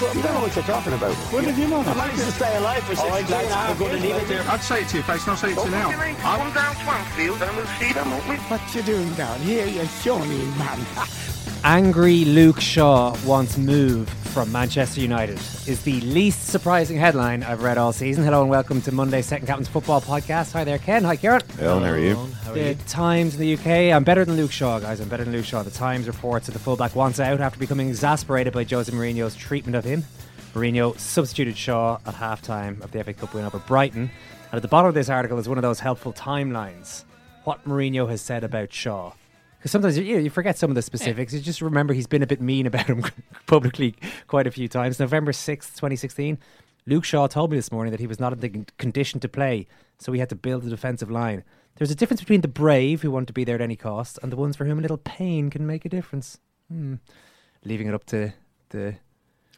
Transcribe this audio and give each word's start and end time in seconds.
me. 0.00 0.06
You 0.14 0.22
don't 0.22 0.34
know 0.34 0.40
what 0.40 0.54
you're 0.54 0.64
talking 0.64 0.92
about. 0.92 1.14
What 1.32 1.44
did 1.44 1.56
you 1.56 1.68
know? 1.68 1.80
I 1.80 1.94
managed 1.94 2.24
to 2.24 2.32
stay 2.32 2.56
alive 2.56 2.82
for 2.84 2.96
16 2.96 3.10
right, 3.10 3.30
lads, 3.30 3.52
and 3.52 3.68
a 3.68 3.82
we're 3.82 3.90
going 3.90 4.02
to 4.02 4.08
leave 4.08 4.22
it 4.22 4.28
there. 4.28 4.42
I'd 4.48 4.62
say 4.62 4.82
it 4.82 4.88
to 4.88 4.96
your 4.96 5.04
face, 5.04 5.22
and 5.22 5.30
I'll 5.30 5.36
say 5.36 5.52
it 5.52 5.58
to 5.58 5.64
you 5.64 5.70
now. 5.70 5.90
Come 5.90 6.52
down 6.54 6.76
Swansfield 6.76 7.42
and 7.42 7.56
we'll 7.56 7.66
see 7.78 7.92
them, 7.92 8.10
won't 8.10 8.28
we? 8.28 8.36
What 8.36 8.74
you 8.74 8.82
doing 8.82 9.12
down 9.14 9.40
here, 9.40 9.66
you 9.66 9.84
shawny 9.86 10.44
man? 10.58 10.78
Angry 11.64 12.24
Luke 12.24 12.60
Shaw 12.60 13.16
wants 13.26 13.58
move 13.58 14.08
from 14.08 14.50
Manchester 14.52 15.00
United 15.00 15.38
is 15.66 15.82
the 15.82 16.00
least 16.02 16.46
surprising 16.46 16.96
headline 16.96 17.42
I've 17.42 17.62
read 17.62 17.76
all 17.76 17.92
season. 17.92 18.22
Hello 18.22 18.42
and 18.42 18.50
welcome 18.50 18.80
to 18.82 18.92
Monday's 18.92 19.26
Second 19.26 19.48
Captain's 19.48 19.68
Football 19.68 20.00
Podcast. 20.00 20.52
Hi 20.52 20.62
there, 20.62 20.78
Ken. 20.78 21.02
Hi, 21.02 21.16
Kieran. 21.16 21.42
Ellen, 21.60 21.82
how 21.82 21.90
are 21.90 21.98
you? 21.98 22.14
The 22.54 22.76
Times 22.86 23.34
in 23.34 23.40
the 23.40 23.54
UK. 23.54 23.92
I'm 23.94 24.04
better 24.04 24.24
than 24.24 24.36
Luke 24.36 24.52
Shaw, 24.52 24.78
guys. 24.78 25.00
I'm 25.00 25.08
better 25.08 25.24
than 25.24 25.32
Luke 25.32 25.44
Shaw. 25.44 25.62
The 25.64 25.70
Times 25.70 26.06
reports 26.06 26.46
that 26.46 26.52
the 26.52 26.60
fullback 26.60 26.94
wants 26.94 27.18
out 27.18 27.40
after 27.40 27.58
becoming 27.58 27.88
exasperated 27.88 28.52
by 28.52 28.62
Jose 28.62 28.90
Mourinho's 28.92 29.34
treatment 29.34 29.74
of 29.74 29.84
him. 29.84 30.04
Mourinho 30.54 30.96
substituted 30.98 31.56
Shaw 31.56 31.98
at 32.06 32.14
halftime 32.14 32.80
of 32.82 32.92
the 32.92 33.02
FA 33.02 33.12
Cup 33.12 33.34
win 33.34 33.44
over 33.44 33.58
Brighton. 33.58 34.02
And 34.52 34.54
at 34.54 34.62
the 34.62 34.68
bottom 34.68 34.88
of 34.88 34.94
this 34.94 35.10
article 35.10 35.38
is 35.38 35.48
one 35.48 35.58
of 35.58 35.62
those 35.62 35.80
helpful 35.80 36.12
timelines. 36.12 37.04
What 37.44 37.64
Mourinho 37.64 38.08
has 38.08 38.20
said 38.20 38.44
about 38.44 38.72
Shaw. 38.72 39.12
Because 39.58 39.70
sometimes 39.72 39.98
you, 39.98 40.04
you, 40.04 40.14
know, 40.14 40.20
you 40.20 40.30
forget 40.30 40.56
some 40.56 40.70
of 40.70 40.76
the 40.76 40.82
specifics. 40.82 41.32
You 41.32 41.40
just 41.40 41.60
remember 41.60 41.92
he's 41.92 42.06
been 42.06 42.22
a 42.22 42.26
bit 42.26 42.40
mean 42.40 42.66
about 42.66 42.86
him 42.86 43.04
publicly 43.46 43.94
quite 44.28 44.46
a 44.46 44.50
few 44.50 44.68
times. 44.68 45.00
November 45.00 45.32
6th, 45.32 45.74
2016, 45.74 46.38
Luke 46.86 47.04
Shaw 47.04 47.26
told 47.26 47.50
me 47.50 47.56
this 47.56 47.72
morning 47.72 47.90
that 47.90 48.00
he 48.00 48.06
was 48.06 48.20
not 48.20 48.32
in 48.32 48.38
the 48.40 48.64
condition 48.78 49.20
to 49.20 49.28
play, 49.28 49.66
so 49.98 50.12
he 50.12 50.20
had 50.20 50.28
to 50.28 50.36
build 50.36 50.64
a 50.64 50.70
defensive 50.70 51.10
line. 51.10 51.42
There's 51.76 51.90
a 51.90 51.94
difference 51.94 52.20
between 52.20 52.40
the 52.40 52.48
brave 52.48 53.02
who 53.02 53.10
want 53.10 53.26
to 53.26 53.32
be 53.32 53.44
there 53.44 53.56
at 53.56 53.60
any 53.60 53.76
cost 53.76 54.18
and 54.22 54.32
the 54.32 54.36
ones 54.36 54.56
for 54.56 54.64
whom 54.64 54.78
a 54.78 54.82
little 54.82 54.96
pain 54.98 55.50
can 55.50 55.66
make 55.66 55.84
a 55.84 55.88
difference. 55.88 56.38
Hmm. 56.70 56.94
Leaving 57.64 57.88
it 57.88 57.94
up 57.94 58.04
to 58.06 58.32
the 58.70 58.94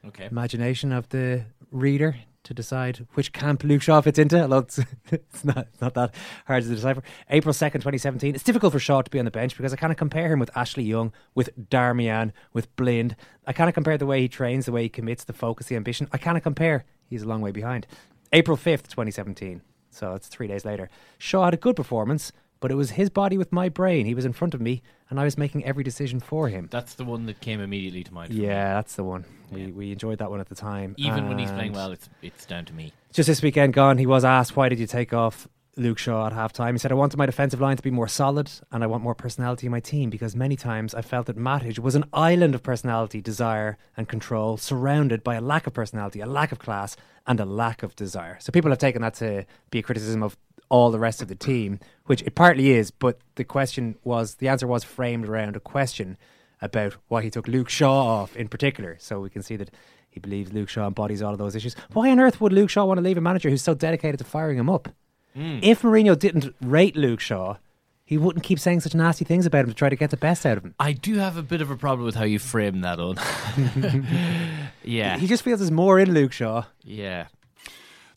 Okay. 0.07 0.27
imagination 0.31 0.93
of 0.93 1.09
the 1.11 1.45
reader 1.71 2.17
to 2.45 2.55
decide 2.55 3.07
which 3.15 3.33
camp 3.33 3.65
Luke 3.65 3.83
Shaw 3.83 4.01
fits 4.01 4.19
into. 4.19 4.41
Although 4.41 4.59
it's, 4.59 4.79
it's 5.11 5.45
not 5.45 5.69
it's 5.73 5.81
not 5.81 5.95
that 5.95 6.15
hard 6.47 6.63
to 6.63 6.69
decipher. 6.69 7.03
April 7.29 7.53
second, 7.53 7.81
twenty 7.81 7.99
seventeen. 7.99 8.35
It's 8.35 8.45
difficult 8.45 8.73
for 8.73 8.79
Shaw 8.79 9.03
to 9.03 9.11
be 9.11 9.19
on 9.19 9.25
the 9.25 9.31
bench 9.31 9.57
because 9.57 9.73
I 9.73 9.77
kind 9.77 9.91
of 9.91 9.97
compare 9.97 10.33
him 10.33 10.39
with 10.39 10.57
Ashley 10.57 10.85
Young, 10.85 11.13
with 11.35 11.51
Darmian, 11.69 12.33
with 12.53 12.75
Blind. 12.77 13.17
I 13.47 13.53
kind 13.53 13.69
of 13.69 13.75
compare 13.75 13.99
the 13.99 14.07
way 14.07 14.21
he 14.21 14.29
trains, 14.29 14.67
the 14.67 14.73
way 14.73 14.85
he 14.85 14.89
commits, 14.89 15.25
the 15.25 15.33
focus, 15.33 15.67
the 15.67 15.77
ambition. 15.77 16.09
I 16.13 16.19
kind 16.19 16.37
of 16.37 16.43
compare. 16.43 16.85
He's 17.09 17.23
a 17.23 17.29
long 17.29 17.41
way 17.41 17.51
behind. 17.51 17.87
April 18.33 18.57
fifth, 18.57 18.89
twenty 18.89 19.11
seventeen. 19.11 19.63
So 19.91 20.15
it's 20.15 20.29
three 20.29 20.47
days 20.47 20.65
later. 20.65 20.89
Shaw 21.19 21.47
had 21.47 21.55
a 21.55 21.59
good 21.59 21.77
performance, 21.77 22.33
but 22.61 22.71
it 22.71 22.75
was 22.75 22.91
his 22.91 23.11
body 23.11 23.37
with 23.37 23.53
my 23.53 23.69
brain. 23.69 24.07
He 24.07 24.15
was 24.15 24.25
in 24.25 24.33
front 24.33 24.55
of 24.55 24.61
me, 24.61 24.83
and 25.09 25.19
I 25.19 25.25
was 25.25 25.37
making 25.37 25.65
every 25.65 25.83
decision 25.83 26.21
for 26.21 26.49
him. 26.49 26.69
That's 26.71 26.95
the 26.95 27.05
one 27.05 27.27
that 27.27 27.41
came 27.41 27.61
immediately 27.61 28.05
to 28.05 28.15
mind. 28.15 28.33
Yeah, 28.33 28.75
that's 28.75 28.95
the 28.95 29.05
one. 29.05 29.25
We 29.51 29.67
we 29.73 29.93
enjoyed 29.93 30.19
that 30.19 30.31
one 30.31 30.41
at 30.41 30.49
the 30.49 30.55
time. 30.55 30.95
Even 30.97 31.29
when 31.29 31.39
he's 31.39 31.51
playing 31.51 31.73
well, 31.73 31.91
it's 31.93 32.09
it's 32.23 32.47
down 32.47 32.65
to 32.67 32.73
me. 32.73 32.93
Just 33.13 33.27
this 33.27 33.43
weekend 33.43 33.73
gone, 33.73 33.99
he 33.99 34.07
was 34.07 34.25
asked, 34.25 34.57
why 34.57 34.69
did 34.69 34.79
you 34.79 34.87
take 34.87 35.13
off 35.13 35.49
Luke 35.77 35.99
Shaw 35.99 36.27
at 36.27 36.33
half 36.33 36.53
time? 36.53 36.75
He 36.75 36.79
said, 36.79 36.93
I 36.93 36.95
wanted 36.95 37.17
my 37.17 37.27
defensive 37.27 37.61
line 37.61 37.77
to 37.77 37.83
be 37.83 37.91
more 37.91 38.07
solid 38.07 38.51
and 38.71 38.85
I 38.85 38.87
want 38.87 39.03
more 39.03 39.17
personality 39.17 39.67
in 39.67 39.73
my 39.73 39.81
team 39.81 40.11
because 40.11 40.37
many 40.37 40.55
times 40.55 40.95
I 40.95 41.03
felt 41.03 41.27
that 41.27 41.37
Matic 41.37 41.79
was 41.81 41.97
an 41.97 42.05
island 42.13 42.55
of 42.55 42.63
personality, 42.63 43.21
desire, 43.21 43.79
and 43.97 44.09
control, 44.09 44.57
surrounded 44.57 45.25
by 45.25 45.35
a 45.35 45.41
lack 45.41 45.67
of 45.67 45.73
personality, 45.73 46.21
a 46.21 46.27
lack 46.27 46.53
of 46.53 46.61
class, 46.61 46.97
and 47.27 47.41
a 47.41 47.45
lack 47.45 47.83
of 47.83 47.97
desire. 47.97 48.37
So 48.41 48.53
people 48.53 48.71
have 48.71 48.79
taken 48.79 49.03
that 49.03 49.15
to 49.15 49.45
be 49.71 49.81
a 49.81 49.83
criticism 49.83 50.23
of 50.23 50.37
all 50.71 50.91
the 50.91 50.99
rest 50.99 51.21
of 51.21 51.29
the 51.29 51.35
team, 51.35 51.79
which 52.07 52.23
it 52.23 52.35
partly 52.35 52.71
is, 52.71 52.91
but 52.91 53.19
the 53.35 53.45
question 53.45 53.97
was, 54.05 54.37
the 54.37 54.49
answer 54.49 54.67
was 54.67 54.83
framed 54.85 55.29
around 55.29 55.57
a 55.57 55.61
question 55.61 56.17
about 56.63 56.97
why 57.09 57.21
he 57.23 57.31
took 57.31 57.47
Luke 57.49 57.69
Shaw 57.69 58.23
off 58.23 58.35
in 58.37 58.49
particular. 58.49 58.97
So 58.99 59.21
we 59.21 59.29
can 59.31 59.43
see 59.43 59.57
that 59.57 59.71
he 60.09 60.19
believes 60.21 60.53
Luke 60.53 60.69
Shaw 60.69 60.87
embodies 60.87 61.23
all 61.23 61.33
of 61.33 61.39
those 61.39 61.55
issues. 61.55 61.77
Why 61.93 62.11
on 62.11 62.19
earth 62.21 62.41
would 62.41 62.53
Luke 62.53 62.71
Shaw 62.71 62.85
want 62.85 62.99
to 62.99 63.03
leave 63.05 63.19
a 63.19 63.21
manager 63.21 63.51
who's 63.51 63.63
so 63.63 63.75
dedicated 63.75 64.19
to 64.19 64.25
firing 64.25 64.59
him 64.59 64.71
up? 64.71 64.89
Hmm. 65.35 65.59
If 65.63 65.83
Mourinho 65.83 66.19
didn't 66.19 66.55
rate 66.61 66.97
Luke 66.97 67.21
Shaw, 67.21 67.57
he 68.05 68.19
wouldn't 68.19 68.45
keep 68.45 68.59
saying 68.59 68.81
such 68.81 68.95
nasty 68.95 69.25
things 69.25 69.47
about 69.47 69.61
him 69.65 69.69
to 69.69 69.75
try 69.75 69.89
to 69.89 69.95
get 69.97 70.11
the 70.11 70.17
best 70.17 70.45
out 70.45 70.59
of 70.59 70.65
him. 70.65 70.75
I 70.81 70.93
do 70.93 71.15
have 71.19 71.37
a 71.37 71.43
bit 71.43 71.61
of 71.63 71.71
a 71.71 71.77
problem 71.77 72.05
with 72.05 72.17
how 72.17 72.25
you 72.25 72.41
frame 72.41 72.81
that 72.81 72.99
on. 72.99 73.17
yeah, 74.85 75.17
He 75.19 75.27
just 75.27 75.43
feels 75.43 75.61
there's 75.61 75.71
more 75.71 75.99
in 75.99 76.13
Luke 76.13 76.33
Shaw. 76.33 76.65
yeah. 76.83 77.27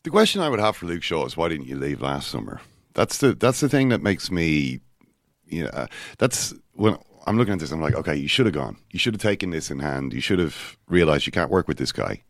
The 0.04 0.10
question 0.10 0.42
I 0.42 0.50
would 0.50 0.60
have 0.60 0.76
for 0.76 0.84
Luke 0.84 1.02
Shaw 1.02 1.24
is 1.24 1.34
why 1.36 1.48
didn't 1.48 1.66
you 1.66 1.76
leave 1.76 2.02
last 2.02 2.28
summer? 2.28 2.60
That's 2.92 3.18
the 3.18 3.34
that's 3.34 3.60
the 3.60 3.70
thing 3.70 3.88
that 3.88 4.02
makes 4.02 4.30
me, 4.30 4.80
you 5.46 5.64
know, 5.64 5.70
uh, 5.70 5.86
that's 6.18 6.52
when 6.74 6.98
I'm 7.26 7.38
looking 7.38 7.54
at 7.54 7.58
this. 7.58 7.72
I'm 7.72 7.80
like, 7.80 7.94
okay, 7.94 8.14
you 8.14 8.28
should 8.28 8.44
have 8.44 8.54
gone. 8.54 8.76
You 8.92 8.98
should 8.98 9.14
have 9.14 9.22
taken 9.22 9.48
this 9.48 9.70
in 9.70 9.78
hand. 9.78 10.12
You 10.12 10.20
should 10.20 10.38
have 10.38 10.76
realized 10.88 11.24
you 11.24 11.32
can't 11.32 11.50
work 11.50 11.66
with 11.66 11.78
this 11.78 11.90
guy. 11.90 12.22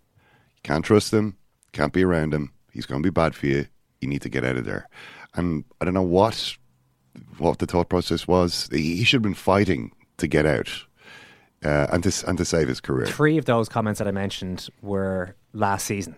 You 0.54 0.60
can't 0.62 0.84
trust 0.84 1.12
him. 1.12 1.36
Can't 1.72 1.92
be 1.92 2.04
around 2.04 2.32
him. 2.32 2.52
He's 2.72 2.86
going 2.86 3.02
to 3.02 3.06
be 3.06 3.12
bad 3.12 3.34
for 3.34 3.46
you. 3.46 3.66
You 4.00 4.06
need 4.06 4.22
to 4.22 4.28
get 4.28 4.44
out 4.44 4.56
of 4.56 4.64
there. 4.64 4.88
And 5.34 5.64
I 5.80 5.84
don't 5.84 5.94
know 5.94 6.02
what 6.02 6.56
what 7.38 7.58
the 7.58 7.66
thought 7.66 7.88
process 7.88 8.28
was. 8.28 8.68
He, 8.70 8.96
he 8.96 9.04
should 9.04 9.18
have 9.18 9.22
been 9.22 9.34
fighting 9.34 9.90
to 10.18 10.28
get 10.28 10.46
out 10.46 10.70
uh, 11.64 11.88
and 11.90 12.04
to 12.04 12.28
and 12.28 12.38
to 12.38 12.44
save 12.44 12.68
his 12.68 12.80
career. 12.80 13.06
Three 13.06 13.36
of 13.36 13.46
those 13.46 13.68
comments 13.68 13.98
that 13.98 14.06
I 14.06 14.12
mentioned 14.12 14.68
were 14.80 15.34
last 15.52 15.86
season. 15.86 16.14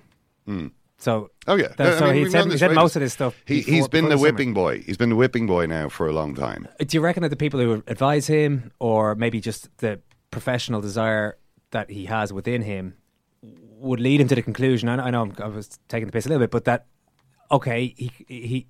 So, 0.99 1.31
Oh 1.47 1.57
yeah. 1.57 1.69
that- 1.77 1.99
so 1.99 2.07
I 2.07 2.13
mean, 2.13 2.25
he 2.25 2.31
said, 2.31 2.51
he 2.51 2.59
said 2.59 2.73
most 2.73 2.97
of 2.97 3.01
this 3.01 3.13
stuff. 3.13 3.35
He, 3.47 3.57
before- 3.57 3.75
he's 3.75 3.89
been 3.89 4.05
before 4.05 4.17
the 4.17 4.23
whipping 4.23 4.55
boy. 4.55 4.81
He's 4.81 4.97
been 4.97 5.11
the 5.11 5.17
whipping 5.17 5.47
boy 5.47 5.67
now 5.67 5.89
for 5.89 6.07
a 6.07 6.13
long 6.13 6.35
time. 6.35 6.69
Uh, 6.81 6.85
do 6.85 6.97
you 6.97 7.01
reckon 7.03 7.23
that 7.23 7.29
the 7.29 7.37
people 7.37 7.61
who 7.61 7.83
advise 7.87 8.27
him, 8.27 8.73
or 8.79 9.15
maybe 9.15 9.41
just 9.41 9.77
the 9.79 10.01
professional 10.31 10.81
desire 10.81 11.37
that 11.71 11.91
he 11.91 12.07
has 12.07 12.33
within 12.33 12.63
him, 12.63 12.95
would 13.43 14.01
lead 14.01 14.21
him 14.21 14.29
to 14.29 14.35
the 14.35 14.43
conclusion? 14.43 14.89
I 14.89 14.97
know, 14.97 15.03
I, 15.03 15.11
know 15.11 15.23
I'm, 15.23 15.35
I 15.39 15.49
was 15.49 15.79
taking 15.89 16.07
the 16.07 16.13
piss 16.13 16.27
a 16.27 16.29
little 16.31 16.41
bit, 16.41 16.51
but 16.51 16.65
that 16.65 16.87
okay, 17.51 17.95
he 17.97 18.11
he 18.27 18.67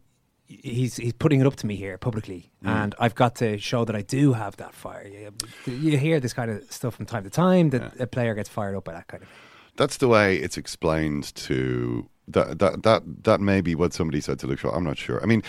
he's 0.47 0.97
he's 0.97 1.13
putting 1.13 1.41
it 1.41 1.47
up 1.47 1.57
to 1.57 1.67
me 1.67 1.77
here 1.77 1.97
publicly, 1.99 2.51
mm. 2.65 2.69
and 2.69 2.95
I've 2.99 3.15
got 3.15 3.37
to 3.37 3.59
show 3.59 3.85
that 3.85 3.95
I 3.95 4.03
do 4.03 4.33
have 4.33 4.57
that 4.57 4.75
fire. 4.75 5.07
You, 5.07 5.73
you 5.73 5.99
hear 5.99 6.21
this 6.21 6.33
kind 6.33 6.51
of 6.51 6.71
stuff 6.73 6.97
from 6.97 7.07
time 7.07 7.25
to 7.25 7.31
time 7.31 7.71
that 7.71 8.01
a 8.01 8.07
player 8.07 8.35
gets 8.35 8.49
fired 8.49 8.77
up 8.77 8.85
by 8.85 8.93
that 8.93 9.07
kind 9.07 9.23
of. 9.23 9.29
That's 9.77 9.99
the 9.99 10.09
way 10.09 10.37
it's 10.37 10.57
explained 10.57 11.35
to 11.37 12.09
that 12.29 12.59
that 12.59 12.83
that 12.83 13.03
that 13.25 13.41
may 13.41 13.61
be 13.61 13.75
what 13.75 13.93
somebody 13.93 14.21
said 14.21 14.39
to 14.41 14.47
Luke 14.47 14.59
Shaw. 14.59 14.71
I'm 14.71 14.85
not 14.85 14.99
sure. 14.99 15.23
I 15.23 15.27
mean, 15.27 15.43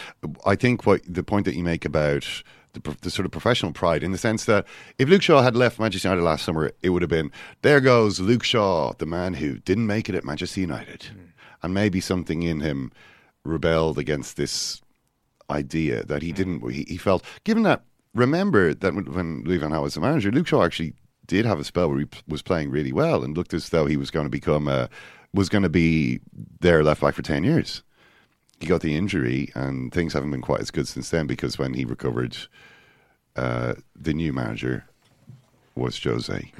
I 0.46 0.56
think 0.56 0.86
what 0.86 1.02
the 1.08 1.24
point 1.24 1.46
that 1.46 1.56
you 1.56 1.64
make 1.64 1.86
about 1.86 2.44
the, 2.74 2.98
the 3.02 3.10
sort 3.10 3.26
of 3.26 3.32
professional 3.32 3.72
pride 3.72 4.04
in 4.04 4.12
the 4.12 4.18
sense 4.18 4.46
that 4.46 4.66
if 4.98 5.10
Luke 5.10 5.22
Shaw 5.22 5.42
had 5.42 5.56
left 5.56 5.80
Manchester 5.80 6.08
United 6.08 6.24
last 6.24 6.46
summer, 6.46 6.72
it 6.82 6.90
would 6.90 7.02
have 7.02 7.10
been 7.10 7.32
there 7.62 7.80
goes 7.80 8.20
Luke 8.20 8.44
Shaw, 8.44 8.94
the 8.98 9.06
man 9.06 9.36
who 9.36 9.58
didn't 9.60 9.88
make 9.88 10.10
it 10.10 10.16
at 10.16 10.26
Manchester 10.26 10.62
United, 10.62 11.04
hmm. 11.04 11.20
and 11.64 11.74
maybe 11.74 12.00
something 12.00 12.44
in 12.44 12.62
him 12.62 12.92
rebelled 13.44 13.98
against 13.98 14.38
this 14.38 14.82
idea 15.50 16.04
that 16.04 16.22
he 16.22 16.30
hmm. 16.30 16.36
didn't. 16.36 16.72
He, 16.72 16.86
he 16.88 16.98
felt 16.98 17.24
given 17.44 17.64
that. 17.64 17.84
Remember 18.14 18.74
that 18.74 18.96
when, 18.96 19.44
Louis 19.44 19.58
Van 19.58 19.70
Gaal 19.70 19.84
was 19.84 19.94
the 19.94 20.00
manager, 20.00 20.32
Luke 20.32 20.48
Shaw 20.48 20.64
actually 20.64 20.96
did 21.28 21.46
have 21.46 21.60
a 21.60 21.64
spell 21.64 21.90
where 21.90 22.00
he 22.00 22.06
p- 22.06 22.20
was 22.28 22.42
playing 22.42 22.72
really 22.72 22.92
well 22.92 23.24
and 23.24 23.38
looked 23.38 23.54
as 23.54 23.70
though 23.70 23.86
he 23.86 23.98
was 23.98 24.10
going 24.10 24.26
to 24.26 24.30
become 24.30 24.68
a, 24.68 24.90
was 25.38 25.48
going 25.48 25.64
to 25.64 25.70
be 25.70 26.20
their 26.60 26.84
left 26.84 27.00
back 27.00 27.14
for 27.14 27.22
ten 27.22 27.44
years 27.44 27.84
he 28.60 28.66
got 28.66 28.82
the 28.82 28.96
injury, 28.96 29.52
and 29.56 29.94
things 29.94 30.14
haven't 30.14 30.32
been 30.32 30.42
quite 30.42 30.62
as 30.62 30.72
good 30.72 30.88
since 30.88 31.10
then 31.10 31.28
because 31.28 31.60
when 31.60 31.74
he 31.74 31.86
recovered, 31.86 32.36
uh, 33.36 33.76
the 33.96 34.14
new 34.14 34.34
manager 34.34 34.86
was 35.76 36.02
Jose, 36.04 36.52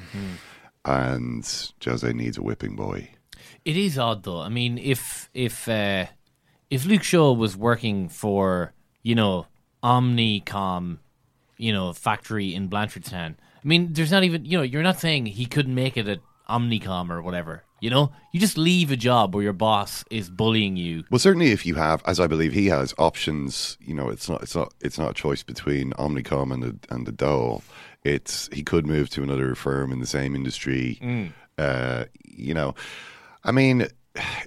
and 0.86 1.72
Jose 1.84 2.14
needs 2.14 2.38
a 2.38 2.44
whipping 2.44 2.76
boy. 2.76 3.10
It 3.66 3.76
is 3.76 3.98
odd 3.98 4.24
though. 4.24 4.42
I 4.42 4.50
mean, 4.50 4.78
if 4.78 5.30
if 5.34 5.68
uh, 5.68 6.06
if 6.70 6.86
Luke 6.86 7.04
Shaw 7.04 7.34
was 7.34 7.58
working 7.58 8.10
for 8.10 8.74
you 9.02 9.16
know 9.16 9.48
Omnicom, 9.84 11.00
you 11.58 11.74
know 11.74 11.94
factory 11.94 12.54
in 12.54 12.70
Blanchardstown, 12.70 13.32
I 13.32 13.68
mean, 13.68 13.94
there's 13.94 14.12
not 14.12 14.24
even 14.24 14.46
you 14.46 14.58
know 14.60 14.64
you're 14.64 14.84
not 14.84 15.00
saying 15.00 15.26
he 15.26 15.48
couldn't 15.48 15.74
make 15.74 15.98
it 15.98 16.08
at 16.08 16.20
Omnicom 16.50 17.10
or 17.10 17.22
whatever. 17.22 17.64
You 17.80 17.92
know, 17.92 18.12
you 18.32 18.40
just 18.40 18.58
leave 18.58 18.90
a 18.90 18.96
job 18.96 19.36
where 19.36 19.44
your 19.44 19.54
boss 19.54 20.04
is 20.10 20.32
bullying 20.32 20.78
you. 20.78 21.04
Well, 21.12 21.20
certainly 21.20 21.52
if 21.52 21.66
you 21.66 21.76
have, 21.76 22.02
as 22.08 22.20
I 22.20 22.26
believe 22.26 22.54
he 22.54 22.68
has, 22.68 22.94
options. 22.98 23.78
You 23.80 23.94
know, 23.94 24.10
it's 24.10 24.28
not 24.28 24.42
it's 24.42 24.56
not 24.56 24.74
it's 24.82 24.98
not 24.98 25.12
a 25.12 25.14
choice 25.14 25.44
between 25.44 25.92
Omnicom 25.94 26.52
and 26.52 26.64
the 26.64 26.76
and 26.90 27.06
the 27.06 27.12
Dole. 27.12 27.64
It's 28.04 28.50
he 28.52 28.64
could 28.64 28.88
move 28.88 29.10
to 29.12 29.24
another 29.24 29.54
firm 29.54 29.92
in 29.92 30.00
the 30.00 30.08
same 30.08 30.36
industry. 30.36 30.98
Mm. 31.02 31.34
Uh, 31.58 32.06
you 32.24 32.54
know, 32.54 32.74
I 33.44 33.52
mean, 33.52 33.88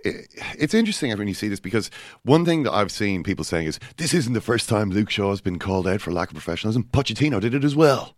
it, 0.05 0.29
it's 0.58 0.75
interesting 0.75 1.17
when 1.17 1.29
you 1.29 1.35
see 1.35 1.49
this 1.49 1.61
because 1.61 1.91
one 2.23 2.44
thing 2.44 2.64
that 2.64 2.73
I've 2.73 2.91
seen 2.91 3.23
people 3.23 3.44
saying 3.44 3.67
is 3.67 3.79
this 3.96 4.14
isn't 4.14 4.32
the 4.32 4.41
first 4.41 4.69
time 4.69 4.91
Luke 4.91 5.11
Shaw 5.11 5.31
has 5.31 5.41
been 5.41 5.58
called 5.58 5.87
out 5.87 6.00
for 6.00 6.12
lack 6.12 6.31
of 6.31 6.35
professionalism. 6.35 6.85
Pochettino 6.85 7.41
did 7.41 7.55
it 7.55 7.64
as 7.64 7.76
well. 7.76 8.17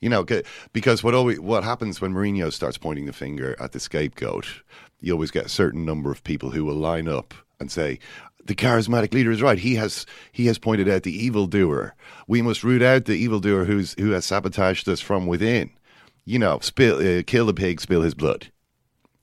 You 0.00 0.08
know, 0.08 0.24
because 0.72 1.02
what 1.02 1.14
always 1.14 1.40
what 1.40 1.64
happens 1.64 2.00
when 2.00 2.14
Mourinho 2.14 2.52
starts 2.52 2.78
pointing 2.78 3.06
the 3.06 3.12
finger 3.12 3.56
at 3.58 3.72
the 3.72 3.80
scapegoat, 3.80 4.46
you 5.00 5.12
always 5.12 5.32
get 5.32 5.46
a 5.46 5.50
certain 5.50 5.84
number 5.84 6.12
of 6.12 6.22
people 6.22 6.50
who 6.50 6.64
will 6.64 6.76
line 6.76 7.08
up 7.08 7.34
and 7.58 7.70
say, 7.70 7.98
"The 8.44 8.54
charismatic 8.54 9.12
leader 9.12 9.32
is 9.32 9.42
right. 9.42 9.58
He 9.58 9.74
has 9.74 10.06
he 10.30 10.46
has 10.46 10.58
pointed 10.58 10.88
out 10.88 11.02
the 11.02 11.24
evildoer. 11.24 11.94
We 12.28 12.42
must 12.42 12.62
root 12.62 12.80
out 12.80 13.06
the 13.06 13.16
evildoer 13.16 13.64
who's 13.64 13.94
who 13.98 14.10
has 14.10 14.24
sabotaged 14.24 14.88
us 14.88 15.00
from 15.00 15.26
within. 15.26 15.70
You 16.24 16.38
know, 16.38 16.60
spill, 16.60 16.98
uh, 16.98 17.22
kill 17.26 17.46
the 17.46 17.54
pig, 17.54 17.80
spill 17.80 18.02
his 18.02 18.14
blood. 18.14 18.52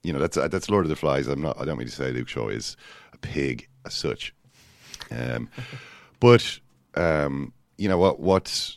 You 0.04 0.12
know, 0.12 0.19
that's 0.19 0.36
that's 0.36 0.69
Lord 0.69 0.86
of 0.86 0.89
the 0.89 0.95
Flies. 0.98 1.27
I'm 1.27 1.42
not. 1.42 1.60
I 1.60 1.63
don't 1.63 1.77
mean 1.77 1.88
to 1.88 1.94
say 1.94 2.12
Luke 2.12 2.27
Shaw 2.27 2.50
is 2.50 2.75
a 3.13 3.18
pig 3.18 3.69
as 3.86 3.94
such. 3.94 4.36
Um, 5.10 5.50
but 6.19 6.60
um, 6.95 7.54
you 7.77 7.88
know 7.88 7.98
what? 7.98 8.19
What? 8.19 8.75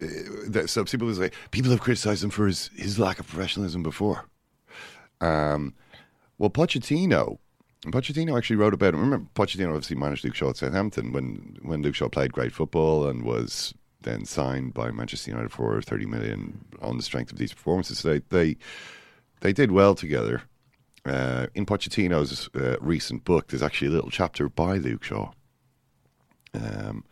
Uh, 0.00 0.06
that, 0.46 0.70
so 0.70 0.84
people 0.84 1.12
say 1.14 1.30
people 1.50 1.70
have 1.70 1.80
criticised 1.80 2.22
him 2.22 2.30
for 2.30 2.46
his 2.46 2.70
his 2.76 2.98
lack 2.98 3.18
of 3.18 3.26
professionalism 3.26 3.82
before. 3.82 4.26
Um, 5.20 5.74
well, 6.38 6.50
Pochettino. 6.50 7.38
Pochettino 7.86 8.36
actually 8.36 8.56
wrote 8.56 8.74
about 8.74 8.94
it. 8.94 8.98
Remember, 8.98 9.28
Pochettino 9.34 9.68
obviously 9.68 9.96
managed 9.96 10.24
Luke 10.24 10.34
Shaw 10.34 10.50
at 10.50 10.56
Southampton 10.56 11.12
when 11.12 11.56
when 11.62 11.82
Luke 11.82 11.94
Shaw 11.94 12.08
played 12.08 12.32
great 12.32 12.52
football 12.52 13.08
and 13.08 13.24
was 13.24 13.74
then 14.02 14.24
signed 14.24 14.74
by 14.74 14.90
Manchester 14.90 15.30
United 15.30 15.50
for 15.50 15.80
thirty 15.82 16.06
million 16.06 16.64
on 16.80 16.96
the 16.96 17.02
strength 17.02 17.32
of 17.32 17.38
these 17.38 17.52
performances. 17.52 18.02
They 18.02 18.20
they 18.30 18.56
they 19.40 19.52
did 19.52 19.72
well 19.72 19.94
together. 19.94 20.42
Uh, 21.04 21.46
in 21.54 21.64
Pochettino's 21.64 22.50
uh, 22.54 22.76
recent 22.80 23.24
book, 23.24 23.48
there's 23.48 23.62
actually 23.62 23.88
a 23.88 23.92
little 23.92 24.10
chapter 24.10 24.48
by 24.48 24.76
Luke 24.76 25.04
Shaw. 25.04 25.30
Um, 26.52 27.04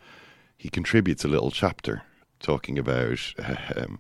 he 0.57 0.69
contributes 0.69 1.25
a 1.25 1.29
little 1.29 1.51
chapter 1.51 2.03
talking 2.41 2.79
about 2.79 3.19
um, 3.77 3.99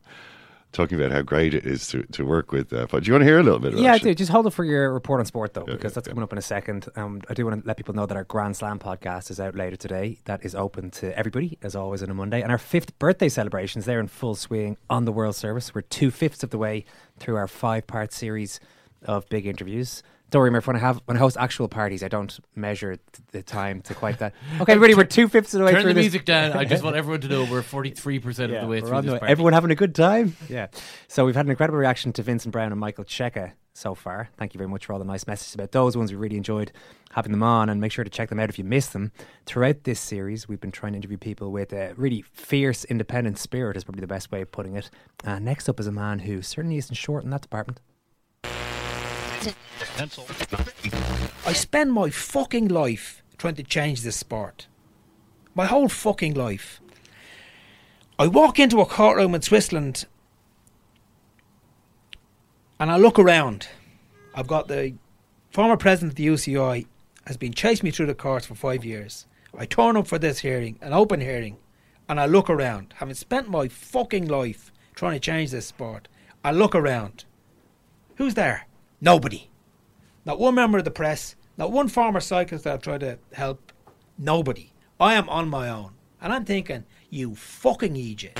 talking 0.76 1.00
about 1.00 1.10
how 1.10 1.22
great 1.22 1.54
it 1.54 1.64
is 1.66 1.88
to, 1.88 2.02
to 2.04 2.24
work 2.24 2.52
with. 2.52 2.72
Uh, 2.72 2.86
but 2.90 3.02
do 3.02 3.08
you 3.08 3.14
want 3.14 3.22
to 3.22 3.26
hear 3.26 3.38
a 3.38 3.42
little 3.42 3.58
bit? 3.58 3.72
About 3.72 3.82
Yeah, 3.82 3.94
I 3.94 3.98
do. 3.98 4.14
Just 4.14 4.30
hold 4.30 4.46
it 4.46 4.50
for 4.50 4.64
your 4.64 4.92
report 4.92 5.20
on 5.20 5.26
sport, 5.26 5.54
though, 5.54 5.64
because 5.64 5.94
that's 5.94 6.06
coming 6.06 6.22
up 6.22 6.32
in 6.32 6.38
a 6.38 6.42
second. 6.42 6.88
Um, 6.96 7.22
I 7.28 7.34
do 7.34 7.46
want 7.46 7.62
to 7.62 7.66
let 7.66 7.76
people 7.76 7.94
know 7.94 8.06
that 8.06 8.16
our 8.16 8.24
Grand 8.24 8.56
Slam 8.56 8.78
podcast 8.78 9.30
is 9.30 9.40
out 9.40 9.54
later 9.54 9.76
today. 9.76 10.18
That 10.24 10.44
is 10.44 10.54
open 10.54 10.90
to 10.92 11.16
everybody, 11.18 11.58
as 11.62 11.74
always, 11.74 12.02
on 12.02 12.10
a 12.10 12.14
Monday. 12.14 12.42
And 12.42 12.52
our 12.52 12.58
fifth 12.58 12.98
birthday 12.98 13.28
celebrations, 13.28 13.86
they're 13.86 14.00
in 14.00 14.08
full 14.08 14.34
swing 14.34 14.76
on 14.90 15.06
the 15.06 15.12
World 15.12 15.34
Service. 15.34 15.74
We're 15.74 15.80
two 15.80 16.10
fifths 16.10 16.42
of 16.42 16.50
the 16.50 16.58
way 16.58 16.84
through 17.18 17.36
our 17.36 17.48
five 17.48 17.86
part 17.86 18.12
series 18.12 18.60
of 19.04 19.28
big 19.28 19.46
interviews. 19.46 20.02
Don't 20.30 20.40
worry, 20.40 20.50
Murph, 20.50 20.66
when 20.66 20.74
I 20.76 20.80
have 20.80 21.00
when 21.04 21.16
I 21.16 21.20
host 21.20 21.36
actual 21.38 21.68
parties, 21.68 22.02
I 22.02 22.08
don't 22.08 22.36
measure 22.56 22.96
th- 22.96 23.02
the 23.30 23.42
time 23.42 23.80
to 23.82 23.94
quite 23.94 24.18
that. 24.18 24.34
Okay, 24.60 24.72
everybody, 24.72 24.94
we're 24.94 25.04
two 25.04 25.28
fifths 25.28 25.54
of 25.54 25.60
the 25.60 25.66
way 25.66 25.72
Turn 25.72 25.82
through 25.82 25.90
the 25.94 26.00
this. 26.00 26.04
music 26.04 26.24
down. 26.24 26.52
I 26.52 26.64
just 26.64 26.82
want 26.84 26.96
everyone 26.96 27.20
to 27.20 27.28
know 27.28 27.44
we're 27.44 27.62
43% 27.62 28.26
of 28.26 28.60
the 28.62 28.66
way 28.66 28.80
through 28.80 29.02
this 29.02 29.18
party. 29.18 29.26
Everyone 29.30 29.52
having 29.52 29.70
a 29.70 29.76
good 29.76 29.94
time? 29.94 30.36
Yeah. 30.48 30.66
So 31.06 31.24
we've 31.24 31.36
had 31.36 31.46
an 31.46 31.50
incredible 31.50 31.78
reaction 31.78 32.12
to 32.14 32.22
Vincent 32.22 32.50
Browne 32.52 32.72
and 32.72 32.80
Michael 32.80 33.04
Cheika 33.04 33.52
so 33.72 33.94
far. 33.94 34.30
Thank 34.36 34.54
you 34.54 34.58
very 34.58 34.68
much 34.68 34.86
for 34.86 34.94
all 34.94 34.98
the 34.98 35.04
nice 35.04 35.26
messages 35.26 35.54
about 35.54 35.70
those 35.72 35.96
ones. 35.96 36.10
We 36.10 36.16
really 36.16 36.36
enjoyed 36.38 36.72
having 37.12 37.30
them 37.30 37.42
on 37.42 37.68
and 37.68 37.80
make 37.80 37.92
sure 37.92 38.04
to 38.04 38.10
check 38.10 38.28
them 38.30 38.40
out 38.40 38.48
if 38.48 38.58
you 38.58 38.64
missed 38.64 38.94
them. 38.94 39.12
Throughout 39.44 39.84
this 39.84 40.00
series, 40.00 40.48
we've 40.48 40.60
been 40.60 40.72
trying 40.72 40.92
to 40.92 40.96
interview 40.96 41.18
people 41.18 41.52
with 41.52 41.72
a 41.72 41.92
really 41.96 42.22
fierce, 42.22 42.84
independent 42.86 43.38
spirit 43.38 43.76
is 43.76 43.84
probably 43.84 44.00
the 44.00 44.06
best 44.06 44.32
way 44.32 44.40
of 44.40 44.50
putting 44.50 44.76
it. 44.76 44.90
Uh, 45.24 45.38
next 45.38 45.68
up 45.68 45.78
is 45.78 45.86
a 45.86 45.92
man 45.92 46.20
who 46.20 46.42
certainly 46.42 46.78
isn't 46.78 46.94
short 46.96 47.22
in 47.22 47.30
that 47.30 47.42
department. 47.42 47.80
I 51.46 51.52
spend 51.52 51.92
my 51.92 52.10
fucking 52.10 52.68
life 52.68 53.22
trying 53.38 53.54
to 53.56 53.62
change 53.62 54.02
this 54.02 54.16
sport. 54.16 54.66
My 55.54 55.66
whole 55.66 55.88
fucking 55.88 56.34
life. 56.34 56.80
I 58.18 58.26
walk 58.26 58.58
into 58.58 58.80
a 58.80 58.86
courtroom 58.86 59.34
in 59.34 59.42
Switzerland 59.42 60.06
and 62.78 62.90
I 62.90 62.96
look 62.96 63.18
around. 63.18 63.68
I've 64.34 64.46
got 64.46 64.68
the 64.68 64.94
former 65.50 65.76
president 65.76 66.12
of 66.12 66.16
the 66.16 66.26
UCI 66.26 66.86
has 67.26 67.36
been 67.36 67.52
chasing 67.52 67.86
me 67.86 67.90
through 67.90 68.06
the 68.06 68.14
courts 68.14 68.46
for 68.46 68.54
five 68.54 68.84
years. 68.84 69.26
I 69.56 69.66
turn 69.66 69.96
up 69.96 70.06
for 70.06 70.18
this 70.18 70.40
hearing, 70.40 70.78
an 70.80 70.92
open 70.92 71.20
hearing, 71.20 71.56
and 72.08 72.20
I 72.20 72.26
look 72.26 72.50
around. 72.50 72.94
Having 72.96 73.14
spent 73.14 73.48
my 73.48 73.68
fucking 73.68 74.28
life 74.28 74.72
trying 74.94 75.14
to 75.14 75.20
change 75.20 75.50
this 75.50 75.66
sport, 75.66 76.08
I 76.44 76.52
look 76.52 76.74
around. 76.74 77.24
Who's 78.16 78.34
there? 78.34 78.65
Nobody. 79.00 79.50
Not 80.24 80.38
one 80.40 80.54
member 80.54 80.78
of 80.78 80.84
the 80.84 80.90
press, 80.90 81.36
not 81.58 81.70
one 81.70 81.88
former 81.88 82.20
cyclist 82.20 82.64
that'll 82.64 82.80
tried 82.80 83.00
to 83.00 83.18
help. 83.34 83.72
Nobody. 84.18 84.72
I 84.98 85.14
am 85.14 85.28
on 85.28 85.50
my 85.50 85.68
own. 85.68 85.92
And 86.20 86.32
I'm 86.32 86.46
thinking, 86.46 86.84
you 87.10 87.34
fucking 87.34 87.94
idiot. 87.94 88.38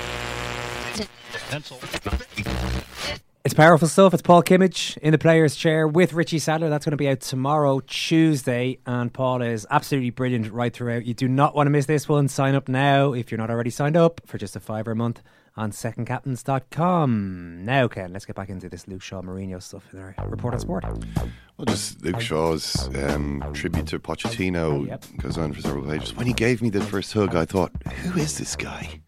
It's 3.45 3.53
powerful 3.53 3.87
stuff. 3.87 4.13
It's 4.13 4.23
Paul 4.23 4.41
Kimmage 4.41 4.97
in 4.97 5.11
the 5.11 5.19
player's 5.19 5.55
chair 5.55 5.87
with 5.87 6.13
Richie 6.13 6.39
Sadlier. 6.39 6.69
That's 6.69 6.85
going 6.85 6.91
to 6.91 6.97
be 6.97 7.07
out 7.07 7.21
tomorrow, 7.21 7.79
Tuesday. 7.81 8.79
And 8.87 9.13
Paul 9.13 9.43
is 9.43 9.67
absolutely 9.69 10.09
brilliant 10.09 10.51
right 10.51 10.73
throughout. 10.73 11.05
You 11.05 11.13
do 11.13 11.27
not 11.27 11.55
want 11.55 11.67
to 11.67 11.71
miss 11.71 11.85
this 11.85 12.09
one. 12.09 12.27
Sign 12.27 12.55
up 12.55 12.67
now 12.67 13.13
if 13.13 13.31
you're 13.31 13.37
not 13.37 13.51
already 13.51 13.69
signed 13.69 13.95
up 13.95 14.21
for 14.25 14.39
just 14.39 14.55
a 14.55 14.59
fiver 14.59 14.91
a 14.91 14.95
month 14.95 15.21
on 15.57 15.71
secondcaptains.com. 15.71 17.65
Now, 17.65 17.87
Ken, 17.87 18.13
let's 18.13 18.25
get 18.25 18.35
back 18.35 18.49
into 18.49 18.69
this 18.69 18.87
Luke 18.87 19.01
Shaw 19.01 19.21
Mourinho 19.21 19.61
stuff 19.61 19.83
in 19.91 19.99
our 19.99 20.15
report 20.27 20.53
on 20.53 20.59
sport. 20.59 20.85
Well, 20.85 21.65
just 21.65 22.03
Luke 22.03 22.21
Shaw's 22.21 22.87
um, 22.95 23.43
tribute 23.53 23.87
to 23.87 23.99
Pochettino 23.99 24.87
goes 25.17 25.37
on 25.37 25.53
for 25.53 25.61
several 25.61 25.85
pages. 25.85 26.15
When 26.15 26.27
he 26.27 26.33
gave 26.33 26.61
me 26.61 26.69
the 26.69 26.81
first 26.81 27.11
hug, 27.13 27.35
I 27.35 27.45
thought, 27.45 27.71
who 27.87 28.19
is 28.19 28.37
this 28.37 28.55
guy? 28.55 29.01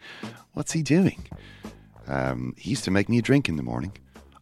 What's 0.53 0.71
he 0.71 0.81
doing? 0.81 1.23
Um, 2.07 2.55
he 2.57 2.71
used 2.71 2.83
to 2.85 2.91
make 2.91 3.07
me 3.07 3.19
a 3.19 3.21
drink 3.21 3.47
in 3.47 3.55
the 3.55 3.63
morning. 3.63 3.93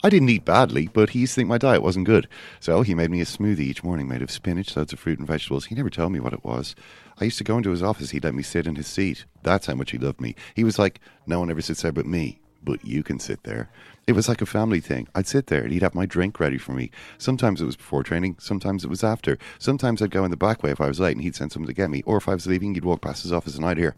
I 0.03 0.09
didn't 0.09 0.29
eat 0.29 0.45
badly, 0.45 0.87
but 0.87 1.09
he 1.09 1.19
used 1.19 1.33
to 1.33 1.41
think 1.41 1.49
my 1.49 1.57
diet 1.57 1.81
wasn't 1.81 2.05
good. 2.05 2.27
So 2.59 2.81
he 2.83 2.93
made 2.93 3.09
me 3.09 3.19
a 3.19 3.25
smoothie 3.25 3.59
each 3.61 3.83
morning 3.83 4.07
made 4.07 4.21
of 4.21 4.31
spinach, 4.31 4.77
loads 4.77 4.93
of 4.93 4.99
fruit 4.99 5.19
and 5.19 5.27
vegetables. 5.27 5.65
He 5.65 5.75
never 5.75 5.89
told 5.89 6.11
me 6.11 6.19
what 6.19 6.33
it 6.33 6.45
was. 6.45 6.75
I 7.19 7.25
used 7.25 7.37
to 7.39 7.43
go 7.43 7.57
into 7.57 7.71
his 7.71 7.83
office. 7.83 8.11
He'd 8.11 8.23
let 8.23 8.35
me 8.35 8.43
sit 8.43 8.67
in 8.67 8.75
his 8.75 8.87
seat. 8.87 9.25
That's 9.43 9.65
how 9.65 9.75
much 9.75 9.91
he 9.91 9.97
loved 9.97 10.21
me. 10.21 10.35
He 10.55 10.63
was 10.63 10.77
like, 10.77 10.99
no 11.25 11.39
one 11.39 11.49
ever 11.49 11.61
sits 11.61 11.81
there 11.81 11.91
but 11.91 12.05
me. 12.05 12.39
But 12.63 12.85
you 12.85 13.01
can 13.01 13.19
sit 13.19 13.43
there. 13.43 13.69
It 14.07 14.13
was 14.13 14.29
like 14.29 14.41
a 14.41 14.45
family 14.45 14.79
thing. 14.79 15.07
I'd 15.15 15.27
sit 15.27 15.47
there 15.47 15.63
and 15.63 15.71
he'd 15.71 15.81
have 15.81 15.95
my 15.95 16.05
drink 16.05 16.39
ready 16.39 16.57
for 16.57 16.73
me. 16.73 16.91
Sometimes 17.17 17.61
it 17.61 17.65
was 17.65 17.75
before 17.75 18.03
training, 18.03 18.37
sometimes 18.39 18.83
it 18.83 18.89
was 18.89 19.03
after. 19.03 19.37
Sometimes 19.57 20.01
I'd 20.01 20.11
go 20.11 20.25
in 20.25 20.31
the 20.31 20.37
back 20.37 20.63
way 20.63 20.71
if 20.71 20.81
I 20.81 20.87
was 20.87 20.99
late 20.99 21.15
and 21.15 21.23
he'd 21.23 21.35
send 21.35 21.51
someone 21.51 21.67
to 21.67 21.73
get 21.73 21.89
me. 21.89 22.03
Or 22.05 22.17
if 22.17 22.27
I 22.27 22.33
was 22.33 22.47
leaving, 22.47 22.73
he'd 22.73 22.85
walk 22.85 23.01
past 23.01 23.23
his 23.23 23.33
office 23.33 23.55
and 23.55 23.65
I'd 23.65 23.77
hear, 23.77 23.95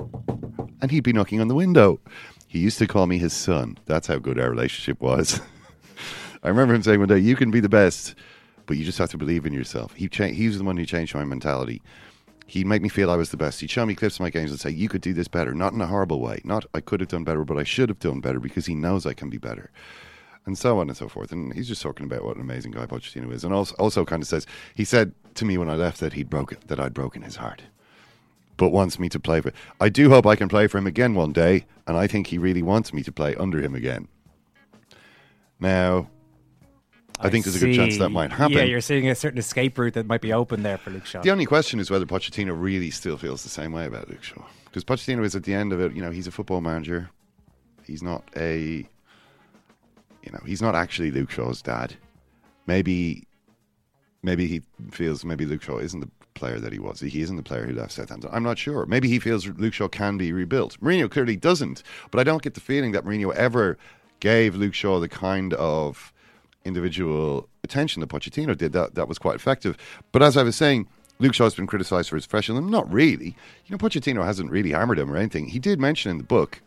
and 0.82 0.92
he'd 0.92 1.04
be 1.04 1.14
knocking 1.14 1.42
on 1.42 1.48
the 1.48 1.56
window. 1.56 2.00
He 2.48 2.60
used 2.60 2.80
to 2.80 2.88
call 2.88 3.06
me 3.06 3.18
his 3.18 3.34
son. 3.34 3.78
That's 3.86 4.08
how 4.08 4.18
good 4.18 4.40
our 4.40 4.50
relationship 4.50 5.00
was. 5.02 5.40
I 6.44 6.48
remember 6.48 6.74
him 6.74 6.84
saying 6.84 7.00
one 7.00 7.10
day, 7.10 7.20
"You 7.20 7.36
can 7.36 7.52
be 7.52 7.60
the 7.60 7.70
best, 7.70 8.16
but 8.66 8.78
you 8.78 8.86
just 8.86 8.98
have 8.98 9.12
to 9.12 9.18
believe 9.18 9.46
in 9.46 9.54
yourself." 9.54 9.94
He 9.94 10.08
cha- 10.08 10.28
he 10.28 10.48
was 10.48 10.58
the 10.58 10.64
one 10.64 10.78
who 10.78 10.86
changed 10.86 11.14
my 11.14 11.26
mentality. 11.26 11.82
He'd 12.50 12.66
make 12.66 12.82
me 12.82 12.90
feel 12.90 13.12
I 13.12 13.16
was 13.16 13.30
the 13.30 13.38
best. 13.38 13.62
He'd 13.62 13.70
show 13.70 13.86
me 13.86 13.94
clips 13.94 14.16
of 14.16 14.22
my 14.22 14.32
games 14.32 14.50
and 14.50 14.60
say, 14.60 14.72
"You 14.72 14.90
could 14.90 15.02
do 15.02 15.14
this 15.14 15.28
better." 15.28 15.54
Not 15.54 15.74
in 15.74 15.82
a 15.82 15.88
horrible 15.88 16.20
way. 16.20 16.42
Not 16.44 16.66
I 16.74 16.82
could 16.82 17.00
have 17.00 17.10
done 17.10 17.24
better, 17.24 17.46
but 17.46 17.58
I 17.58 17.64
should 17.64 17.90
have 17.90 18.00
done 18.00 18.22
better 18.22 18.40
because 18.40 18.66
he 18.66 18.74
knows 18.74 19.06
I 19.06 19.14
can 19.14 19.30
be 19.30 19.38
better, 19.38 19.70
and 20.48 20.58
so 20.58 20.80
on 20.80 20.90
and 20.90 20.98
so 20.98 21.08
forth. 21.08 21.32
And 21.32 21.54
he's 21.54 21.68
just 21.68 21.84
talking 21.84 22.08
about 22.08 22.24
what 22.24 22.38
an 22.38 22.42
amazing 22.42 22.72
guy 22.72 22.88
Pochettino 22.88 23.32
is, 23.32 23.44
and 23.44 23.54
also 23.54 23.76
also 23.76 24.04
kind 24.04 24.24
of 24.24 24.28
says 24.28 24.48
he 24.74 24.84
said 24.84 25.14
to 25.36 25.46
me 25.46 25.58
when 25.60 25.70
I 25.70 25.76
left 25.76 26.00
that 26.00 26.14
he'd 26.14 26.30
broken 26.30 26.58
that 26.66 26.80
I'd 26.80 26.94
broken 26.94 27.22
his 27.22 27.36
heart 27.36 27.62
but 28.58 28.70
wants 28.70 29.00
me 29.00 29.08
to 29.10 29.20
play 29.20 29.42
for. 29.42 29.54
I 29.80 29.90
do 29.90 30.10
hope 30.10 30.28
I 30.28 30.36
can 30.36 30.50
play 30.50 30.68
for 30.68 30.78
him 30.78 30.86
again 30.86 31.16
one 31.16 31.32
day, 31.32 31.66
and 31.88 31.96
I 31.96 32.08
think 32.08 32.28
he 32.28 32.38
really 32.38 32.62
wants 32.62 32.94
me 32.94 33.02
to 33.04 33.12
play 33.12 33.34
under 33.36 33.62
him 33.62 33.74
again. 33.74 34.10
Now, 35.60 36.10
I, 37.20 37.30
think 37.30 37.46
there's 37.46 37.56
a 37.56 37.60
good 37.60 37.76
chance 37.76 37.98
that 37.98 38.10
might 38.10 38.32
happen. 38.32 38.58
Yeah, 38.58 38.64
you're 38.64 38.82
seeing 38.82 39.10
a 39.10 39.16
certain 39.16 39.40
escape 39.40 39.78
route 39.78 39.94
that 39.96 40.06
might 40.06 40.22
be 40.22 40.32
open 40.32 40.64
there 40.64 40.78
for 40.78 40.90
Luke 40.90 41.06
Shaw. 41.06 41.22
The 41.22 41.32
only 41.32 41.46
question 41.46 41.80
is 41.80 41.92
whether 41.92 42.06
Pochettino 42.06 42.60
really 42.60 42.92
still 42.92 43.18
feels 43.18 43.44
the 43.44 43.50
same 43.50 43.72
way 43.72 43.86
about 43.86 44.10
Luke 44.10 44.24
Shaw. 44.24 44.42
Because 44.66 44.84
Pochettino 44.84 45.24
is 45.26 45.36
at 45.36 45.44
the 45.44 45.54
end 45.54 45.74
of 45.74 45.82
it, 45.82 45.94
you 45.94 46.02
know, 46.02 46.12
he's 46.12 46.28
a 46.28 46.32
football 46.32 46.62
manager. 46.62 47.10
He's 47.86 48.02
not 48.02 48.24
a, 48.38 48.86
you 50.24 50.32
know, 50.32 50.40
he's 50.46 50.62
not 50.62 50.76
actually 50.76 51.12
Luke 51.12 51.32
Shaw's 51.32 51.62
dad. 51.62 51.96
Maybe, 52.68 53.28
maybe 54.24 54.48
he 54.48 54.62
feels 54.92 55.26
maybe 55.26 55.46
Luke 55.46 55.64
Shaw 55.64 55.80
isn't 55.80 56.00
the 56.00 56.10
player 56.36 56.60
that 56.60 56.72
he 56.72 56.80
was. 56.80 57.00
He 57.02 57.22
isn't 57.22 57.36
the 57.36 57.44
player 57.44 57.66
who 57.66 57.74
left 57.74 57.92
Southampton. 57.92 58.30
I'm 58.32 58.44
not 58.44 58.58
sure. 58.58 58.86
Maybe 58.86 59.10
he 59.10 59.20
feels 59.20 59.48
Luke 59.48 59.74
Shaw 59.74 59.88
can 59.88 60.18
be 60.18 60.32
rebuilt. 60.32 60.80
Mourinho 60.80 61.12
clearly 61.12 61.36
doesn't. 61.36 61.84
But 62.12 62.20
I 62.20 62.24
don't 62.24 62.42
get 62.42 62.54
the 62.54 62.62
feeling 62.62 62.94
that 62.94 63.04
Mourinho 63.04 63.34
ever 63.36 63.78
gave 64.20 64.56
Luke 64.56 64.74
Shaw 64.74 65.00
the 65.00 65.10
kind 65.10 65.54
of 65.56 66.14
individual 66.66 67.48
attention 67.64 68.02
that 68.02 68.10
Pochettino 68.10 68.58
did. 68.58 68.74
That 68.74 68.96
that 68.96 69.08
was 69.08 69.18
quite 69.18 69.36
effective. 69.36 69.78
But 70.12 70.24
as 70.24 70.38
I 70.38 70.44
was 70.44 70.56
saying, 70.56 70.88
Luke 71.20 71.34
Shaw's 71.34 71.56
been 71.56 71.68
criticised 71.68 72.10
for 72.10 72.16
his 72.16 72.26
professionalism. 72.26 72.70
Not 72.70 72.92
really. 72.92 73.36
You 73.66 73.72
know, 73.72 73.78
Pochettino 73.78 74.24
hasn't 74.24 74.52
really 74.52 74.72
hammered 74.72 75.00
him 75.00 75.12
or 75.12 75.18
anything. 75.18 75.48
He 75.48 75.60
did 75.60 75.80
mention 75.80 76.12
in 76.12 76.18
the 76.18 76.24
book 76.24 76.62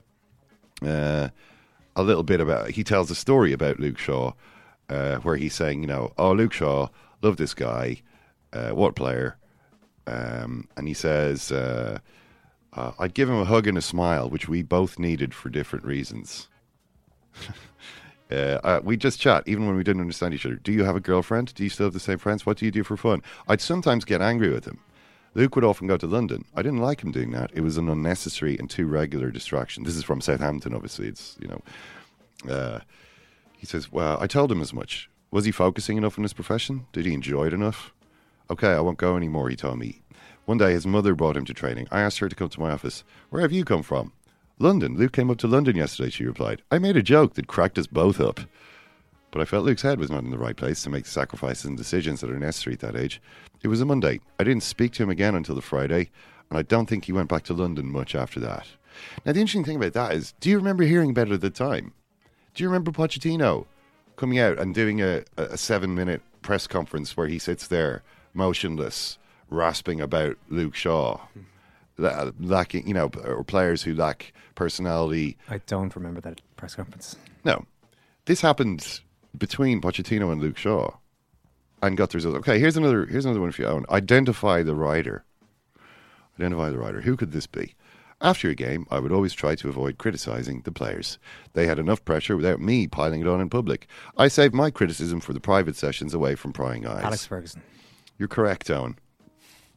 uh, 0.85 1.29
a 1.97 2.03
little 2.03 2.23
bit 2.23 2.41
about. 2.41 2.71
He 2.71 2.85
tells 2.85 3.11
a 3.11 3.15
story 3.15 3.53
about 3.53 3.81
Luke 3.81 3.99
Shaw, 3.99 4.33
uh, 4.89 5.17
where 5.17 5.37
he's 5.37 5.55
saying, 5.55 5.81
you 5.81 5.89
know, 5.89 6.13
oh 6.19 6.33
Luke 6.33 6.53
Shaw, 6.53 6.89
love 7.23 7.37
this 7.37 7.55
guy, 7.55 8.03
uh, 8.53 8.71
what 8.71 8.95
player, 8.95 9.37
um, 10.07 10.69
and 10.77 10.89
he 10.89 10.95
says, 10.95 11.53
uh, 11.53 11.99
uh, 12.75 12.93
I'd 12.99 13.15
give 13.15 13.29
him 13.29 13.37
a 13.41 13.45
hug 13.45 13.67
and 13.67 13.79
a 13.79 13.83
smile, 13.83 14.29
which 14.29 14.49
we 14.49 14.63
both 14.63 14.99
needed 14.99 15.35
for 15.35 15.49
different 15.49 15.85
reasons. 15.85 16.49
Uh, 18.33 18.61
uh, 18.65 18.81
we 18.83 18.97
just 18.97 19.21
chat, 19.21 19.43
even 19.47 19.67
when 19.67 19.77
we 19.77 19.85
didn't 19.85 20.01
understand 20.01 20.33
each 20.33 20.47
other. 20.47 20.55
Do 20.55 20.73
you 20.73 20.85
have 20.85 20.97
a 20.97 21.01
girlfriend? 21.01 21.55
Do 21.55 21.63
you 21.63 21.69
still 21.69 21.87
have 21.87 21.93
the 21.93 22.01
same 22.01 22.19
friends? 22.19 22.47
What 22.47 22.57
do 22.57 22.65
you 22.65 22.71
do 22.71 22.83
for 22.83 22.97
fun? 22.97 23.23
I'd 23.47 23.61
sometimes 23.61 24.05
get 24.05 24.23
angry 24.23 24.51
with 24.51 24.65
him. 24.65 24.79
Luke 25.35 25.55
would 25.55 25.65
often 25.65 25.87
go 25.87 25.97
to 25.97 26.07
London. 26.07 26.45
I 26.55 26.63
didn't 26.63 26.81
like 26.81 27.03
him 27.03 27.11
doing 27.11 27.31
that. 27.33 27.51
It 27.55 27.63
was 27.63 27.77
an 27.77 27.89
unnecessary 27.89 28.59
and 28.59 28.69
too 28.69 28.87
regular 28.87 29.31
distraction. 29.31 29.85
This 29.85 29.97
is 29.97 30.05
from 30.05 30.21
Southampton, 30.21 30.75
obviously. 30.75 31.09
It's 31.09 31.37
you 31.41 31.49
know. 31.49 31.63
Uh, 32.53 32.81
he 33.57 33.67
says, 33.67 33.93
"Well, 33.93 34.19
I 34.21 34.27
told 34.27 34.51
him 34.51 34.61
as 34.61 34.73
much. 34.75 35.09
Was 35.31 35.45
he 35.45 35.53
focusing 35.53 35.97
enough 35.97 36.19
on 36.19 36.25
his 36.25 36.35
profession? 36.35 36.87
Did 36.93 37.07
he 37.07 37.15
enjoy 37.15 37.47
it 37.47 37.55
enough? 37.55 37.93
Okay, 38.51 38.73
I 38.73 38.81
won't 38.81 38.99
go 38.99 39.17
anymore." 39.17 39.49
He 39.49 39.57
told 39.57 39.79
me. 39.79 40.03
One 40.45 40.59
day, 40.59 40.73
his 40.73 40.87
mother 40.87 41.15
brought 41.15 41.37
him 41.37 41.45
to 41.47 41.55
training. 41.55 41.87
I 41.91 42.01
asked 42.01 42.19
her 42.19 42.29
to 42.29 42.35
come 42.35 42.49
to 42.49 42.61
my 42.61 42.73
office. 42.73 43.05
Where 43.31 43.43
have 43.43 43.53
you 43.53 43.65
come 43.65 43.83
from? 43.83 44.13
London. 44.59 44.97
Luke 44.97 45.13
came 45.13 45.31
up 45.31 45.39
to 45.39 45.49
London 45.49 45.77
yesterday. 45.77 46.11
She 46.11 46.25
replied. 46.25 46.63
I 46.71 46.79
made 46.79 46.97
a 46.97 47.03
joke 47.03 47.35
that 47.35 47.47
cracked 47.47 47.79
us 47.79 47.87
both 47.87 48.21
up. 48.21 48.41
But 49.33 49.41
I 49.41 49.47
felt 49.47 49.65
Luke's 49.65 49.83
head 49.83 49.99
was 49.99 50.11
not 50.11 50.25
in 50.25 50.31
the 50.31 50.39
right 50.39 50.57
place 50.57 50.83
to 50.83 50.91
make 50.91 51.05
the 51.05 51.11
sacrifices 51.11 51.65
and 51.65 51.77
decisions 51.77 52.21
that 52.21 52.31
are 52.31 52.39
necessary 52.39 52.75
at 52.75 52.81
that 52.81 52.97
age. 52.97 53.21
It 53.63 53.69
was 53.69 53.81
a 53.81 53.87
Monday. 53.87 54.21
I 54.39 54.45
didn't 54.45 54.63
speak 54.63 54.93
to 54.93 55.03
him 55.03 55.11
again 55.11 55.35
until 55.35 55.55
the 55.55 55.63
Friday, 55.63 56.11
and 56.51 56.59
I 56.59 56.63
don't 56.63 56.87
think 56.87 57.07
he 57.07 57.13
went 57.13 57.31
back 57.31 57.45
to 57.45 57.55
London 57.55 57.91
much 57.91 58.15
after 58.15 58.39
that. 58.41 58.67
Now, 59.25 59.33
the 59.33 59.41
interesting 59.41 59.65
thing 59.65 59.77
about 59.77 59.95
that 59.95 60.13
is, 60.13 60.35
do 60.41 60.51
you 60.51 60.59
remember 60.59 60.85
hearing 60.85 61.11
about 61.11 61.29
it 61.29 61.35
at 61.35 61.41
the 61.41 61.51
time? 61.51 61.95
Do 62.55 62.63
you 62.63 62.69
remember 62.69 62.91
Pochettino 62.91 63.65
coming 64.17 64.39
out 64.39 64.59
and 64.59 64.75
doing 64.75 65.01
a, 65.01 65.25
a 65.39 65.57
seven 65.57 65.95
minute 65.95 66.21
press 66.43 66.67
conference 66.67 67.17
where 67.17 67.29
he 67.29 67.39
sits 67.39 67.67
there 67.67 68.03
motionless, 68.35 69.19
rasping 69.49 70.01
about 70.01 70.37
Luke 70.51 70.75
Shaw? 70.75 71.21
La- 71.99 72.31
Lacking, 72.41 72.87
you 72.87 72.95
know, 72.95 73.11
or 73.25 73.45
players 73.45 73.83
who 73.83 73.95
lack 73.95 74.33
personality, 74.55 75.37
I 75.49 75.59
don't 75.67 75.95
remember 75.97 76.21
that 76.23 76.41
press 76.57 76.75
conference. 76.75 77.17
no. 77.45 77.65
This 78.27 78.41
happened 78.41 79.01
between 79.37 79.81
Pochettino 79.81 80.31
and 80.31 80.41
Luke 80.41 80.57
Shaw 80.57 80.91
and 81.83 81.97
got 81.97 82.11
the 82.11 82.19
result. 82.19 82.37
Okay, 82.37 82.61
here's 82.61 82.77
another 82.77 83.05
here's 83.07 83.25
another 83.25 83.41
one 83.41 83.51
for 83.51 83.63
you 83.63 83.69
own. 83.69 83.85
Identify 83.91 84.63
the 84.63 84.77
rider. 84.77 85.25
Identify 86.39 86.71
the 86.71 86.79
rider. 86.79 87.01
Who 87.01 87.17
could 87.17 87.33
this 87.33 87.47
be? 87.47 87.75
After 88.21 88.49
a 88.49 88.55
game, 88.55 88.87
I 88.91 89.01
would 89.01 89.11
always 89.11 89.33
try 89.35 89.57
to 89.57 89.69
avoid 89.69 89.99
criticizing 89.99 90.61
the 90.63 90.71
players. 90.71 91.19
They 91.55 91.67
had 91.67 91.81
enough 91.81 92.05
pressure 92.05 92.37
without 92.37 92.61
me 92.61 92.87
piling 92.87 93.21
it 93.21 93.27
on 93.27 93.41
in 93.41 93.51
public. 93.51 93.89
I 94.17 94.29
saved 94.29 94.55
my 94.55 94.71
criticism 94.71 95.19
for 95.19 95.33
the 95.33 95.41
private 95.41 95.75
sessions 95.75 96.15
away 96.15 96.37
from 96.37 96.53
prying 96.53 96.87
eyes. 96.87 97.03
Alex 97.03 97.27
Ferguson. 97.27 97.63
You're 98.19 98.29
correct, 98.29 98.71
Owen. 98.71 98.97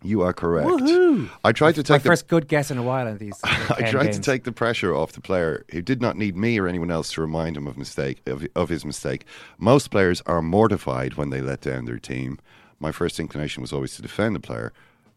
You 0.05 0.21
are 0.21 0.33
correct. 0.33 0.67
Woohoo! 0.67 1.29
I 1.43 1.51
tried 1.51 1.73
to 1.75 1.79
My 1.79 1.83
take 1.83 2.03
the 2.03 2.09
first 2.09 2.27
good 2.27 2.47
guess 2.47 2.69
in 2.69 2.77
a 2.77 2.83
while 2.83 3.07
in 3.07 3.17
these. 3.17 3.39
Uh, 3.67 3.75
I 3.77 3.89
tried 3.89 4.03
games. 4.03 4.17
to 4.17 4.21
take 4.21 4.43
the 4.43 4.51
pressure 4.51 4.93
off 4.93 5.13
the 5.13 5.21
player 5.21 5.65
who 5.71 5.81
did 5.81 5.99
not 5.99 6.17
need 6.17 6.35
me 6.35 6.59
or 6.59 6.67
anyone 6.67 6.91
else 6.91 7.11
to 7.13 7.21
remind 7.21 7.57
him 7.57 7.65
of 7.65 7.77
mistake 7.77 8.21
of, 8.27 8.45
of 8.55 8.69
his 8.69 8.85
mistake. 8.85 9.25
Most 9.57 9.89
players 9.89 10.21
are 10.27 10.41
mortified 10.41 11.15
when 11.15 11.31
they 11.31 11.41
let 11.41 11.61
down 11.61 11.85
their 11.85 11.97
team. 11.97 12.37
My 12.79 12.91
first 12.91 13.19
inclination 13.19 13.61
was 13.61 13.73
always 13.73 13.95
to 13.95 14.03
defend 14.03 14.35
the 14.35 14.39
player 14.39 14.71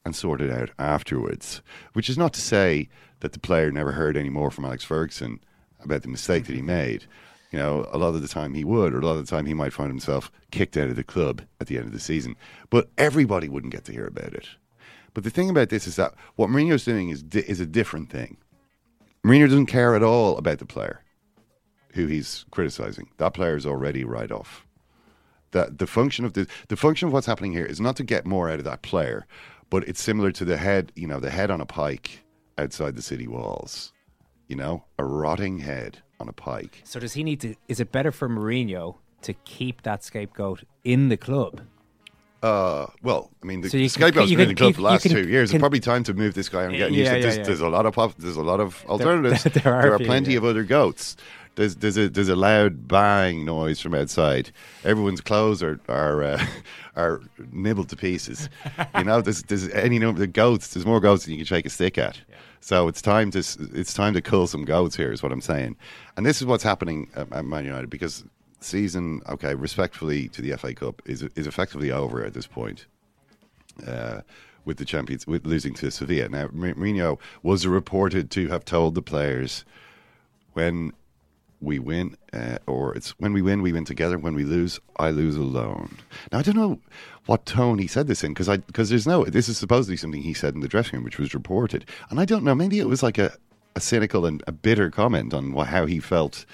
and 0.04 0.16
sort 0.16 0.40
it 0.40 0.50
out 0.50 0.70
afterwards. 0.78 1.60
Which 1.92 2.08
is 2.08 2.16
not 2.16 2.32
to 2.34 2.40
say 2.40 2.88
that 3.20 3.32
the 3.32 3.38
player 3.38 3.70
never 3.70 3.92
heard 3.92 4.16
any 4.16 4.30
more 4.30 4.50
from 4.50 4.64
Alex 4.64 4.84
Ferguson 4.84 5.40
about 5.80 6.02
the 6.02 6.08
mistake 6.08 6.46
that 6.46 6.52
he 6.52 6.58
mm-hmm. 6.58 6.66
made. 6.66 7.04
You 7.50 7.58
know, 7.58 7.88
a 7.92 7.98
lot 7.98 8.14
of 8.14 8.22
the 8.22 8.28
time 8.28 8.54
he 8.54 8.64
would, 8.64 8.92
or 8.94 9.00
a 9.00 9.06
lot 9.06 9.16
of 9.16 9.26
the 9.26 9.30
time 9.30 9.46
he 9.46 9.54
might 9.54 9.72
find 9.72 9.90
himself 9.90 10.30
kicked 10.50 10.76
out 10.76 10.90
of 10.90 10.96
the 10.96 11.04
club 11.04 11.42
at 11.60 11.66
the 11.66 11.76
end 11.76 11.86
of 11.86 11.92
the 11.92 12.00
season. 12.00 12.36
But 12.68 12.90
everybody 12.98 13.48
wouldn't 13.48 13.72
get 13.72 13.84
to 13.84 13.92
hear 13.92 14.06
about 14.06 14.34
it. 14.34 14.48
But 15.14 15.24
the 15.24 15.30
thing 15.30 15.50
about 15.50 15.70
this 15.70 15.86
is 15.86 15.96
that 15.96 16.14
what 16.36 16.50
Mourinho's 16.50 16.84
doing 16.84 17.10
is 17.10 17.22
di- 17.22 17.48
is 17.48 17.60
a 17.60 17.66
different 17.66 18.10
thing. 18.10 18.36
Mourinho 19.24 19.48
doesn't 19.48 19.66
care 19.66 19.94
at 19.94 20.02
all 20.02 20.38
about 20.38 20.58
the 20.58 20.66
player 20.66 21.02
who 21.92 22.06
he's 22.06 22.44
criticizing. 22.50 23.08
That 23.16 23.34
player 23.34 23.56
is 23.56 23.66
already 23.66 24.04
right 24.04 24.30
off. 24.30 24.66
That 25.52 25.78
the 25.78 25.86
function 25.86 26.24
of 26.24 26.34
the 26.34 26.46
the 26.68 26.76
function 26.76 27.08
of 27.08 27.12
what's 27.12 27.26
happening 27.26 27.52
here 27.52 27.66
is 27.66 27.80
not 27.80 27.96
to 27.96 28.04
get 28.04 28.26
more 28.26 28.50
out 28.50 28.58
of 28.58 28.64
that 28.64 28.82
player, 28.82 29.26
but 29.70 29.86
it's 29.88 30.02
similar 30.02 30.30
to 30.32 30.44
the 30.44 30.56
head, 30.56 30.92
you 30.94 31.06
know, 31.06 31.20
the 31.20 31.30
head 31.30 31.50
on 31.50 31.60
a 31.60 31.66
pike 31.66 32.24
outside 32.58 32.96
the 32.96 33.02
city 33.02 33.26
walls. 33.26 33.92
You 34.46 34.56
know, 34.56 34.84
a 34.98 35.04
rotting 35.04 35.58
head 35.58 35.98
on 36.20 36.28
a 36.28 36.32
pike. 36.32 36.80
So 36.84 37.00
does 37.00 37.14
he 37.14 37.22
need 37.22 37.40
to? 37.40 37.54
Is 37.68 37.80
it 37.80 37.92
better 37.92 38.12
for 38.12 38.28
Mourinho 38.28 38.96
to 39.22 39.34
keep 39.44 39.82
that 39.82 40.04
scapegoat 40.04 40.64
in 40.84 41.08
the 41.08 41.16
club? 41.16 41.62
Uh, 42.42 42.86
well, 43.02 43.30
I 43.42 43.46
mean, 43.46 43.62
the, 43.62 43.70
So 43.70 43.76
you 43.76 43.90
can- 43.90 44.12
been 44.12 44.40
in 44.40 44.48
the 44.48 44.54
club 44.54 44.74
for 44.74 44.80
the 44.80 44.82
last 44.86 45.02
can- 45.02 45.10
two 45.10 45.28
years. 45.28 45.50
can- 45.50 45.56
it's 45.56 45.60
probably 45.60 45.80
time 45.80 46.04
to 46.04 46.14
move 46.14 46.34
this 46.34 46.48
guy 46.48 46.60
on 46.60 46.66
and 46.70 46.76
get 46.76 46.92
Yeah, 46.92 46.98
used 46.98 47.10
to 47.10 47.16
yeah, 47.16 47.22
there's, 47.22 47.36
yeah. 47.38 47.42
there's 47.42 47.60
a 47.60 47.68
lot 47.68 47.84
of 47.86 47.94
pop, 47.94 48.14
there's 48.18 48.36
a 48.36 48.42
lot 48.42 48.60
of 48.60 48.84
alternatives. 48.88 49.42
there 49.62 49.74
are 49.74 49.88
a 49.88 49.94
are 49.94 49.98
few, 49.98 50.06
plenty 50.06 50.36
of 50.36 50.44
other 50.44 50.62
goats. 50.62 51.16
There's 51.56 51.74
there's 51.74 51.96
a 51.96 52.08
there's 52.08 52.28
a 52.28 52.36
loud 52.36 52.86
bang 52.86 53.44
noise 53.44 53.80
from 53.80 53.92
outside. 53.92 54.52
Everyone's 54.84 55.20
clothes 55.20 55.60
are 55.64 55.80
are 55.88 56.22
uh, 56.22 56.46
are 56.96 57.20
nibbled 57.50 57.88
to 57.88 57.96
pieces. 57.96 58.48
you 58.96 59.02
know, 59.02 59.20
there's 59.20 59.42
there's 59.42 59.68
any 59.70 59.98
number 59.98 60.22
of 60.22 60.32
goats. 60.32 60.72
There's 60.74 60.86
more 60.86 61.00
goats 61.00 61.24
than 61.24 61.32
you 61.32 61.38
can 61.38 61.46
shake 61.46 61.66
a 61.66 61.70
stick 61.70 61.98
at. 61.98 62.20
So 62.60 62.86
it's 62.86 63.02
time 63.02 63.32
to 63.32 63.40
it's 63.40 63.92
time 63.92 64.14
to 64.14 64.20
cull 64.20 64.46
some 64.46 64.64
goats 64.64 64.94
here, 64.96 65.10
is 65.10 65.20
what 65.20 65.32
I'm 65.32 65.40
saying. 65.40 65.74
And 66.16 66.24
this 66.24 66.40
is 66.40 66.46
what's 66.46 66.62
happening 66.62 67.10
at 67.16 67.44
Man 67.44 67.64
United 67.64 67.90
because 67.90 68.22
season, 68.60 69.20
okay, 69.28 69.54
respectfully 69.54 70.28
to 70.28 70.42
the 70.42 70.56
FA 70.56 70.74
Cup 70.74 71.02
is 71.04 71.22
is 71.34 71.46
effectively 71.46 71.90
over 71.90 72.24
at 72.24 72.34
this 72.34 72.46
point 72.46 72.86
uh, 73.86 74.20
with 74.64 74.78
the 74.78 74.84
champions, 74.84 75.26
with 75.26 75.46
losing 75.46 75.74
to 75.74 75.90
Sevilla. 75.90 76.28
Now, 76.28 76.48
Mou- 76.52 76.74
Mourinho 76.74 77.18
was 77.42 77.66
reported 77.66 78.30
to 78.32 78.48
have 78.48 78.64
told 78.64 78.94
the 78.94 79.02
players 79.02 79.64
when 80.52 80.92
we 81.60 81.78
win, 81.78 82.16
uh, 82.32 82.58
or 82.66 82.94
it's 82.94 83.10
when 83.18 83.32
we 83.32 83.42
win, 83.42 83.62
we 83.62 83.72
win 83.72 83.84
together. 83.84 84.18
When 84.18 84.34
we 84.34 84.44
lose, 84.44 84.78
I 84.98 85.10
lose 85.10 85.36
alone. 85.36 85.96
Now, 86.30 86.38
I 86.38 86.42
don't 86.42 86.56
know 86.56 86.80
what 87.26 87.46
tone 87.46 87.78
he 87.78 87.86
said 87.86 88.06
this 88.06 88.22
in 88.22 88.32
because 88.32 88.48
I 88.48 88.58
because 88.58 88.90
there's 88.90 89.06
no. 89.06 89.24
This 89.24 89.48
is 89.48 89.58
supposedly 89.58 89.96
something 89.96 90.22
he 90.22 90.34
said 90.34 90.54
in 90.54 90.60
the 90.60 90.68
dressing 90.68 90.98
room, 90.98 91.04
which 91.04 91.18
was 91.18 91.34
reported, 91.34 91.84
and 92.10 92.20
I 92.20 92.24
don't 92.24 92.44
know. 92.44 92.54
Maybe 92.54 92.78
it 92.78 92.86
was 92.88 93.02
like 93.02 93.18
a, 93.18 93.32
a 93.74 93.80
cynical 93.80 94.24
and 94.24 94.42
a 94.46 94.52
bitter 94.52 94.90
comment 94.90 95.34
on 95.34 95.52
how 95.52 95.86
he 95.86 95.98
felt 95.98 96.44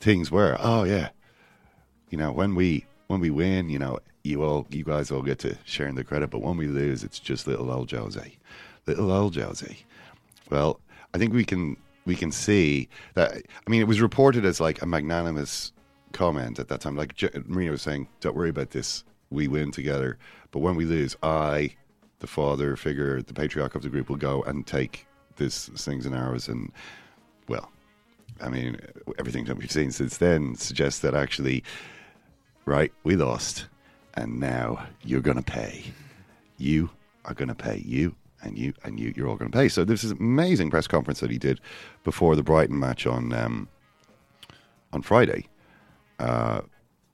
things 0.00 0.30
were. 0.30 0.56
Oh 0.58 0.84
yeah, 0.84 1.10
you 2.10 2.18
know 2.18 2.32
when 2.32 2.54
we 2.54 2.86
when 3.08 3.20
we 3.20 3.30
win, 3.30 3.70
you 3.70 3.78
know 3.78 3.98
you 4.22 4.42
all 4.42 4.66
you 4.70 4.84
guys 4.84 5.10
all 5.10 5.22
get 5.22 5.38
to 5.40 5.56
share 5.64 5.86
in 5.86 5.94
the 5.94 6.04
credit, 6.04 6.30
but 6.30 6.40
when 6.40 6.56
we 6.56 6.66
lose, 6.66 7.04
it's 7.04 7.18
just 7.18 7.46
little 7.46 7.70
old 7.70 7.90
Jose, 7.90 8.36
little 8.86 9.10
old 9.10 9.36
Jose. 9.36 9.76
Well, 10.50 10.80
I 11.14 11.18
think 11.18 11.32
we 11.32 11.44
can 11.44 11.76
we 12.04 12.14
can 12.14 12.32
see 12.32 12.88
that. 13.14 13.32
I 13.34 13.70
mean, 13.70 13.80
it 13.80 13.88
was 13.88 14.00
reported 14.00 14.44
as 14.44 14.60
like 14.60 14.82
a 14.82 14.86
magnanimous 14.86 15.72
comment 16.12 16.58
at 16.58 16.68
that 16.68 16.80
time. 16.80 16.96
Like 16.96 17.14
J- 17.14 17.30
was 17.48 17.82
saying, 17.82 18.08
"Don't 18.20 18.36
worry 18.36 18.50
about 18.50 18.70
this. 18.70 19.04
We 19.30 19.48
win 19.48 19.72
together, 19.72 20.18
but 20.52 20.60
when 20.60 20.76
we 20.76 20.84
lose, 20.84 21.16
I 21.22 21.74
the 22.20 22.26
father 22.26 22.76
figure, 22.76 23.20
the 23.22 23.34
patriarch 23.34 23.74
of 23.74 23.82
the 23.82 23.88
group, 23.88 24.08
will 24.08 24.16
go 24.16 24.42
and 24.44 24.66
take 24.66 25.06
this 25.36 25.70
slings 25.74 26.06
and 26.06 26.14
arrows 26.14 26.48
and, 26.48 26.72
well, 27.48 27.70
I 28.40 28.48
mean, 28.48 28.78
everything 29.18 29.44
that 29.46 29.56
we've 29.56 29.70
seen 29.70 29.90
since 29.90 30.16
then 30.16 30.54
suggests 30.56 31.00
that 31.00 31.14
actually, 31.14 31.62
right, 32.66 32.92
we 33.04 33.16
lost, 33.16 33.66
and 34.14 34.38
now 34.38 34.86
you're 35.02 35.20
going 35.22 35.38
to 35.38 35.42
pay. 35.42 35.84
You 36.58 36.90
are 37.24 37.34
going 37.34 37.48
to 37.48 37.54
pay. 37.54 37.82
You 37.86 38.14
and 38.42 38.58
you 38.58 38.74
and 38.84 39.00
you, 39.00 39.14
you're 39.16 39.28
all 39.28 39.36
going 39.36 39.50
to 39.50 39.56
pay. 39.56 39.68
So 39.68 39.84
this 39.84 40.04
is 40.04 40.10
amazing 40.12 40.70
press 40.70 40.86
conference 40.86 41.20
that 41.20 41.30
he 41.30 41.38
did 41.38 41.60
before 42.04 42.36
the 42.36 42.42
Brighton 42.42 42.78
match 42.78 43.06
on 43.06 43.32
um, 43.32 43.68
on 44.92 45.02
Friday. 45.02 45.46
Uh, 46.18 46.62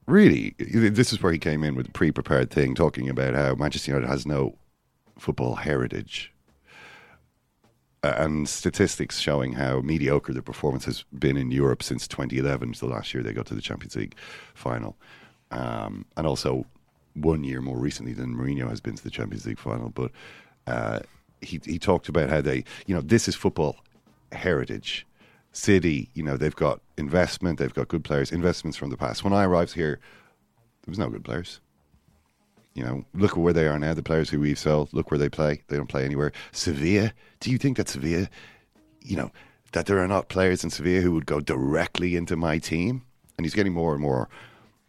really, 0.07 0.55
this 0.59 1.13
is 1.13 1.23
where 1.23 1.33
he 1.33 1.39
came 1.39 1.63
in 1.63 1.75
with 1.75 1.89
a 1.89 1.93
pre-prepared 1.93 2.51
thing, 2.51 2.75
talking 2.75 3.09
about 3.09 3.35
how 3.35 3.55
Manchester 3.55 3.93
United 3.93 4.09
has 4.09 4.27
no 4.27 4.57
football 5.19 5.57
heritage. 5.57 6.33
Uh, 8.05 8.15
and 8.17 8.49
statistics 8.49 9.21
showing 9.21 9.53
how 9.53 9.81
mediocre 9.81 10.33
the 10.33 10.43
performance 10.43 10.85
has 10.85 11.05
been 11.17 11.37
in 11.37 11.53
Europe 11.53 11.85
since 11.85 12.09
2011, 12.09 12.75
the 12.81 12.87
last 12.87 13.15
year 13.15 13.23
they 13.23 13.33
got 13.33 13.47
to 13.47 13.55
the 13.55 13.61
Champions 13.61 13.95
League 13.95 14.17
final. 14.55 14.97
Um, 15.53 16.07
and 16.17 16.27
also 16.27 16.67
one 17.15 17.45
year 17.45 17.61
more 17.61 17.77
recently 17.79 18.15
than 18.15 18.35
Mourinho 18.35 18.69
has 18.69 18.81
been 18.81 18.97
to 18.97 19.05
the 19.05 19.11
Champions 19.11 19.47
League 19.47 19.59
final. 19.59 19.91
But 19.91 20.11
uh, 20.67 21.01
he 21.41 21.61
he 21.65 21.79
talked 21.79 22.09
about 22.09 22.31
how 22.31 22.41
they, 22.41 22.65
you 22.87 22.95
know, 22.95 23.01
this 23.01 23.29
is 23.29 23.35
football 23.35 23.77
heritage. 24.33 25.07
City, 25.55 26.09
you 26.15 26.23
know, 26.23 26.39
they've 26.39 26.57
got 26.57 26.81
investment, 26.97 27.59
they've 27.59 27.75
got 27.75 27.89
good 27.89 28.05
players, 28.05 28.33
investments 28.33 28.79
from 28.79 28.89
the 28.89 28.97
past. 28.97 29.23
When 29.23 29.35
I 29.35 29.45
arrived 29.45 29.75
here, 29.75 30.01
there 30.83 30.91
was 30.91 30.99
no 30.99 31.11
good 31.11 31.25
players. 31.25 31.61
You 32.75 32.83
know, 32.83 33.05
look 33.13 33.33
at 33.33 33.37
where 33.37 33.53
they 33.53 33.67
are 33.67 33.79
now. 33.79 33.93
The 33.93 34.03
players 34.03 34.31
who 34.31 34.41
we've 34.41 34.59
sold, 34.59 34.89
look 34.95 35.11
where 35.11 35.19
they 35.19 35.29
play. 35.29 35.63
They 35.69 35.77
don't 35.77 35.89
play 35.91 36.07
anywhere. 36.07 36.33
Sevilla. 36.53 37.13
Do 37.41 37.51
you 37.51 37.59
think 37.59 37.77
that 37.77 37.91
Sevilla, 37.91 38.31
you 39.03 39.17
know, 39.17 39.31
that 39.73 39.85
there 39.85 39.99
are 39.99 40.09
not 40.09 40.31
players 40.31 40.65
in 40.65 40.71
Sevilla 40.71 41.03
who 41.03 41.13
would 41.13 41.27
go 41.27 41.41
directly 41.41 42.17
into 42.17 42.35
my 42.35 42.59
team? 42.59 43.03
And 43.37 43.45
he's 43.45 43.55
getting 43.55 43.75
more 43.75 43.93
and 43.93 44.01
more, 44.01 44.31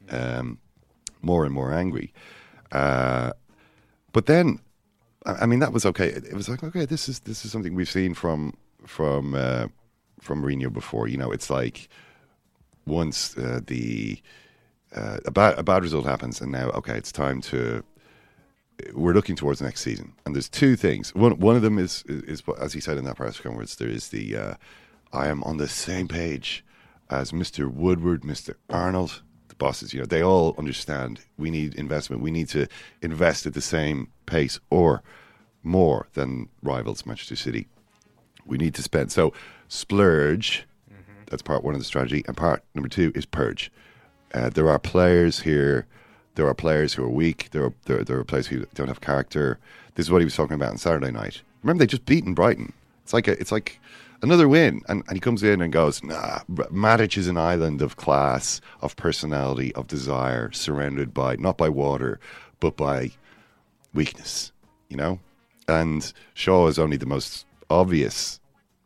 um, 0.10 0.60
more 1.22 1.46
and 1.46 1.54
more 1.54 1.74
angry. 1.74 2.14
Uh, 2.72 3.32
but 4.12 4.26
then 4.26 4.60
I 5.26 5.46
mean, 5.46 5.60
that 5.60 5.72
was 5.72 5.86
okay. 5.86 6.08
It 6.08 6.34
was 6.34 6.50
like, 6.50 6.64
okay, 6.64 6.86
this 6.86 7.08
is 7.08 7.22
this 7.22 7.46
is 7.46 7.52
something 7.52 7.76
we've 7.76 7.90
seen 7.90 8.14
from 8.14 8.54
from 8.86 9.36
uh, 9.36 9.68
from 10.20 10.44
Mourinho 10.44 10.72
before. 10.72 11.08
You 11.08 11.18
know, 11.18 11.32
it's 11.32 11.50
like 11.50 11.88
once 12.86 13.38
uh, 13.38 13.62
the 13.66 14.22
uh, 14.94 15.20
a 15.26 15.32
bad 15.32 15.58
a 15.58 15.64
bad 15.64 15.82
result 15.84 16.06
happens, 16.06 16.42
and 16.42 16.52
now 16.52 16.70
okay, 16.72 16.98
it's 16.98 17.12
time 17.12 17.42
to. 17.42 17.84
We're 18.94 19.14
looking 19.14 19.36
towards 19.36 19.62
next 19.62 19.82
season, 19.82 20.14
and 20.26 20.36
there's 20.36 20.50
two 20.50 20.76
things. 20.76 21.16
One 21.16 21.40
one 21.40 21.56
of 21.56 21.62
them 21.62 21.78
is 21.80 22.04
is, 22.08 22.42
is 22.42 22.44
as 22.60 22.74
he 22.74 22.82
said 22.82 22.98
in 22.98 23.06
that 23.06 23.16
press 23.16 23.40
conference. 23.40 23.76
There 23.76 23.88
is 23.88 24.10
the 24.10 24.36
uh, 24.36 24.54
I 25.14 25.28
am 25.28 25.44
on 25.44 25.58
the 25.58 25.70
same 25.70 26.08
page 26.08 26.66
as 27.10 27.32
Mr. 27.32 27.72
Woodward, 27.72 28.24
Mr. 28.24 28.56
Arnold, 28.70 29.22
the 29.54 29.66
bosses. 29.66 29.94
You 29.94 30.00
know, 30.02 30.06
they 30.06 30.24
all 30.24 30.56
understand 30.58 31.20
we 31.38 31.50
need 31.50 31.76
investment. 31.76 32.22
We 32.22 32.32
need 32.32 32.50
to 32.50 32.68
invest 33.02 33.46
at 33.46 33.54
the 33.54 33.62
same 33.62 34.08
pace 34.26 34.60
or 34.70 35.02
more 35.64 36.08
than 36.14 36.50
rivals 36.62 37.06
Manchester 37.06 37.36
City. 37.36 37.68
We 38.46 38.58
need 38.58 38.74
to 38.76 38.84
spend. 38.84 39.12
So 39.12 39.34
splurge. 39.68 40.66
Mm-hmm. 40.92 41.24
That's 41.30 41.42
part 41.42 41.64
one 41.64 41.74
of 41.74 41.80
the 41.80 41.86
strategy, 41.86 42.24
and 42.28 42.36
part 42.36 42.64
number 42.76 42.90
two 42.90 43.12
is 43.16 43.26
purge. 43.26 43.72
Uh, 44.34 44.50
there 44.50 44.70
are 44.70 44.80
players 44.80 45.40
here. 45.42 45.86
There 46.36 46.48
are 46.48 46.56
players 46.56 46.94
who 46.94 47.04
are 47.04 47.10
weak. 47.10 47.50
There 47.52 47.64
are 47.64 47.74
there, 47.86 48.04
there 48.04 48.20
are 48.20 48.24
players 48.24 48.48
who 48.48 48.66
don't 48.74 48.88
have 48.88 49.02
character. 49.02 49.60
This 49.96 50.08
is 50.08 50.12
what 50.12 50.22
he 50.22 50.26
was 50.26 50.36
talking 50.36 50.56
about 50.56 50.72
on 50.72 50.78
Saturday 50.78 51.12
night. 51.12 51.42
Remember, 51.62 51.84
they 51.84 51.88
just 51.88 52.06
beaten 52.06 52.34
Brighton. 52.34 52.74
It's 53.04 53.14
like 53.14 53.28
a, 53.28 53.40
it's 53.40 53.52
like 53.52 53.80
another 54.24 54.48
win. 54.48 54.82
And, 54.88 55.04
and 55.08 55.16
he 55.16 55.20
comes 55.20 55.44
in 55.44 55.62
and 55.62 55.72
goes, 55.72 56.04
nah, 56.04 56.40
Matic 56.50 57.18
is 57.18 57.28
an 57.28 57.38
island 57.38 57.82
of 57.82 57.98
class, 57.98 58.62
of 58.82 58.96
personality, 58.96 59.74
of 59.76 59.88
desire, 59.88 60.52
surrounded 60.52 61.14
by, 61.14 61.36
not 61.36 61.58
by 61.58 61.70
water, 61.70 62.20
but 62.60 62.76
by 62.76 63.12
weakness, 63.94 64.52
you 64.90 64.98
know? 64.98 65.20
And 65.68 66.12
Shaw 66.34 66.68
is 66.68 66.80
only 66.80 66.98
the 66.98 67.06
most 67.06 67.46
obvious 67.70 68.40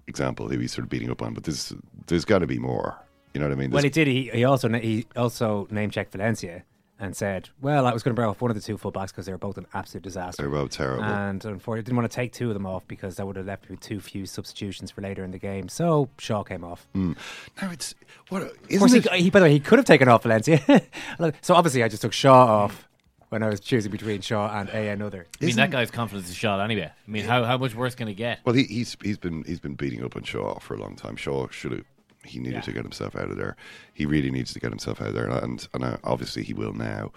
example 0.07 0.49
who 0.49 0.59
he's 0.59 0.73
sort 0.73 0.83
of 0.83 0.89
beating 0.89 1.09
up 1.09 1.21
on, 1.21 1.33
but 1.33 1.43
there's, 1.43 1.73
there's 2.07 2.25
got 2.25 2.39
to 2.39 2.47
be 2.47 2.59
more. 2.59 2.97
You 3.33 3.41
know 3.41 3.47
what 3.47 3.53
I 3.53 3.59
mean? 3.59 3.69
There's, 3.69 3.75
well, 3.75 3.83
he 3.83 3.89
did. 3.89 4.07
He, 4.07 4.29
he 4.33 4.43
also 4.45 4.69
he 4.69 5.05
also 5.15 5.67
name 5.69 5.91
checked 5.91 6.11
Valencia 6.13 6.63
and 6.99 7.15
said, 7.15 7.49
"Well, 7.61 7.85
I 7.85 7.93
was 7.93 8.03
going 8.03 8.11
to 8.11 8.15
bring 8.15 8.27
off 8.27 8.41
one 8.41 8.51
of 8.51 8.55
the 8.55 8.61
two 8.61 8.77
fullbacks 8.77 9.07
because 9.09 9.25
they 9.25 9.31
were 9.31 9.37
both 9.37 9.57
an 9.57 9.67
absolute 9.73 10.03
disaster. 10.03 10.41
They 10.41 10.47
were 10.47 10.57
both 10.57 10.71
terrible, 10.71 11.03
and 11.03 11.43
unfortunately, 11.43 11.83
didn't 11.83 11.97
want 11.97 12.09
to 12.09 12.15
take 12.15 12.33
two 12.33 12.49
of 12.49 12.53
them 12.53 12.65
off 12.65 12.87
because 12.87 13.15
that 13.17 13.25
would 13.25 13.35
have 13.35 13.45
left 13.45 13.69
me 13.69 13.73
with 13.73 13.81
too 13.81 13.99
few 13.99 14.25
substitutions 14.25 14.91
for 14.91 15.01
later 15.01 15.23
in 15.23 15.31
the 15.31 15.39
game. 15.39 15.69
So 15.69 16.09
Shaw 16.17 16.43
came 16.43 16.63
off. 16.63 16.87
Mm. 16.95 17.15
Now 17.61 17.71
it's 17.71 17.95
what? 18.29 18.43
Of 18.43 18.79
course, 18.79 18.93
it... 18.93 19.09
he, 19.11 19.23
he, 19.23 19.29
by 19.29 19.39
the 19.39 19.45
way, 19.45 19.51
he 19.51 19.59
could 19.59 19.79
have 19.79 19.85
taken 19.85 20.07
off 20.07 20.23
Valencia. 20.23 20.61
so 21.41 21.55
obviously, 21.55 21.83
I 21.83 21.87
just 21.87 22.01
took 22.01 22.13
Shaw 22.13 22.63
off 22.63 22.87
when 23.29 23.43
I 23.43 23.49
was 23.49 23.59
choosing 23.59 23.91
between 23.91 24.21
Shaw 24.21 24.49
and 24.59 24.69
a 24.69 24.89
another. 24.89 25.27
I 25.39 25.43
mean, 25.43 25.49
Isn't 25.49 25.59
that 25.59 25.71
guy's 25.71 25.91
confidence 25.91 26.29
is 26.29 26.35
shot 26.35 26.59
anyway. 26.59 26.91
I 27.07 27.11
mean, 27.11 27.25
how, 27.25 27.43
how 27.43 27.57
much 27.57 27.75
worse 27.75 27.95
can 27.95 28.07
it 28.07 28.15
get? 28.15 28.39
Well, 28.45 28.55
he, 28.55 28.63
he's 28.63 28.97
he's 29.03 29.17
been 29.17 29.43
he's 29.43 29.59
been 29.59 29.75
beating 29.75 30.03
up 30.03 30.15
on 30.15 30.23
Shaw 30.23 30.59
for 30.59 30.75
a 30.75 30.77
long 30.77 30.95
time. 30.95 31.15
Shaw 31.15 31.47
should 31.49 31.71
have 31.73 31.85
he 32.27 32.39
needed 32.39 32.55
yeah. 32.55 32.61
to 32.61 32.71
get 32.71 32.83
himself 32.83 33.15
out 33.15 33.29
of 33.31 33.37
there. 33.37 33.55
He 33.93 34.05
really 34.05 34.31
needs 34.31 34.53
to 34.53 34.59
get 34.59 34.69
himself 34.69 35.01
out 35.01 35.09
of 35.09 35.13
there, 35.13 35.29
and 35.29 35.67
and 35.73 35.83
uh, 35.83 35.97
obviously 36.03 36.43
he 36.43 36.53
will 36.53 36.73
now. 36.73 37.11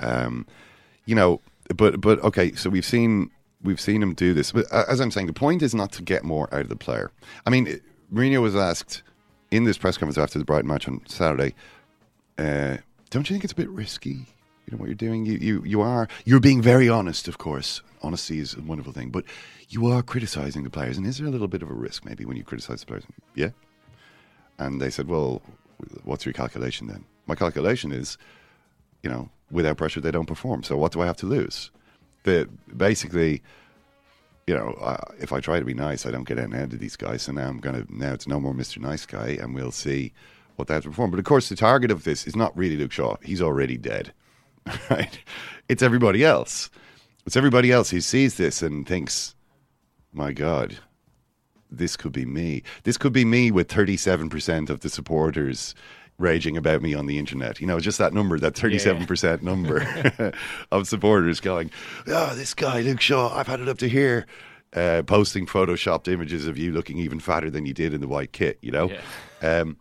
Um, 0.00 0.46
you 1.04 1.14
know, 1.14 1.40
but 1.76 2.00
but 2.00 2.22
okay, 2.22 2.52
so 2.54 2.70
we've 2.70 2.84
seen 2.84 3.30
we've 3.62 3.80
seen 3.80 4.02
him 4.02 4.14
do 4.14 4.34
this. 4.34 4.52
But 4.52 4.66
uh, 4.70 4.84
as 4.88 5.00
I'm 5.00 5.10
saying, 5.10 5.26
the 5.26 5.32
point 5.32 5.62
is 5.62 5.74
not 5.74 5.92
to 5.92 6.02
get 6.02 6.24
more 6.24 6.52
out 6.52 6.62
of 6.62 6.68
the 6.68 6.76
player. 6.76 7.10
I 7.46 7.50
mean, 7.50 7.80
Mourinho 8.12 8.42
was 8.42 8.56
asked 8.56 9.02
in 9.50 9.64
this 9.64 9.78
press 9.78 9.96
conference 9.96 10.18
after 10.18 10.38
the 10.38 10.44
Brighton 10.44 10.68
match 10.68 10.88
on 10.88 11.02
Saturday, 11.06 11.54
uh, 12.38 12.78
"Don't 13.10 13.28
you 13.28 13.34
think 13.34 13.44
it's 13.44 13.52
a 13.52 13.56
bit 13.56 13.70
risky? 13.70 14.26
You 14.66 14.72
know 14.72 14.78
what 14.78 14.86
you're 14.86 14.94
doing. 14.94 15.26
You 15.26 15.34
you 15.34 15.62
you 15.64 15.80
are 15.80 16.08
you're 16.24 16.40
being 16.40 16.62
very 16.62 16.88
honest, 16.88 17.28
of 17.28 17.38
course. 17.38 17.82
Honesty 18.02 18.40
is 18.40 18.54
a 18.54 18.60
wonderful 18.60 18.92
thing, 18.92 19.10
but 19.10 19.24
you 19.68 19.86
are 19.86 20.02
criticizing 20.02 20.64
the 20.64 20.70
players. 20.70 20.98
And 20.98 21.06
is 21.06 21.18
there 21.18 21.26
a 21.26 21.30
little 21.30 21.46
bit 21.46 21.62
of 21.62 21.70
a 21.70 21.74
risk 21.74 22.04
maybe 22.04 22.24
when 22.24 22.36
you 22.36 22.44
criticize 22.44 22.80
the 22.80 22.86
players? 22.86 23.04
Yeah." 23.34 23.50
And 24.66 24.80
they 24.80 24.90
said, 24.90 25.08
"Well, 25.08 25.42
what's 26.04 26.24
your 26.24 26.32
calculation 26.32 26.86
then?" 26.86 27.04
My 27.26 27.34
calculation 27.34 27.92
is, 27.92 28.18
you 29.02 29.10
know, 29.10 29.30
without 29.50 29.76
pressure, 29.76 30.00
they 30.00 30.10
don't 30.10 30.26
perform. 30.26 30.62
So 30.62 30.76
what 30.76 30.92
do 30.92 31.00
I 31.00 31.06
have 31.06 31.16
to 31.18 31.26
lose? 31.26 31.70
Basically, 32.76 33.42
you 34.46 34.54
know, 34.54 34.76
uh, 34.80 35.12
if 35.20 35.32
I 35.32 35.40
try 35.40 35.58
to 35.58 35.64
be 35.64 35.74
nice, 35.74 36.06
I 36.06 36.10
don't 36.10 36.26
get 36.26 36.38
any 36.38 36.56
out 36.56 36.72
of 36.72 36.78
these 36.78 36.96
guys. 36.96 37.22
So 37.22 37.32
now 37.32 37.48
I'm 37.48 37.58
going 37.58 37.86
to, 37.86 37.96
now 37.96 38.12
it's 38.12 38.26
no 38.26 38.40
more 38.40 38.52
Mr. 38.52 38.78
Nice 38.78 39.06
Guy, 39.06 39.38
and 39.40 39.54
we'll 39.54 39.70
see 39.70 40.12
what 40.56 40.68
they 40.68 40.74
have 40.74 40.82
to 40.84 40.90
perform. 40.90 41.10
But 41.10 41.18
of 41.18 41.24
course, 41.24 41.48
the 41.48 41.56
target 41.56 41.90
of 41.90 42.04
this 42.04 42.26
is 42.26 42.36
not 42.36 42.56
really 42.56 42.76
Luke 42.76 42.92
Shaw. 42.92 43.16
He's 43.22 43.42
already 43.42 43.76
dead, 43.76 44.12
right? 44.90 45.18
It's 45.68 45.82
everybody 45.82 46.24
else. 46.24 46.70
It's 47.24 47.36
everybody 47.36 47.70
else 47.70 47.90
who 47.90 48.00
sees 48.00 48.36
this 48.36 48.62
and 48.62 48.86
thinks, 48.86 49.34
my 50.12 50.32
God, 50.32 50.78
this 51.76 51.96
could 51.96 52.12
be 52.12 52.24
me. 52.24 52.62
This 52.84 52.96
could 52.96 53.12
be 53.12 53.24
me 53.24 53.50
with 53.50 53.68
37% 53.68 54.70
of 54.70 54.80
the 54.80 54.88
supporters 54.88 55.74
raging 56.18 56.56
about 56.56 56.82
me 56.82 56.94
on 56.94 57.06
the 57.06 57.18
internet. 57.18 57.60
You 57.60 57.66
know, 57.66 57.80
just 57.80 57.98
that 57.98 58.12
number, 58.12 58.38
that 58.38 58.54
37% 58.54 59.22
yeah. 59.22 59.36
number 59.42 60.32
of 60.70 60.86
supporters 60.86 61.40
going, 61.40 61.70
oh, 62.06 62.34
this 62.34 62.54
guy, 62.54 62.80
Luke 62.80 63.00
Shaw, 63.00 63.34
I've 63.34 63.46
had 63.46 63.60
it 63.60 63.68
up 63.68 63.78
to 63.78 63.88
here. 63.88 64.26
Uh, 64.74 65.02
posting 65.02 65.44
photoshopped 65.44 66.08
images 66.08 66.46
of 66.46 66.56
you 66.56 66.72
looking 66.72 66.96
even 66.96 67.20
fatter 67.20 67.50
than 67.50 67.66
you 67.66 67.74
did 67.74 67.92
in 67.92 68.00
the 68.00 68.08
white 68.08 68.32
kit, 68.32 68.56
you 68.62 68.70
know? 68.70 68.90
Yeah. 69.42 69.60
Um, 69.60 69.76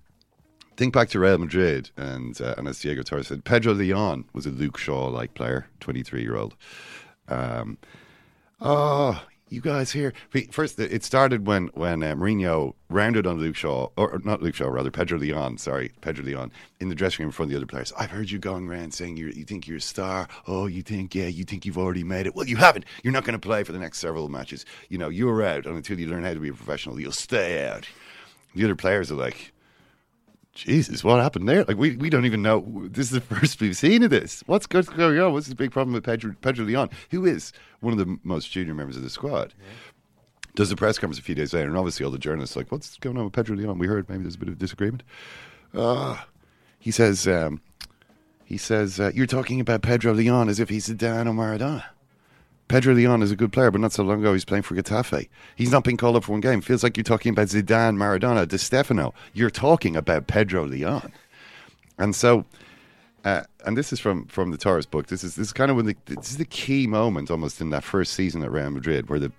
think 0.76 0.94
back 0.94 1.08
to 1.10 1.20
Real 1.20 1.38
Madrid, 1.38 1.92
and, 1.96 2.42
uh, 2.42 2.56
and 2.58 2.68
as 2.68 2.80
Diego 2.80 3.02
Torres 3.02 3.28
said, 3.28 3.46
Pedro 3.46 3.74
Leon 3.74 4.26
was 4.34 4.46
a 4.46 4.50
Luke 4.50 4.78
Shaw 4.78 5.08
like 5.08 5.34
player, 5.34 5.68
23 5.80 6.22
year 6.22 6.36
old. 6.36 6.56
Um, 7.30 7.78
oh, 8.60 9.24
you 9.52 9.60
guys 9.60 9.92
here. 9.92 10.14
First, 10.52 10.80
it 10.80 11.04
started 11.04 11.46
when 11.46 11.68
when 11.74 12.02
uh, 12.02 12.16
Mourinho 12.16 12.74
rounded 12.90 13.28
on 13.28 13.38
Luke 13.38 13.56
Shaw, 13.56 13.90
or, 13.98 14.20
not 14.24 14.42
Luke 14.42 14.56
Shaw, 14.56 14.70
rather 14.70 14.90
Pedro 14.90 15.20
Leon. 15.20 15.58
Sorry, 15.58 15.92
Pedro 16.00 16.24
Leon 16.24 16.52
in 16.80 16.88
the 16.88 16.96
dressing 16.96 17.24
room 17.24 17.30
in 17.30 17.34
front 17.34 17.48
of 17.48 17.52
the 17.52 17.58
other 17.58 17.66
players. 17.66 17.92
I've 17.98 18.12
heard 18.12 18.32
you 18.32 18.40
going 18.40 18.68
around 18.68 18.94
saying 18.94 19.18
you 19.18 19.28
you 19.28 19.44
think 19.44 19.68
you're 19.68 19.78
a 19.78 19.82
star. 19.82 20.30
Oh, 20.48 20.68
you 20.68 20.82
think 20.82 21.14
yeah, 21.14 21.28
you 21.28 21.44
think 21.44 21.66
you've 21.66 21.78
already 21.78 22.04
made 22.04 22.26
it. 22.26 22.34
Well, 22.34 22.48
you 22.48 22.56
haven't. 22.56 22.86
You're 23.04 23.14
not 23.14 23.26
going 23.26 23.40
to 23.40 23.40
play 23.40 23.64
for 23.64 23.74
the 23.74 23.80
next 23.80 24.00
several 24.00 24.30
matches. 24.30 24.66
You 24.90 24.98
know, 24.98 25.10
you're 25.10 25.44
out, 25.44 25.66
and 25.66 25.76
until 25.76 26.00
you 26.00 26.08
learn 26.08 26.24
how 26.24 26.34
to 26.34 26.40
be 26.40 26.50
a 26.50 26.54
professional, 26.54 27.00
you'll 27.00 27.12
stay 27.12 27.68
out. 27.68 27.88
The 28.56 28.64
other 28.64 28.76
players 28.76 29.12
are 29.12 29.16
like. 29.16 29.52
Jesus, 30.54 31.04
what 31.04 31.22
happened 31.22 31.48
there? 31.48 31.64
Like 31.64 31.78
we, 31.78 31.96
we 31.96 32.10
don't 32.10 32.26
even 32.26 32.42
know. 32.42 32.88
This 32.90 33.08
is 33.08 33.12
the 33.12 33.22
first 33.36 33.62
we've 33.62 33.78
seen 33.78 34.04
of 34.04 34.10
this. 34.10 34.44
What's 34.48 34.68
going 34.68 35.20
on? 35.20 35.34
What's 35.34 35.48
the 35.48 35.56
big 35.56 35.72
problem 35.72 35.94
with 35.94 36.04
Pedro, 36.04 36.36
Pedro 36.42 36.66
Leon, 36.66 36.90
who 37.10 37.26
is 37.26 37.54
one 37.80 37.94
of 37.94 38.00
the 38.00 38.18
most 38.24 38.52
junior 38.52 38.74
members 38.74 38.98
of 38.98 39.04
the 39.04 39.10
squad? 39.10 39.54
Yeah. 39.60 39.66
Does 40.54 40.70
the 40.70 40.76
press 40.76 40.98
conference 40.98 41.20
a 41.20 41.24
few 41.24 41.36
days 41.36 41.54
later, 41.54 41.70
and 41.70 41.78
obviously 41.78 42.06
all 42.06 42.12
the 42.12 42.18
journalists 42.18 42.58
are 42.58 42.60
like, 42.60 42.72
what's 42.72 42.98
going 42.98 43.18
on 43.18 43.24
with 43.24 43.34
Pedro 43.34 43.56
Leon? 43.56 43.80
We 43.80 43.88
heard 43.88 44.10
maybe 44.10 44.24
there's 44.24 44.36
a 44.36 44.40
bit 44.40 44.50
of 44.50 44.58
disagreement. 44.58 45.04
Uh, 45.74 46.18
he 46.78 46.92
says, 46.92 47.26
um, 47.26 47.62
he 48.44 48.58
says, 48.58 49.00
uh, 49.00 49.12
you're 49.14 49.28
talking 49.28 49.62
about 49.62 49.82
Pedro 49.82 50.14
Leon 50.14 50.50
as 50.50 50.60
if 50.60 50.68
he's 50.68 50.90
Zidane 50.90 51.28
or 51.28 51.34
Maradona. 51.34 51.86
Pedro 52.72 52.94
Leon 52.94 53.22
is 53.22 53.32
a 53.32 53.36
good 53.36 53.52
player, 53.52 53.70
but 53.70 53.82
not 53.82 53.92
so 53.92 54.02
long 54.02 54.22
ago 54.22 54.32
he's 54.32 54.46
playing 54.46 54.64
for 54.64 54.76
Getafe. 54.76 55.28
He's 55.58 55.74
not 55.74 55.84
been 55.84 55.98
called 55.98 56.16
up 56.16 56.24
for 56.24 56.32
one 56.32 56.40
game. 56.40 56.62
Feels 56.62 56.84
like 56.84 56.96
you're 56.96 57.04
talking 57.04 57.32
about 57.32 57.48
Zidane, 57.48 57.98
Maradona, 57.98 58.48
Di 58.48 58.56
Stefano. 58.56 59.14
You're 59.34 59.50
talking 59.50 59.98
about 59.98 60.28
Pedro 60.28 60.66
Leon, 60.66 61.12
and 61.98 62.16
so. 62.16 62.46
Uh, 63.24 63.44
and 63.68 63.78
this 63.78 63.94
is 63.94 64.00
from, 64.00 64.26
from 64.26 64.50
the 64.50 64.58
Torres 64.58 64.88
book. 64.88 65.06
This 65.08 65.24
is 65.24 65.36
this 65.36 65.48
is 65.48 65.54
kind 65.54 65.70
of 65.70 65.78
when 65.78 65.86
the 65.86 65.96
this 66.06 66.32
is 66.32 66.38
the 66.38 66.46
key 66.46 66.88
moment 66.88 67.30
almost 67.30 67.62
in 67.62 67.70
that 67.72 67.84
first 67.84 68.14
season 68.14 68.42
at 68.42 68.52
Real 68.52 68.70
Madrid, 68.70 69.10
where 69.10 69.20
the 69.20 69.34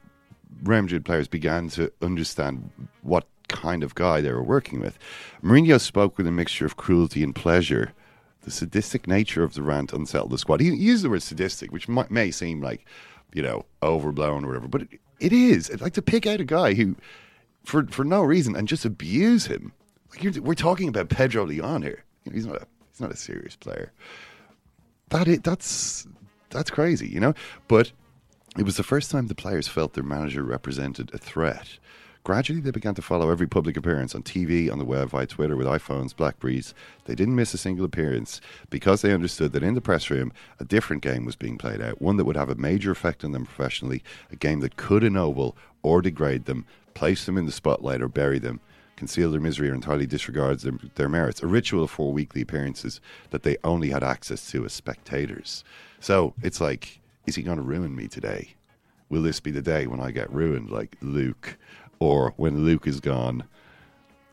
Real 0.63 0.83
Madrid 0.83 1.05
players 1.05 1.27
began 1.27 1.69
to 1.71 1.91
understand 2.03 2.71
what 3.01 3.27
kind 3.49 3.83
of 3.83 3.95
guy 3.95 4.21
they 4.21 4.31
were 4.31 4.43
working 4.43 4.79
with. 4.79 4.99
Mourinho 5.43 5.81
spoke 5.81 6.19
with 6.19 6.27
a 6.27 6.31
mixture 6.31 6.67
of 6.67 6.77
cruelty 6.77 7.25
and 7.25 7.35
pleasure. 7.35 7.93
The 8.43 8.51
sadistic 8.51 9.07
nature 9.07 9.43
of 9.43 9.55
the 9.55 9.63
rant 9.63 9.93
unsettled 9.93 10.33
the 10.33 10.39
squad. 10.39 10.61
He, 10.61 10.69
used 10.69 11.05
the 11.05 11.11
word 11.11 11.23
sadistic, 11.23 11.71
which 11.73 11.89
may 11.89 12.33
seem 12.33 12.61
like, 12.61 12.85
you 13.33 13.43
know, 13.43 13.65
overblown 13.83 14.45
or 14.45 14.49
whatever, 14.49 14.69
but 14.69 14.83
it, 14.83 15.01
it 15.21 15.33
is. 15.33 15.71
I'd 15.71 15.81
like 15.81 15.95
to 15.95 16.03
pick 16.03 16.27
out 16.27 16.41
a 16.41 16.45
guy 16.45 16.75
who, 16.75 16.97
for 17.65 17.87
for 17.87 18.05
no 18.05 18.23
reason, 18.23 18.57
and 18.57 18.69
just 18.69 18.85
abuse 18.85 19.47
him. 19.47 19.73
Like 20.11 20.37
we're 20.37 20.55
talking 20.55 20.89
about 20.89 21.09
Pedro 21.09 21.47
Leon 21.47 21.83
here. 21.83 22.05
He's 22.31 22.47
not 22.47 22.57
a 22.57 22.67
he's 22.91 23.01
not 23.01 23.13
a 23.13 23.17
serious 23.17 23.57
player. 23.57 23.93
That 25.09 25.29
it 25.29 25.45
that's 25.45 26.07
that's 26.51 26.71
crazy, 26.71 27.09
you 27.09 27.21
know. 27.21 27.35
But 27.69 27.93
it 28.59 28.65
was 28.65 28.77
the 28.77 28.83
first 28.83 29.11
time 29.11 29.29
the 29.29 29.35
players 29.35 29.69
felt 29.69 29.95
their 29.95 30.05
manager 30.05 30.43
represented 30.43 31.11
a 31.15 31.19
threat. 31.19 31.79
Gradually, 32.25 32.61
they 32.61 32.71
began 32.71 32.95
to 32.95 33.03
follow 33.03 33.31
every 33.31 33.49
public 33.49 33.77
appearance 33.77 34.15
on 34.15 34.23
TV, 34.23 34.71
on 34.71 34.79
the 34.79 34.85
web, 34.85 35.11
via 35.11 35.27
Twitter, 35.27 35.57
with 35.57 35.67
iPhones, 35.67 36.15
Blackberries. 36.15 36.73
They 37.07 37.17
didn't 37.17 37.35
miss 37.35 37.53
a 37.53 37.59
single 37.59 37.85
appearance 37.85 38.41
because 38.71 39.03
they 39.03 39.13
understood 39.13 39.51
that 39.53 39.65
in 39.65 39.75
the 39.75 39.81
press 39.81 40.09
room, 40.09 40.33
a 40.61 40.65
different 40.65 41.03
game 41.03 41.25
was 41.25 41.35
being 41.35 41.59
played 41.59 41.83
out, 41.83 42.01
one 42.01 42.19
that 42.19 42.25
would 42.25 42.37
have 42.37 42.49
a 42.49 42.55
major 42.55 42.93
effect 42.93 43.25
on 43.25 43.33
them 43.33 43.45
professionally, 43.45 44.05
a 44.31 44.37
game 44.37 44.61
that 44.61 44.77
could 44.77 45.03
ennoble 45.03 45.57
or 45.83 46.01
degrade 46.01 46.45
them, 46.45 46.65
place 46.95 47.27
them 47.27 47.37
in 47.37 47.47
the 47.47 47.51
spotlight 47.51 48.01
or 48.01 48.09
bury 48.09 48.39
them, 48.39 48.61
conceal 48.95 49.33
their 49.33 49.41
misery 49.41 49.69
or 49.69 49.75
entirely 49.75 50.07
disregards 50.07 50.63
their, 50.63 50.75
their 50.95 51.09
merits. 51.09 51.43
A 51.43 51.49
ritual 51.49 51.83
of 51.83 51.91
four 51.91 52.13
weekly 52.13 52.43
appearances 52.43 53.01
that 53.31 53.43
they 53.43 53.57
only 53.65 53.91
had 53.91 54.05
access 54.05 54.49
to 54.53 54.65
as 54.65 54.73
spectators. 54.73 55.65
So 55.99 56.35
it's 56.41 56.61
like, 56.61 57.01
is 57.27 57.35
he 57.35 57.43
going 57.43 57.57
to 57.57 57.65
ruin 57.65 57.97
me 57.97 58.07
today? 58.07 58.55
Will 59.13 59.23
this 59.23 59.41
be 59.41 59.51
the 59.51 59.61
day 59.61 59.87
when 59.87 60.01
I 60.01 60.11
get 60.11 60.33
ruined 60.33 60.71
like 60.71 60.97
Luke? 61.03 61.59
Or 62.03 62.35
when 62.37 62.65
Luke 62.65 62.89
is 62.89 62.99
gone, 62.99 63.45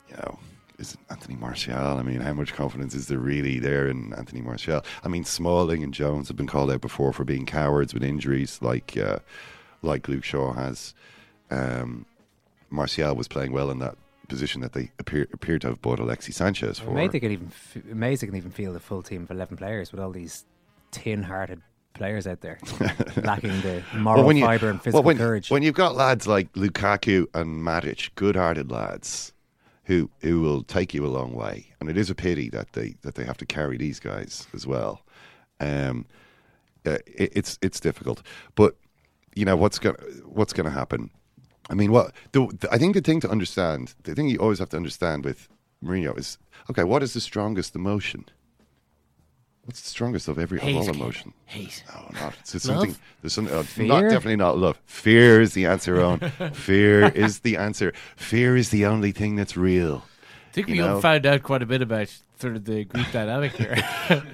you 0.08 0.16
know, 0.16 0.40
is 0.78 0.94
it 0.94 1.00
Anthony 1.08 1.36
Martial? 1.36 1.76
I 1.76 2.02
mean, 2.02 2.20
how 2.20 2.32
much 2.32 2.52
confidence 2.52 2.96
is 2.96 3.06
there 3.06 3.18
really 3.18 3.60
there 3.60 3.86
in 3.86 4.12
Anthony 4.14 4.40
Martial? 4.40 4.84
I 5.04 5.08
mean, 5.08 5.24
Smalling 5.24 5.84
and 5.84 5.94
Jones 5.94 6.26
have 6.26 6.36
been 6.36 6.48
called 6.48 6.72
out 6.72 6.80
before 6.80 7.12
for 7.12 7.22
being 7.22 7.46
cowards 7.46 7.94
with 7.94 8.02
injuries, 8.02 8.58
like 8.60 8.96
uh, 8.96 9.20
like 9.82 10.08
Luke 10.08 10.24
Shaw 10.24 10.52
has. 10.54 10.94
Um, 11.52 12.06
Martial 12.70 13.14
was 13.14 13.28
playing 13.28 13.52
well 13.52 13.70
in 13.70 13.78
that 13.78 13.96
position 14.26 14.62
that 14.62 14.72
they 14.72 14.90
appear 14.98 15.28
appear 15.32 15.60
to 15.60 15.68
have 15.68 15.80
bought 15.80 16.00
Alexis 16.00 16.36
Sanchez 16.36 16.80
for. 16.80 16.90
Maybe 16.90 17.12
they 17.12 17.20
can 17.20 17.30
even 17.30 17.48
f- 17.48 17.82
amazing 17.90 18.30
can 18.30 18.36
even 18.36 18.50
field 18.50 18.74
a 18.74 18.80
full 18.80 19.02
team 19.02 19.22
of 19.22 19.30
eleven 19.30 19.56
players 19.56 19.92
with 19.92 20.00
all 20.00 20.10
these 20.10 20.44
tin-hearted 20.90 21.62
players 21.94 22.26
out 22.26 22.40
there 22.40 22.58
lacking 23.22 23.60
the 23.60 23.82
moral 23.94 24.24
when 24.24 24.36
you- 24.36 24.44
fibre 24.44 24.70
and 24.70 24.82
physical 24.82 25.02
when, 25.02 25.18
courage. 25.18 25.50
When 25.50 25.62
you've 25.62 25.74
got 25.74 25.94
lads 25.96 26.26
like 26.26 26.52
Lukaku 26.52 27.26
and 27.34 27.62
Matic, 27.62 28.10
good-hearted 28.14 28.70
lads, 28.70 29.32
who 29.84 30.08
who 30.20 30.40
will 30.40 30.62
take 30.62 30.94
you 30.94 31.04
a 31.04 31.08
long 31.08 31.34
way, 31.34 31.66
and 31.80 31.90
it 31.90 31.96
is 31.96 32.10
a 32.10 32.14
pity 32.14 32.48
that 32.50 32.72
they 32.74 32.94
that 33.02 33.16
they 33.16 33.24
have 33.24 33.36
to 33.38 33.46
carry 33.46 33.76
these 33.76 33.98
guys 33.98 34.46
as 34.54 34.66
well. 34.66 35.02
Um, 35.58 36.06
uh, 36.86 36.98
it, 37.06 37.32
it's 37.34 37.58
it's 37.60 37.80
difficult, 37.80 38.22
but 38.54 38.76
you 39.34 39.44
know 39.44 39.56
what's 39.56 39.78
going 39.78 39.96
what's 40.24 40.52
going 40.52 40.66
to 40.66 40.70
happen. 40.70 41.10
I 41.68 41.74
mean, 41.74 41.92
what 41.92 42.12
the, 42.32 42.46
the, 42.60 42.72
I 42.72 42.78
think 42.78 42.94
the 42.94 43.00
thing 43.00 43.20
to 43.20 43.30
understand, 43.30 43.94
the 44.02 44.14
thing 44.14 44.28
you 44.28 44.38
always 44.38 44.58
have 44.58 44.70
to 44.70 44.76
understand 44.76 45.24
with 45.24 45.48
Mourinho 45.84 46.18
is 46.18 46.38
okay. 46.70 46.84
What 46.84 47.02
is 47.02 47.12
the 47.12 47.20
strongest 47.20 47.74
emotion? 47.74 48.26
What's 49.70 49.82
the 49.82 49.88
strongest 49.90 50.26
of 50.26 50.36
every 50.36 50.58
of 50.58 50.64
all 50.64 50.90
emotion? 50.90 51.32
Hate. 51.46 51.84
No, 51.94 52.10
not. 52.20 52.34
It's, 52.40 52.54
Love? 52.54 52.62
something. 52.62 52.96
There's 53.22 53.32
something. 53.32 53.54
Uh, 53.54 53.58
not 53.58 53.66
Fear? 54.00 54.08
definitely 54.10 54.34
not 54.34 54.58
love. 54.58 54.80
Fear 54.84 55.40
is 55.42 55.54
the 55.54 55.64
answer. 55.66 56.00
Owen. 56.00 56.18
Fear 56.54 57.10
is 57.10 57.38
the 57.38 57.56
answer. 57.56 57.92
Fear 58.16 58.56
is 58.56 58.70
the 58.70 58.84
only 58.84 59.12
thing 59.12 59.36
that's 59.36 59.56
real. 59.56 60.02
I 60.48 60.52
think 60.52 60.66
You 60.66 60.74
we 60.74 60.78
know? 60.80 61.00
found 61.00 61.24
out 61.24 61.44
quite 61.44 61.62
a 61.62 61.66
bit 61.66 61.82
about 61.82 62.12
sort 62.40 62.56
of 62.56 62.64
the 62.64 62.84
group 62.84 63.06
dynamic 63.12 63.52
here. 63.52 63.76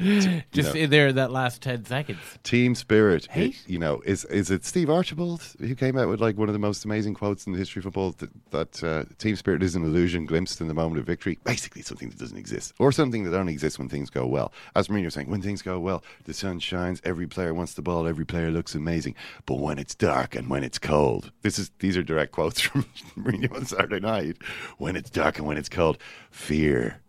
Just 0.52 0.74
know. 0.74 0.80
in 0.80 0.90
there, 0.90 1.12
that 1.12 1.30
last 1.30 1.62
10 1.62 1.84
seconds. 1.84 2.18
Team 2.42 2.74
spirit. 2.74 3.28
It- 3.34 3.54
you 3.66 3.78
know, 3.78 4.00
is 4.04 4.24
is 4.26 4.50
it 4.50 4.64
Steve 4.64 4.88
Archibald 4.90 5.42
who 5.58 5.74
came 5.74 5.98
out 5.98 6.08
with 6.08 6.20
like 6.20 6.36
one 6.36 6.48
of 6.48 6.52
the 6.52 6.58
most 6.58 6.84
amazing 6.84 7.14
quotes 7.14 7.46
in 7.46 7.52
the 7.52 7.58
history 7.58 7.80
of 7.80 7.84
football 7.84 8.12
that, 8.18 8.30
that 8.50 8.84
uh, 8.84 9.04
team 9.18 9.36
spirit 9.36 9.62
is 9.62 9.74
an 9.74 9.84
illusion 9.84 10.26
glimpsed 10.26 10.60
in 10.60 10.68
the 10.68 10.74
moment 10.74 10.98
of 11.00 11.06
victory. 11.06 11.38
Basically, 11.44 11.82
something 11.82 12.08
that 12.10 12.18
doesn't 12.18 12.36
exist, 12.38 12.72
or 12.78 12.92
something 12.92 13.24
that 13.24 13.34
only 13.36 13.52
exists 13.52 13.78
when 13.78 13.88
things 13.88 14.10
go 14.10 14.26
well. 14.26 14.52
As 14.74 14.88
Mourinho 14.88 15.06
was 15.06 15.14
saying, 15.14 15.28
when 15.30 15.42
things 15.42 15.62
go 15.62 15.78
well, 15.78 16.02
the 16.24 16.34
sun 16.34 16.58
shines. 16.60 17.00
Every 17.04 17.26
player 17.26 17.52
wants 17.54 17.74
the 17.74 17.82
ball. 17.82 18.06
Every 18.06 18.24
player 18.24 18.50
looks 18.50 18.74
amazing. 18.74 19.14
But 19.46 19.58
when 19.58 19.78
it's 19.78 19.94
dark 19.94 20.34
and 20.34 20.48
when 20.48 20.64
it's 20.64 20.78
cold, 20.78 21.32
this 21.42 21.58
is 21.58 21.70
these 21.80 21.96
are 21.96 22.02
direct 22.02 22.32
quotes 22.32 22.60
from 22.62 22.84
Mourinho 23.16 23.54
on 23.54 23.66
Saturday 23.66 24.00
night. 24.00 24.36
When 24.78 24.96
it's 24.96 25.10
dark 25.10 25.38
and 25.38 25.46
when 25.46 25.56
it's 25.56 25.68
cold, 25.68 25.98
fear. 26.30 27.00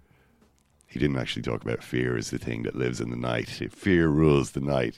He 0.97 1.01
didn't 1.05 1.19
actually 1.19 1.43
talk 1.43 1.62
about 1.62 1.83
fear 1.83 2.17
as 2.17 2.31
the 2.31 2.39
thing 2.39 2.63
that 2.63 2.75
lives 2.75 2.99
in 2.99 3.12
the 3.12 3.15
night. 3.15 3.49
Fear 3.49 4.07
rules 4.07 4.53
the 4.53 4.62
night. 4.62 4.97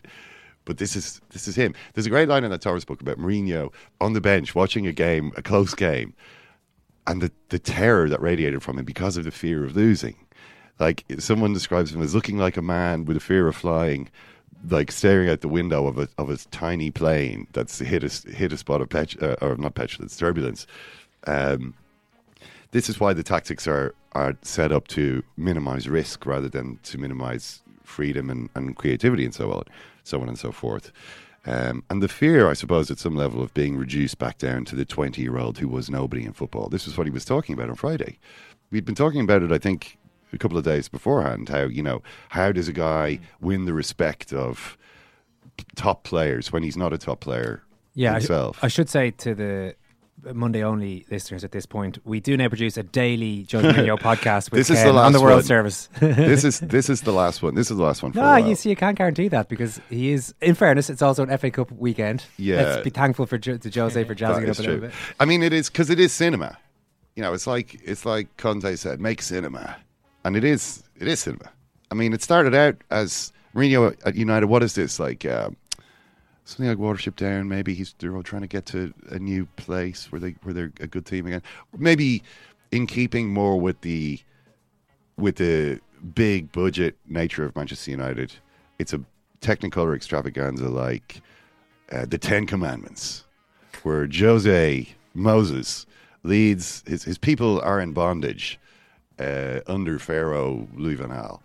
But 0.64 0.78
this 0.78 0.96
is 0.96 1.20
this 1.32 1.46
is 1.46 1.58
him. 1.58 1.76
There's 1.94 2.06
a 2.06 2.10
great 2.10 2.30
line 2.30 2.46
in 2.46 2.52
that 2.52 2.62
Torres 2.62 2.86
book 2.86 3.02
about 3.02 3.18
Mourinho 3.18 3.74
on 4.00 4.14
the 4.14 4.22
bench 4.22 4.56
watching 4.56 4.88
a 4.88 4.94
game, 4.94 5.34
a 5.36 5.42
close 5.42 5.74
game, 5.74 6.14
and 7.06 7.22
the, 7.22 7.34
the 7.50 7.60
terror 7.60 8.08
that 8.08 8.22
radiated 8.22 8.64
from 8.64 8.80
him 8.80 8.86
because 8.86 9.18
of 9.18 9.26
the 9.26 9.32
fear 9.32 9.66
of 9.66 9.76
losing. 9.76 10.16
Like 10.80 11.04
someone 11.18 11.52
describes 11.52 11.94
him 11.94 12.02
as 12.02 12.16
looking 12.16 12.38
like 12.38 12.56
a 12.56 12.62
man 12.62 13.04
with 13.04 13.18
a 13.18 13.20
fear 13.20 13.50
of 13.50 13.58
flying, 13.58 14.10
like 14.70 14.94
staring 14.94 15.28
out 15.28 15.42
the 15.42 15.50
window 15.50 15.86
of 15.86 16.00
a 16.00 16.08
of 16.18 16.30
a 16.30 16.38
tiny 16.38 16.92
plane 16.92 17.46
that's 17.52 17.80
hit 17.80 18.06
a 18.06 18.32
hit 18.32 18.54
a 18.54 18.58
spot 18.58 18.80
of 18.80 18.88
pet, 18.88 19.22
uh, 19.22 19.36
or 19.42 19.58
not 19.58 19.76
petulance, 19.76 20.16
turbulence. 20.16 20.66
Um, 21.28 21.74
this 22.72 22.88
is 22.88 23.02
why 23.02 23.12
the 23.12 23.24
tactics 23.24 23.68
are 23.68 23.94
are 24.14 24.36
set 24.42 24.72
up 24.72 24.88
to 24.90 25.24
minimize 25.38 25.88
risk 25.88 26.26
rather 26.26 26.50
than 26.50 26.80
to 26.84 26.98
minimize 26.98 27.62
freedom 27.84 28.30
and, 28.30 28.50
and 28.56 28.76
creativity 28.76 29.26
and 29.26 29.34
so 29.34 29.52
on, 29.52 29.64
so 30.04 30.22
on 30.22 30.28
and 30.28 30.40
so 30.40 30.52
forth. 30.52 30.92
Um, 31.46 31.84
and 31.90 32.04
the 32.04 32.08
fear, 32.08 32.50
I 32.50 32.54
suppose, 32.54 32.92
at 32.92 33.00
some 33.00 33.16
level 33.16 33.42
of 33.42 33.54
being 33.54 33.78
reduced 33.78 34.20
back 34.20 34.38
down 34.38 34.66
to 34.66 34.76
the 34.76 34.86
20 34.86 35.22
year 35.22 35.38
old 35.38 35.58
who 35.58 35.68
was 35.68 35.90
nobody 35.90 36.26
in 36.26 36.34
football. 36.34 36.70
This 36.70 36.88
is 36.88 36.98
what 36.98 37.08
he 37.08 37.12
was 37.12 37.26
talking 37.26 37.54
about 37.54 37.70
on 37.70 37.76
Friday. 37.76 38.20
We'd 38.72 38.86
been 38.86 38.96
talking 38.96 39.22
about 39.22 39.42
it, 39.42 39.52
I 39.52 39.58
think, 39.58 39.98
a 40.34 40.38
couple 40.38 40.58
of 40.58 40.64
days 40.64 40.90
beforehand. 40.90 41.50
How, 41.50 41.64
you 41.64 41.82
know, 41.82 42.04
how 42.30 42.52
does 42.52 42.68
a 42.68 42.74
guy 42.74 43.20
win 43.42 43.66
the 43.66 43.74
respect 43.74 44.34
of 44.34 44.78
top 45.76 46.04
players 46.04 46.52
when 46.52 46.62
he's 46.62 46.78
not 46.78 46.94
a 46.94 46.98
top 46.98 47.22
player 47.22 47.64
yeah, 47.96 48.12
I, 48.12 48.14
himself? 48.20 48.60
I 48.62 48.68
should 48.68 48.90
say 48.90 49.12
to 49.12 49.34
the 49.34 49.76
Monday 50.34 50.64
only 50.64 51.06
listeners 51.10 51.44
at 51.44 51.52
this 51.52 51.66
point, 51.66 51.98
we 52.06 52.20
do 52.20 52.36
now 52.36 52.48
produce 52.50 52.78
a 52.78 52.84
daily 52.84 53.48
Jose 53.52 53.68
Mourinho 53.68 53.98
podcast 54.00 54.52
with 54.52 54.60
This 54.60 54.70
is 54.70 54.78
Ken 54.78 54.88
the 54.88 54.94
last 54.94 55.06
on 55.08 55.12
the 55.14 55.22
World 55.22 55.36
one. 55.38 55.44
Service. 55.44 55.90
this 56.00 56.44
is 56.44 56.60
this 56.76 56.90
is 56.90 57.02
the 57.02 57.12
last 57.12 57.42
one. 57.42 57.56
This 57.56 57.72
is 57.72 57.78
the 57.78 57.84
last 57.84 58.04
one 58.04 58.12
for 58.12 58.20
No, 58.20 58.36
you 58.36 58.56
see, 58.56 58.70
you 58.70 58.76
can't 58.76 58.98
guarantee 58.98 59.28
that 59.30 59.50
because 59.50 59.80
he 59.90 60.12
is. 60.12 60.34
In 60.42 60.56
fairness, 60.56 60.90
it's 60.90 61.02
also 61.02 61.24
an 61.26 61.38
FA 61.38 61.52
Cup 61.52 61.72
weekend. 61.72 62.26
Yeah. 62.38 62.58
let's 62.58 62.84
be 62.84 62.90
thankful 62.90 63.26
for 63.26 63.38
Jo- 63.38 63.58
to 63.58 63.70
Jose 63.70 64.04
for 64.04 64.14
jazzing 64.16 64.44
it 64.44 64.50
up 64.50 64.60
a 64.60 64.62
little 64.62 64.78
bit. 64.80 64.92
I 65.20 65.26
mean, 65.26 65.42
it 65.44 65.54
is 65.54 65.70
because 65.70 65.90
it 65.90 66.00
is 66.00 66.12
cinema. 66.12 66.58
You 67.16 67.24
know, 67.24 67.34
it's 67.34 67.48
like 67.48 67.80
it's 67.84 68.06
like 68.06 68.36
Conte 68.38 68.76
said, 68.76 69.00
make 69.02 69.22
cinema, 69.22 69.76
and 70.24 70.36
it 70.36 70.44
is 70.44 70.84
it 71.00 71.08
is 71.08 71.20
cinema. 71.20 71.50
I 71.92 71.96
mean, 71.96 72.14
it 72.14 72.22
started 72.22 72.54
out 72.54 72.76
as 72.92 73.32
Mourinho 73.56 73.96
at 74.06 74.16
United. 74.16 74.48
What 74.48 74.64
is 74.64 74.76
this 74.76 75.00
like? 75.00 75.26
Um, 75.26 75.56
something 76.50 76.68
like 76.68 76.78
Watership 76.78 77.16
Down. 77.16 77.48
Maybe 77.48 77.74
he's 77.74 77.94
they're 78.00 78.16
all 78.16 78.24
trying 78.24 78.42
to 78.42 78.48
get 78.48 78.66
to 78.68 78.94
a 79.10 79.20
new 79.20 79.46
place 79.56 80.12
where 80.12 80.20
they 80.20 80.36
where 80.44 80.54
they're 80.54 80.74
a 80.80 80.88
good 80.88 81.06
team 81.06 81.28
again. 81.28 81.44
Maybe 81.78 82.24
in 82.72 82.88
keeping 82.88 83.30
more 83.30 83.60
with 83.60 83.82
the 83.82 84.20
with 85.18 85.36
the 85.36 85.80
big 86.16 86.52
budget 86.52 86.96
nature 87.08 87.44
of 87.44 87.56
Manchester 87.56 87.92
United, 87.92 88.34
it's 88.80 88.94
a 88.94 89.02
Technicolor 89.42 89.96
extravaganza 89.96 90.68
like 90.68 91.22
uh, 91.92 92.06
the 92.06 92.18
Ten 92.18 92.46
Commandments, 92.46 93.26
where 93.84 94.08
Jose 94.12 94.88
Moses 95.14 95.86
leads 96.24 96.84
his 96.88 97.04
his 97.04 97.18
people 97.18 97.62
are 97.62 97.80
in 97.80 97.94
bondage 97.94 98.60
uh, 99.20 99.60
under 99.68 100.00
Pharaoh 100.00 100.68
Louis 100.76 100.96
Van 100.96 101.10
Gaal. 101.10 101.40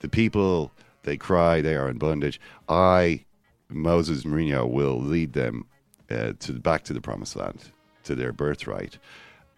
The 0.00 0.08
people 0.08 0.72
they 1.02 1.16
cry 1.16 1.60
they 1.60 1.76
are 1.76 1.88
in 1.88 1.98
bondage. 1.98 2.40
I 2.68 3.24
Moses 3.68 4.24
Mourinho 4.24 4.68
will 4.68 5.00
lead 5.00 5.32
them 5.32 5.66
uh, 6.10 6.32
to 6.40 6.52
back 6.52 6.84
to 6.84 6.92
the 6.92 7.00
promised 7.00 7.36
land, 7.36 7.72
to 8.04 8.14
their 8.14 8.32
birthright. 8.32 8.98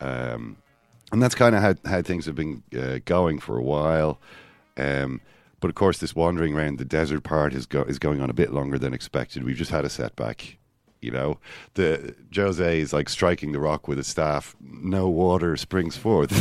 Um, 0.00 0.56
and 1.12 1.22
that's 1.22 1.34
kind 1.34 1.54
of 1.54 1.62
how, 1.62 1.74
how 1.84 2.02
things 2.02 2.26
have 2.26 2.34
been 2.34 2.62
uh, 2.78 2.98
going 3.04 3.38
for 3.38 3.56
a 3.56 3.62
while. 3.62 4.20
Um, 4.76 5.20
but 5.60 5.68
of 5.68 5.74
course, 5.74 5.98
this 5.98 6.14
wandering 6.14 6.54
around 6.54 6.78
the 6.78 6.84
desert 6.84 7.22
part 7.22 7.52
is, 7.52 7.66
go- 7.66 7.82
is 7.82 7.98
going 7.98 8.20
on 8.20 8.30
a 8.30 8.34
bit 8.34 8.52
longer 8.52 8.78
than 8.78 8.94
expected. 8.94 9.44
We've 9.44 9.56
just 9.56 9.70
had 9.70 9.84
a 9.84 9.90
setback 9.90 10.58
You 11.00 11.12
know, 11.12 11.38
the 11.74 12.14
Jose 12.34 12.80
is 12.80 12.92
like 12.92 13.08
striking 13.08 13.52
the 13.52 13.60
rock 13.60 13.86
with 13.86 13.98
a 13.98 14.04
staff. 14.04 14.56
No 14.60 15.08
water 15.08 15.56
springs 15.56 15.96
forth. 15.96 16.32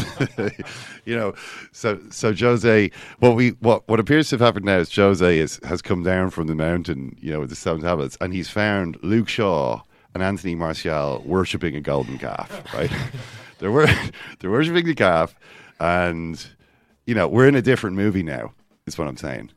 you 1.06 1.15
know, 1.15 1.36
so 1.72 2.00
so 2.10 2.34
Jose, 2.34 2.91
what 3.20 3.36
we 3.36 3.50
what 3.60 3.88
what 3.88 4.00
appears 4.00 4.30
to 4.30 4.34
have 4.34 4.41
happened 4.41 4.65
now 4.65 4.80
is 4.80 4.93
Jose 4.96 5.38
is 5.38 5.60
has 5.63 5.82
come 5.82 6.04
down 6.04 6.32
from 6.32 6.48
the 6.48 6.56
mountain. 6.56 7.15
You 7.20 7.34
know, 7.34 7.41
with 7.41 7.50
the 7.50 7.56
seven 7.56 7.82
tablets, 7.82 8.17
and 8.20 8.34
he's 8.34 8.50
found 8.50 8.98
Luke 9.04 9.30
Shaw 9.30 9.82
and 10.13 10.24
Anthony 10.24 10.56
Martial 10.56 11.22
worshiping 11.26 11.76
a 11.76 11.82
golden 11.82 12.17
calf. 12.17 12.52
Right? 12.74 12.91
they're 13.60 13.72
wor- 13.72 13.88
they're 14.39 14.52
worshiping 14.52 14.86
the 14.86 14.96
calf, 14.96 15.36
and 15.80 16.43
you 17.06 17.13
know 17.13 17.28
we're 17.28 17.48
in 17.48 17.56
a 17.56 17.62
different 17.62 17.96
movie 17.96 18.24
now. 18.24 18.54
Is 18.88 18.98
what 18.98 19.08
I'm 19.08 19.17
saying. 19.17 19.52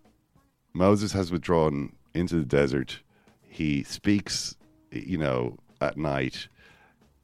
Moses 0.74 1.12
has 1.12 1.32
withdrawn 1.32 1.94
into 2.14 2.36
the 2.36 2.44
desert. 2.44 3.00
He 3.42 3.82
speaks, 3.82 4.56
you 4.90 5.18
know, 5.18 5.56
at 5.80 5.96
night. 5.96 6.48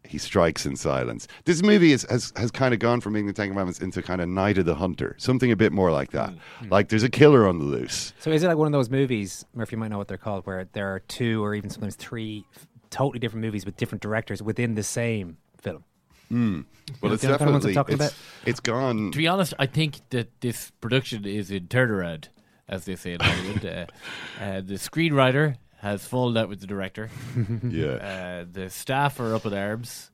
He 0.04 0.18
strikes 0.18 0.64
in 0.66 0.76
silence. 0.76 1.26
This 1.46 1.64
movie 1.64 1.90
is, 1.90 2.06
has 2.08 2.32
has 2.36 2.52
kind 2.52 2.72
of 2.72 2.78
gone 2.78 3.00
from 3.00 3.14
being 3.14 3.26
the 3.26 3.32
Ten 3.32 3.48
Commandments 3.48 3.80
into 3.80 4.02
kind 4.02 4.20
of 4.20 4.28
Night 4.28 4.56
of 4.56 4.64
the 4.64 4.76
Hunter, 4.76 5.16
something 5.18 5.50
a 5.50 5.56
bit 5.56 5.72
more 5.72 5.90
like 5.90 6.12
that. 6.12 6.32
Like 6.70 6.90
there's 6.90 7.02
a 7.02 7.08
killer 7.08 7.44
on 7.48 7.58
the 7.58 7.64
loose. 7.64 8.12
So 8.20 8.30
is 8.30 8.44
it 8.44 8.46
like 8.46 8.56
one 8.56 8.68
of 8.68 8.72
those 8.72 8.88
movies, 8.88 9.44
Murphy 9.52 9.74
might 9.74 9.88
know 9.88 9.98
what 9.98 10.06
they're 10.06 10.16
called, 10.16 10.46
where 10.46 10.68
there 10.74 10.94
are 10.94 11.00
two 11.00 11.44
or 11.44 11.56
even 11.56 11.70
sometimes 11.70 11.96
three 11.96 12.44
totally 12.90 13.18
different 13.18 13.44
movies 13.44 13.66
with 13.66 13.76
different 13.76 14.00
directors 14.00 14.40
within 14.40 14.76
the 14.76 14.84
same 14.84 15.38
film? 15.60 15.82
Mm. 16.30 16.66
Well, 17.00 17.12
it's 17.12 17.24
You 17.24 17.30
kind 17.30 17.40
of 17.42 17.62
definitely 17.62 17.94
it's, 17.94 17.94
about? 17.94 18.14
it's 18.46 18.60
gone. 18.60 19.10
To 19.10 19.18
be 19.18 19.26
honest, 19.26 19.54
I 19.58 19.66
think 19.66 19.98
that 20.10 20.40
this 20.40 20.70
production 20.80 21.24
is 21.24 21.50
in 21.50 21.66
turnaround, 21.66 22.28
as 22.68 22.84
they 22.84 22.94
say 22.94 23.14
in 23.14 23.20
Hollywood. 23.20 23.64
uh, 24.40 24.42
uh, 24.42 24.60
the 24.60 24.74
screenwriter 24.74 25.56
has 25.86 26.06
fallen 26.06 26.36
out 26.36 26.48
with 26.48 26.60
the 26.60 26.66
director. 26.66 27.10
Yeah. 27.68 27.86
Uh, 27.86 28.44
the 28.50 28.70
staff 28.70 29.20
are 29.20 29.34
up 29.34 29.46
in 29.46 29.54
arms. 29.54 30.10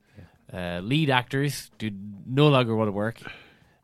Uh, 0.51 0.79
lead 0.83 1.09
actors 1.09 1.71
do 1.77 1.89
no 2.25 2.47
longer 2.47 2.75
want 2.75 2.87
to 2.87 2.91
work. 2.91 3.17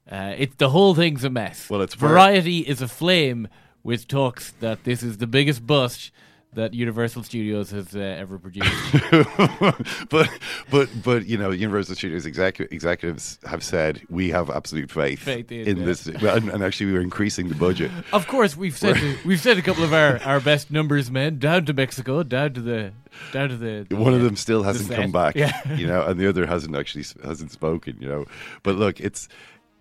Uh, 0.10 0.34
it's 0.38 0.56
the 0.56 0.70
whole 0.70 0.94
thing's 0.96 1.24
a 1.24 1.30
mess. 1.30 1.70
Well, 1.70 1.82
it's 1.82 1.96
Variety 1.96 2.60
is 2.60 2.82
aflame 2.82 3.48
with 3.84 4.08
talks 4.08 4.52
that 4.60 4.84
this 4.84 5.04
is 5.04 5.18
the 5.18 5.28
biggest 5.28 5.66
bust 5.66 6.12
that 6.54 6.74
Universal 6.74 7.24
Studios 7.24 7.70
has 7.72 7.96
uh, 7.96 8.00
ever 8.00 8.40
produced. 8.40 8.72
but 10.10 10.30
but 10.72 10.90
but 11.04 11.26
you 11.28 11.38
know, 11.38 11.52
Universal 11.52 11.96
Studios 11.96 12.26
execu- 12.26 12.72
executives 12.72 13.38
have 13.46 13.64
said 13.64 14.02
we 14.10 14.30
have 14.30 14.50
absolute 14.50 14.90
faith, 14.90 15.20
Faith 15.20 15.52
in, 15.52 15.68
in 15.68 15.86
this, 15.86 16.08
and, 16.08 16.50
and 16.50 16.64
actually 16.64 16.88
we 16.88 16.94
were 16.94 17.02
increasing 17.02 17.50
the 17.50 17.56
budget. 17.56 17.92
Of 18.12 18.28
course, 18.28 18.58
we've 18.58 18.76
said 18.78 18.98
we've 19.24 19.40
said 19.40 19.58
a 19.58 19.62
couple 19.62 19.84
of 19.84 19.94
our, 19.94 20.20
our 20.24 20.40
best 20.40 20.72
numbers 20.72 21.12
men 21.12 21.38
down 21.38 21.66
to 21.66 21.74
Mexico, 21.74 22.24
down 22.24 22.54
to 22.54 22.62
the 22.62 22.92
down 23.32 23.50
to 23.50 23.58
the. 23.58 23.86
One 23.96 24.14
of 24.14 24.22
them 24.22 24.36
still 24.36 24.64
hasn't 24.64 24.90
set. 24.90 24.98
come 24.98 25.12
back, 25.12 25.36
Yeah. 25.36 25.76
you 25.76 25.86
know, 25.86 26.04
and 26.06 26.20
the 26.20 26.28
other 26.28 26.46
hasn't 26.48 26.76
actually 26.76 27.06
hasn't 27.24 27.52
spoken, 27.52 27.98
you 28.00 28.08
know. 28.08 28.26
But 28.64 28.76
look, 28.76 29.00
it's 29.00 29.30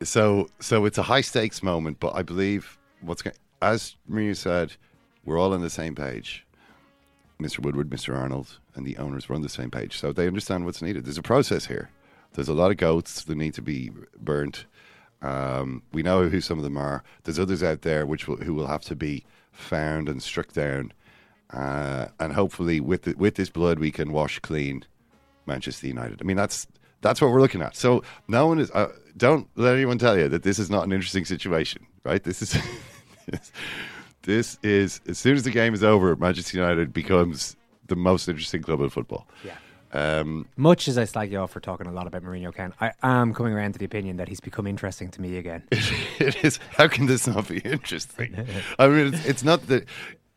so 0.03 0.49
so 0.61 0.85
it's 0.85 0.99
a 0.99 1.03
high 1.03 1.23
stakes 1.23 1.63
moment, 1.63 1.99
but 2.01 2.15
I 2.15 2.23
believe 2.23 2.79
what's 3.01 3.23
going 3.23 3.37
as 3.63 3.97
Maria 4.07 4.35
said, 4.35 4.77
we're 5.25 5.39
all 5.39 5.53
on 5.53 5.61
the 5.63 5.71
same 5.71 5.95
page. 5.95 6.47
Mr. 7.41 7.61
Woodward, 7.61 7.89
Mr. 7.89 8.17
Arnold, 8.17 8.59
and 8.75 8.87
the 8.87 8.97
owners 8.97 9.29
were 9.29 9.35
on 9.35 9.43
the 9.43 9.49
same 9.49 9.71
page, 9.71 9.97
so 9.97 10.13
they 10.13 10.27
understand 10.27 10.65
what's 10.65 10.83
needed. 10.83 11.05
There's 11.05 11.19
a 11.19 11.23
process 11.23 11.67
here. 11.67 11.91
There's 12.33 12.49
a 12.49 12.55
lot 12.55 12.71
of 12.71 12.77
goats 12.77 13.23
that 13.25 13.37
need 13.37 13.55
to 13.55 13.63
be 13.63 13.91
burnt. 14.19 14.67
Um, 15.23 15.83
we 15.93 16.03
know 16.03 16.29
who 16.29 16.41
some 16.41 16.59
of 16.59 16.65
them 16.65 16.77
are. 16.77 17.03
There's 17.25 17.39
others 17.39 17.63
out 17.63 17.83
there 17.83 18.07
which 18.07 18.27
will, 18.29 18.37
who 18.37 18.55
will 18.55 18.67
have 18.67 18.83
to 18.83 18.97
be 18.97 19.25
found 19.53 20.09
and 20.09 20.23
struck 20.23 20.53
down. 20.53 20.93
Uh, 21.51 22.09
and 22.21 22.33
hopefully, 22.33 22.81
with 22.81 23.03
the, 23.03 23.15
with 23.15 23.37
this 23.37 23.51
blood, 23.51 23.79
we 23.79 23.91
can 23.91 24.13
wash 24.13 24.39
clean 24.41 24.85
Manchester 25.47 25.87
United. 25.87 26.21
I 26.21 26.25
mean, 26.25 26.37
that's 26.37 26.67
that's 27.01 27.21
what 27.21 27.31
we're 27.31 27.41
looking 27.41 27.63
at. 27.63 27.77
So 27.77 28.03
no 28.27 28.47
one 28.47 28.59
is. 28.59 28.71
Uh, 28.73 28.93
don't 29.17 29.49
let 29.57 29.75
anyone 29.75 29.99
tell 29.99 30.19
you 30.19 30.29
that 30.29 30.43
this 30.43 30.59
is 30.59 30.71
not 30.71 30.85
an 30.85 30.93
interesting 30.93 31.25
situation, 31.25 31.87
right? 32.05 32.23
This 32.23 32.43
is. 32.43 32.59
this 34.23 34.59
is 34.63 35.01
as 35.09 35.19
soon 35.19 35.37
as 35.37 35.43
the 35.45 35.51
game 35.51 35.75
is 35.75 35.85
over, 35.85 36.15
Manchester 36.17 36.59
United 36.59 36.93
becomes 36.93 37.57
the 37.87 37.97
most 37.97 38.29
interesting 38.29 38.63
club 38.63 38.81
in 38.81 38.91
football. 38.91 39.27
Yeah. 39.45 39.57
Um, 39.93 40.47
Much 40.57 40.87
as 40.87 40.99
I 40.99 41.05
slag 41.05 41.33
you 41.33 41.39
off 41.39 41.51
for 41.51 41.61
talking 41.61 41.87
a 41.87 41.93
lot 41.93 42.07
about 42.07 42.23
Mourinho, 42.23 42.55
Ken, 42.55 42.75
I 42.81 42.93
am 43.03 43.33
coming 43.33 43.55
around 43.55 43.73
to 43.73 43.79
the 43.79 43.87
opinion 43.87 44.19
that 44.19 44.29
he's 44.29 44.41
become 44.41 44.67
interesting 44.67 45.11
to 45.13 45.21
me 45.23 45.39
again. 45.39 45.63
it 45.71 46.45
is. 46.45 46.59
How 46.77 46.89
can 46.89 47.07
this 47.07 47.27
not 47.27 47.49
be 47.49 47.59
interesting? 47.61 48.47
I 48.79 48.89
mean, 48.89 49.15
it's, 49.15 49.25
it's 49.25 49.45
not 49.45 49.67
that. 49.69 49.87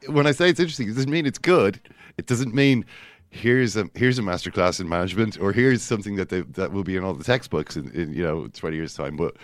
When 0.08 0.26
I 0.26 0.32
say 0.32 0.50
it's 0.50 0.60
interesting, 0.60 0.90
it 0.90 0.96
doesn't 0.96 1.12
mean 1.12 1.26
it's 1.26 1.38
good. 1.38 1.80
It 2.18 2.28
doesn't 2.28 2.56
mean 2.56 2.86
here's 3.30 3.76
a 3.76 3.90
here's 3.94 4.20
a 4.20 4.22
masterclass 4.22 4.80
in 4.80 4.88
management, 4.88 5.40
or 5.40 5.52
here's 5.52 5.82
something 5.82 6.16
that 6.16 6.30
they, 6.30 6.42
that 6.42 6.72
will 6.72 6.84
be 6.84 6.96
in 6.96 7.04
all 7.04 7.14
the 7.14 7.24
textbooks 7.24 7.76
in, 7.76 7.92
in 7.92 8.14
you 8.14 8.24
know 8.24 8.48
twenty 8.48 8.78
years 8.78 8.94
time. 8.94 9.18
But 9.18 9.36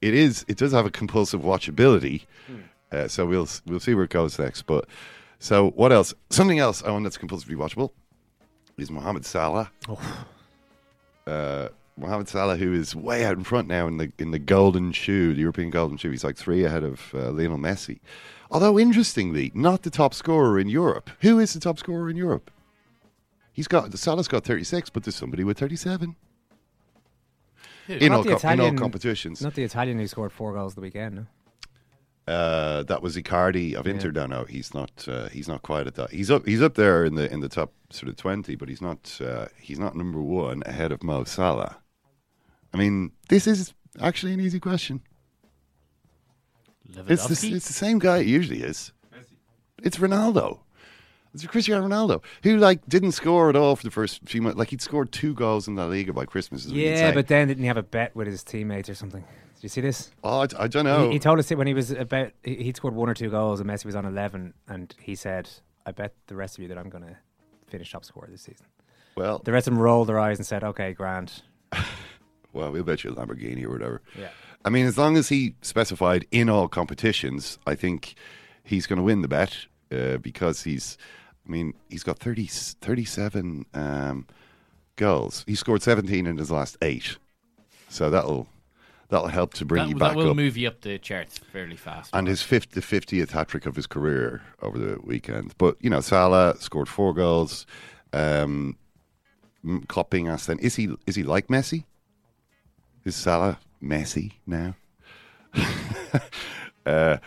it 0.00 0.14
is. 0.14 0.44
It 0.48 0.58
does 0.58 0.72
have 0.72 0.86
a 0.86 0.90
compulsive 0.90 1.40
watchability. 1.40 2.22
Uh, 2.92 3.08
so 3.08 3.26
we'll 3.26 3.48
we'll 3.66 3.80
see 3.80 3.94
where 3.94 4.04
it 4.04 4.10
goes 4.10 4.38
next. 4.38 4.62
But 4.62 4.86
so 5.38 5.70
what 5.70 5.92
else? 5.92 6.14
Something 6.30 6.58
else 6.58 6.82
I 6.82 6.90
want 6.90 7.04
that's 7.04 7.18
compulsively 7.18 7.56
watchable 7.56 7.90
is 8.78 8.90
Mohamed 8.90 9.24
Salah. 9.26 9.70
Uh, 11.26 11.68
Mohamed 11.96 12.28
Salah, 12.28 12.56
who 12.56 12.72
is 12.72 12.94
way 12.94 13.24
out 13.24 13.36
in 13.36 13.44
front 13.44 13.68
now 13.68 13.86
in 13.86 13.96
the 13.96 14.12
in 14.18 14.30
the 14.30 14.38
golden 14.38 14.92
shoe, 14.92 15.34
the 15.34 15.40
European 15.40 15.70
golden 15.70 15.96
shoe. 15.96 16.10
He's 16.10 16.24
like 16.24 16.36
three 16.36 16.64
ahead 16.64 16.84
of 16.84 17.12
uh, 17.14 17.30
Lionel 17.30 17.58
Messi. 17.58 17.98
Although 18.50 18.78
interestingly, 18.78 19.50
not 19.54 19.82
the 19.82 19.90
top 19.90 20.14
scorer 20.14 20.58
in 20.58 20.68
Europe. 20.68 21.10
Who 21.22 21.40
is 21.40 21.52
the 21.54 21.60
top 21.60 21.78
scorer 21.78 22.08
in 22.08 22.16
Europe? 22.16 22.50
He's 23.52 23.66
got 23.66 23.92
Salah's 23.98 24.28
got 24.28 24.44
thirty 24.44 24.62
six, 24.64 24.90
but 24.90 25.02
there's 25.04 25.16
somebody 25.16 25.42
with 25.42 25.58
thirty 25.58 25.74
seven. 25.76 26.14
In 27.88 28.10
Not 28.10 28.16
all, 28.18 28.22
the 28.24 28.28
co- 28.36 28.48
in 28.48 28.60
all 28.60 28.66
Italian- 28.66 28.78
competitions. 28.78 29.40
Not 29.42 29.54
the 29.54 29.62
Italian 29.64 29.98
who 29.98 30.06
scored 30.06 30.32
four 30.32 30.52
goals 30.52 30.74
the 30.74 30.80
weekend, 30.80 31.14
no? 31.16 31.26
Uh, 32.26 32.82
that 32.82 33.02
was 33.02 33.16
Icardi 33.16 33.74
of 33.74 33.86
Yeah. 33.86 33.92
Inter. 33.94 34.10
No, 34.10 34.26
no, 34.26 34.44
he's 34.44 34.74
not. 34.74 35.06
Uh, 35.06 35.28
he's 35.28 35.46
not 35.46 35.62
quite 35.62 35.86
at 35.86 35.94
that. 35.94 36.10
He's 36.10 36.30
up. 36.30 36.44
He's 36.46 36.60
up 36.60 36.74
there 36.74 37.04
in 37.04 37.14
the 37.14 37.32
in 37.32 37.40
the 37.40 37.48
top 37.48 37.72
sort 37.90 38.08
of 38.08 38.16
twenty, 38.16 38.56
but 38.56 38.68
he's 38.68 38.82
not. 38.82 39.18
Uh, 39.20 39.46
he's 39.60 39.78
not 39.78 39.94
number 39.94 40.20
one 40.20 40.62
ahead 40.66 40.90
of 40.90 41.02
Mo 41.04 41.22
Salah. 41.24 41.76
I 42.74 42.78
mean, 42.78 43.12
this 43.28 43.46
is 43.46 43.72
actually 44.00 44.32
an 44.32 44.40
easy 44.40 44.58
question. 44.58 45.02
It's 47.08 47.26
the, 47.26 47.54
it's 47.54 47.66
the 47.66 47.72
same 47.72 47.98
guy 47.98 48.18
it 48.18 48.26
usually 48.26 48.62
is. 48.62 48.92
It's 49.82 49.98
Ronaldo. 49.98 50.60
It's 51.34 51.46
Cristiano 51.46 51.86
Ronaldo, 51.86 52.22
who 52.42 52.56
like 52.56 52.86
didn't 52.88 53.12
score 53.12 53.50
at 53.50 53.56
all 53.56 53.76
for 53.76 53.82
the 53.84 53.90
first 53.90 54.20
few 54.26 54.40
months. 54.40 54.58
Like 54.58 54.70
he'd 54.70 54.80
scored 54.80 55.12
two 55.12 55.34
goals 55.34 55.68
in 55.68 55.76
La 55.76 55.84
Liga 55.84 56.12
by 56.12 56.24
Christmas. 56.24 56.64
is 56.64 56.72
what 56.72 56.78
you'd 56.78 56.88
Yeah, 56.92 57.12
but 57.12 57.28
then 57.28 57.48
didn't 57.48 57.62
he 57.62 57.68
have 57.68 57.76
a 57.76 57.82
bet 57.82 58.16
with 58.16 58.26
his 58.26 58.42
teammates 58.42 58.88
or 58.88 58.94
something? 58.94 59.22
Did 59.56 59.62
you 59.62 59.68
see 59.68 59.80
this? 59.80 60.10
oh, 60.22 60.40
I, 60.42 60.46
I 60.58 60.68
don't 60.68 60.84
know. 60.84 61.06
He, 61.08 61.14
he 61.14 61.18
told 61.18 61.38
us 61.38 61.50
it 61.50 61.58
when 61.58 61.66
he 61.66 61.74
was 61.74 61.90
about 61.90 62.30
he- 62.42 62.62
he'd 62.62 62.76
scored 62.76 62.94
one 62.94 63.08
or 63.08 63.14
two 63.14 63.30
goals 63.30 63.58
and 63.60 63.68
Messi 63.68 63.84
was 63.86 63.96
on 63.96 64.04
eleven, 64.04 64.54
and 64.68 64.94
he 65.00 65.14
said, 65.14 65.48
"I 65.84 65.92
bet 65.92 66.14
the 66.26 66.36
rest 66.36 66.56
of 66.58 66.62
you 66.62 66.68
that 66.68 66.78
I'm 66.78 66.88
going 66.90 67.04
to 67.04 67.16
finish 67.66 67.90
top 67.90 68.04
scorer 68.04 68.28
this 68.30 68.42
season." 68.42 68.66
well, 69.16 69.40
The 69.44 69.52
rest 69.52 69.66
of 69.66 69.72
them 69.74 69.82
rolled 69.82 70.08
their 70.08 70.18
eyes 70.20 70.38
and 70.38 70.46
said, 70.46 70.62
"Okay, 70.62 70.92
grand." 70.92 71.42
well, 72.52 72.70
we'll 72.70 72.84
bet 72.84 73.02
you 73.04 73.10
a 73.10 73.14
Lamborghini 73.14 73.64
or 73.64 73.70
whatever. 73.70 74.02
Yeah. 74.18 74.28
I 74.64 74.68
mean, 74.70 74.86
as 74.86 74.98
long 74.98 75.16
as 75.16 75.28
he 75.28 75.54
specified 75.62 76.26
in 76.30 76.48
all 76.50 76.68
competitions, 76.68 77.58
I 77.66 77.74
think 77.74 78.14
he's 78.64 78.86
going 78.86 78.98
to 78.98 79.02
win 79.02 79.22
the 79.22 79.28
bet 79.28 79.56
uh, 79.92 80.16
because 80.18 80.64
he's, 80.64 80.98
I 81.46 81.50
mean, 81.50 81.74
he's 81.88 82.02
got 82.02 82.18
30, 82.18 82.46
37 82.46 83.66
um, 83.74 84.26
goals. 84.96 85.44
He 85.46 85.54
scored 85.54 85.82
17 85.82 86.26
in 86.26 86.36
his 86.38 86.50
last 86.50 86.76
eight. 86.82 87.16
So 87.88 88.10
that'll 88.10 88.48
that'll 89.08 89.28
help 89.28 89.54
to 89.54 89.64
bring 89.64 89.84
that, 89.84 89.88
you 89.88 89.94
that 89.96 90.00
back 90.00 90.16
will 90.16 90.30
up. 90.30 90.36
move 90.36 90.56
you 90.56 90.68
up 90.68 90.80
the 90.80 90.98
charts 90.98 91.38
fairly 91.38 91.76
fast. 91.76 92.10
And 92.12 92.26
his 92.26 92.42
fifth, 92.42 92.72
the 92.72 92.80
50th 92.80 93.30
hat 93.30 93.48
trick 93.48 93.66
of 93.66 93.76
his 93.76 93.86
career 93.86 94.42
over 94.62 94.78
the 94.78 94.98
weekend. 95.02 95.54
But, 95.58 95.76
you 95.80 95.90
know, 95.90 96.00
Salah 96.00 96.56
scored 96.58 96.88
four 96.88 97.14
goals. 97.14 97.66
Um, 98.12 98.76
Klopp 99.88 100.10
being 100.10 100.28
asked 100.28 100.46
then, 100.46 100.58
is 100.58 100.76
he, 100.76 100.94
is 101.06 101.16
he 101.16 101.22
like 101.22 101.48
Messi? 101.48 101.84
Is 103.04 103.16
Salah 103.16 103.58
Messi 103.82 104.32
now? 104.46 104.76
uh, 106.86 107.18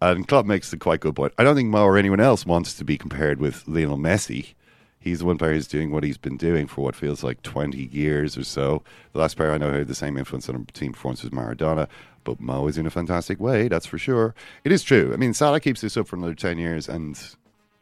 and 0.00 0.28
Klopp 0.28 0.46
makes 0.46 0.70
the 0.70 0.76
quite 0.76 1.00
good 1.00 1.16
point. 1.16 1.32
I 1.38 1.44
don't 1.44 1.56
think 1.56 1.70
Mo 1.70 1.84
or 1.84 1.96
anyone 1.96 2.20
else 2.20 2.46
wants 2.46 2.74
to 2.74 2.84
be 2.84 2.96
compared 2.98 3.40
with 3.40 3.66
Lionel 3.66 3.98
Messi. 3.98 4.54
He's 5.00 5.20
the 5.20 5.24
one 5.26 5.38
player 5.38 5.52
who's 5.52 5.68
doing 5.68 5.90
what 5.90 6.02
he's 6.02 6.18
been 6.18 6.36
doing 6.36 6.66
for 6.66 6.82
what 6.82 6.96
feels 6.96 7.22
like 7.22 7.42
20 7.42 7.78
years 7.78 8.36
or 8.36 8.44
so. 8.44 8.82
The 9.12 9.20
last 9.20 9.36
player 9.36 9.52
I 9.52 9.58
know 9.58 9.70
who 9.70 9.78
had 9.78 9.88
the 9.88 9.94
same 9.94 10.16
influence 10.16 10.48
on 10.48 10.64
team 10.72 10.92
performance 10.92 11.22
was 11.22 11.30
Maradona, 11.30 11.88
but 12.24 12.40
Mo 12.40 12.66
is 12.66 12.76
in 12.76 12.86
a 12.86 12.90
fantastic 12.90 13.38
way, 13.38 13.68
that's 13.68 13.86
for 13.86 13.98
sure. 13.98 14.34
It 14.64 14.72
is 14.72 14.82
true. 14.82 15.12
I 15.12 15.16
mean, 15.16 15.34
Salah 15.34 15.60
keeps 15.60 15.80
this 15.80 15.96
up 15.96 16.08
for 16.08 16.16
another 16.16 16.34
10 16.34 16.58
years, 16.58 16.88
and 16.88 17.18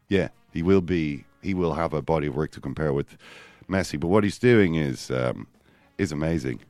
yeah, 0.08 0.28
he 0.52 0.62
will 0.62 0.82
be, 0.82 1.24
he 1.42 1.54
will 1.54 1.74
have 1.74 1.94
a 1.94 2.02
body 2.02 2.26
of 2.26 2.36
work 2.36 2.50
to 2.52 2.60
compare 2.60 2.92
with 2.92 3.16
Messi. 3.68 3.98
But 3.98 4.08
what 4.08 4.22
he's 4.22 4.38
doing 4.38 4.74
is, 4.74 5.10
um, 5.10 5.46
is 5.98 6.12
amazing. 6.12 6.60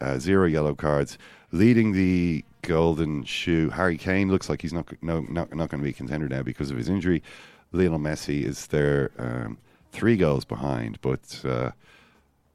Uh, 0.00 0.18
zero 0.18 0.46
yellow 0.46 0.74
cards, 0.74 1.18
leading 1.52 1.92
the 1.92 2.42
golden 2.62 3.24
shoe. 3.24 3.68
Harry 3.70 3.98
Kane 3.98 4.30
looks 4.30 4.48
like 4.48 4.62
he's 4.62 4.72
not 4.72 4.90
no 5.02 5.20
not, 5.28 5.54
not 5.54 5.68
going 5.68 5.82
to 5.82 5.84
be 5.84 5.90
a 5.90 5.92
contender 5.92 6.26
now 6.26 6.42
because 6.42 6.70
of 6.70 6.78
his 6.78 6.88
injury. 6.88 7.22
Lionel 7.72 7.98
Messi 7.98 8.42
is 8.42 8.68
there. 8.68 9.10
um, 9.18 9.58
three 9.90 10.16
goals 10.16 10.44
behind, 10.44 11.00
but 11.00 11.40
uh, 11.44 11.70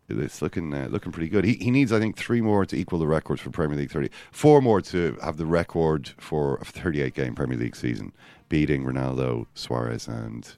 it's 0.10 0.42
looking 0.42 0.74
uh, 0.74 0.88
looking 0.90 1.12
pretty 1.12 1.30
good. 1.30 1.46
He 1.46 1.54
he 1.56 1.72
needs, 1.72 1.92
I 1.92 2.00
think, 2.00 2.16
three 2.18 2.42
more 2.42 2.66
to 2.66 2.76
equal 2.76 3.00
the 3.00 3.08
record 3.08 3.40
for 3.40 3.50
Premier 3.50 3.78
League 3.78 3.92
thirty, 3.92 4.10
four 4.32 4.62
more 4.62 4.82
to 4.82 5.18
have 5.24 5.38
the 5.38 5.46
record 5.46 6.12
for 6.18 6.58
a 6.58 6.66
thirty-eight 6.66 7.14
game 7.14 7.36
Premier 7.36 7.58
League 7.58 7.76
season, 7.76 8.14
beating 8.50 8.84
Ronaldo, 8.84 9.48
Suarez, 9.54 10.08
and 10.08 10.56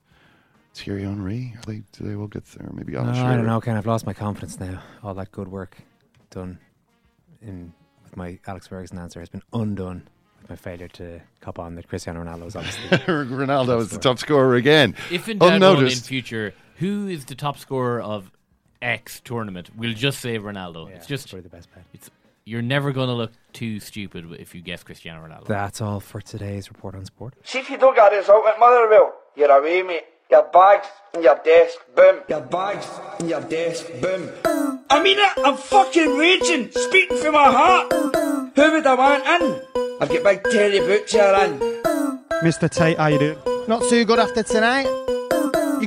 Thierry 0.74 1.04
Henry. 1.04 1.56
Are 1.58 1.72
they, 1.72 1.84
do 1.92 2.04
they 2.04 2.16
all 2.16 2.28
get 2.28 2.46
there? 2.46 2.70
Maybe 2.74 2.94
No, 2.94 3.00
Alan 3.00 3.16
I 3.16 3.36
don't 3.36 3.46
know, 3.46 3.62
Ken. 3.62 3.78
I've 3.78 3.88
lost 3.88 4.06
my 4.06 4.14
confidence 4.14 4.60
now. 4.60 4.82
All 5.04 5.14
that 5.16 5.32
good 5.32 5.48
work 5.48 5.78
done 6.30 6.60
in 7.42 7.74
with 8.04 8.18
my 8.18 8.40
Alex 8.48 8.68
Ferguson 8.68 8.98
answer 9.00 9.20
has 9.20 9.30
been 9.30 9.44
undone 9.54 10.08
with 10.42 10.50
my 10.50 10.56
failure 10.56 10.88
to 10.90 11.22
cop 11.42 11.58
on 11.60 11.76
that 11.76 11.88
Cristiano 11.88 12.24
Ronaldo 12.24 12.48
is 12.48 12.56
obviously 12.56 12.90
Ronaldo 12.98 13.80
is 13.80 13.90
the 13.90 13.98
top 13.98 14.20
scorer 14.20 14.56
again. 14.56 14.96
If 15.10 15.28
in 15.30 15.40
doubt 15.40 15.62
in 15.84 15.90
future, 15.90 16.54
who 16.78 17.08
is 17.08 17.26
the 17.26 17.36
top 17.36 17.58
scorer 17.58 18.02
of 18.02 18.32
X 18.82 19.22
tournament? 19.24 19.70
We'll 19.76 19.94
just 19.94 20.20
say 20.20 20.38
Ronaldo. 20.38 20.90
it's 20.90 21.08
just 21.08 21.30
probably 21.30 21.42
the 21.42 21.50
best 21.50 21.74
bet. 21.74 21.84
It's 21.94 22.10
you're 22.46 22.62
never 22.62 22.94
going 22.94 23.10
to 23.10 23.14
look 23.14 23.34
too 23.52 23.82
stupid 23.82 24.26
if 24.40 24.56
you 24.56 24.62
guess 24.62 24.82
Cristiano 24.82 25.28
Ronaldo. 25.28 25.48
That's 25.48 25.82
all 25.82 26.00
for 26.00 26.22
today's 26.22 26.70
report 26.70 26.96
on 26.96 27.04
sport. 27.04 27.34
See 27.44 27.60
if 27.60 27.70
you 27.70 27.78
don't 27.78 27.94
get 27.94 28.12
this 28.12 28.30
out 28.30 28.42
with 28.42 28.56
Motherwell, 28.58 29.14
you're 29.36 29.52
away, 29.52 29.82
mate. 29.82 30.06
Your 30.32 30.44
bags 30.44 30.88
in 31.14 31.24
your 31.24 31.40
desk, 31.44 31.78
boom. 31.96 32.22
Your 32.30 32.42
bags 32.42 32.88
in 33.20 33.30
your 33.30 33.42
desk, 33.42 33.88
boom. 34.02 34.30
I 34.90 35.02
mean 35.04 35.18
it, 35.20 35.32
I'm 35.46 35.58
fucking 35.58 36.18
raging, 36.18 36.72
speaking 36.72 37.18
from 37.18 37.34
my 37.34 37.52
heart. 37.52 37.94
Who 38.56 38.72
would 38.72 38.88
I 38.88 38.94
want 38.94 39.26
in? 39.26 39.62
I've 40.02 40.10
got 40.10 40.24
big 40.24 40.44
Terry 40.52 40.80
Butcher 40.80 41.34
in. 41.44 41.60
Mr. 42.44 42.70
Tate, 42.70 42.98
how 42.98 43.08
you 43.08 43.20
doing? 43.20 43.38
Not 43.68 43.84
too 43.90 44.06
good 44.06 44.20
after 44.20 44.44
tonight. 44.44 44.88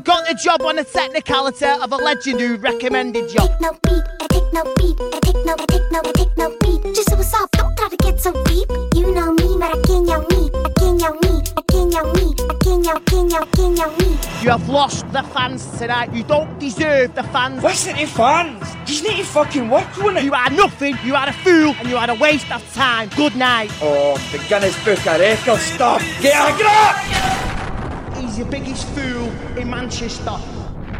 You 0.00 0.04
got 0.04 0.26
the 0.26 0.34
job 0.34 0.62
on 0.62 0.76
the 0.76 0.84
technicality 0.84 1.66
of 1.66 1.92
a 1.92 1.96
legend 1.96 2.40
who 2.40 2.56
recommended 2.56 3.34
you. 3.34 3.40
no 3.60 3.72
beat, 3.82 4.02
I 4.18 4.26
take 4.30 4.50
no 4.50 4.64
beat, 4.76 4.96
I 4.98 5.20
take 5.20 5.44
no, 5.44 5.52
I 5.52 5.66
take 5.66 5.92
no, 5.92 6.00
I 6.02 6.12
take 6.12 6.36
no 6.38 6.56
beat. 6.60 6.94
Just 6.94 7.10
so 7.10 7.16
what's 7.16 7.34
up, 7.34 7.50
don't 7.50 7.76
try 7.76 7.90
to 7.90 7.96
get 7.98 8.18
so 8.18 8.32
deep. 8.44 8.66
You 8.94 9.12
know 9.12 9.34
me, 9.34 9.58
but 9.60 9.76
I 9.76 9.82
can't 9.82 10.06
know 10.06 10.24
me, 10.30 10.48
I 10.54 10.70
can't 10.78 10.96
know 11.02 11.12
me, 11.20 11.42
I 11.54 11.62
can't 11.68 11.92
know 11.92 12.12
me, 12.14 12.34
I 12.48 12.54
can't 12.64 12.82
know, 12.82 12.98
can't 13.00 13.30
know, 13.30 13.44
can't 13.52 13.76
know 13.76 13.96
me. 13.98 14.18
You 14.40 14.48
have 14.48 14.66
lost 14.70 15.12
the 15.12 15.22
fans 15.34 15.66
tonight. 15.76 16.14
You 16.14 16.22
don't 16.22 16.58
deserve 16.58 17.14
the 17.14 17.24
fans. 17.24 17.62
Listen 17.62 17.94
to 17.96 18.06
fans. 18.06 18.64
You 18.86 19.06
need 19.06 19.18
to 19.18 19.24
fucking 19.24 19.68
work 19.68 19.98
on 19.98 20.16
it. 20.16 20.24
You 20.24 20.32
are 20.32 20.48
nothing. 20.48 20.96
You 21.04 21.14
are 21.14 21.28
a 21.28 21.32
fool, 21.34 21.74
and 21.78 21.90
you 21.90 21.98
are 21.98 22.08
a 22.08 22.14
waste 22.14 22.50
of 22.50 22.64
time. 22.72 23.10
Good 23.16 23.36
night. 23.36 23.70
Oh, 23.82 24.16
the 24.32 24.38
Guinness 24.48 24.82
Book 24.82 25.06
of 25.06 25.20
Records 25.20 25.60
stuff. 25.60 26.02
Get 26.22 26.32
a 26.32 26.56
grip! 26.56 27.59
He's 28.30 28.38
the 28.38 28.44
biggest 28.44 28.86
fool 28.90 29.28
in 29.58 29.68
Manchester. 29.68 30.30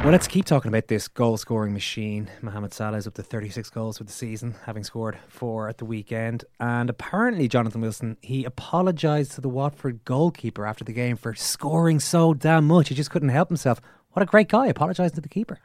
Well, 0.03 0.11
let's 0.11 0.27
keep 0.27 0.47
talking 0.47 0.69
about 0.69 0.89
this 0.89 1.07
goal 1.07 1.37
scoring 1.37 1.73
machine. 1.73 2.29
Mohamed 2.43 2.75
Salah 2.75 2.97
is 2.97 3.07
up 3.07 3.15
to 3.15 3.23
36 3.23 3.71
goals 3.71 3.99
for 3.99 4.03
the 4.03 4.11
season, 4.11 4.57
having 4.67 4.83
scored 4.83 5.17
four 5.29 5.69
at 5.69 5.79
the 5.79 5.85
weekend. 5.85 6.45
And 6.59 6.91
apparently, 6.91 7.47
Jonathan 7.47 7.83
Wilson, 7.83 8.17
he 8.21 8.45
apologised 8.45 9.31
to 9.33 9.41
the 9.41 9.49
Watford 9.49 10.05
goalkeeper 10.05 10.67
after 10.67 10.83
the 10.83 10.93
game 10.93 11.17
for 11.17 11.37
scoring 11.37 12.01
so 12.01 12.35
damn 12.35 12.67
much. 12.67 12.89
He 12.89 12.97
just 12.97 13.13
couldn't 13.13 13.29
help 13.29 13.49
himself. 13.49 13.81
What 14.11 14.25
a 14.25 14.27
great 14.27 14.49
guy, 14.49 14.67
apologising 14.67 15.15
to 15.15 15.21
the 15.21 15.29
keeper. 15.29 15.61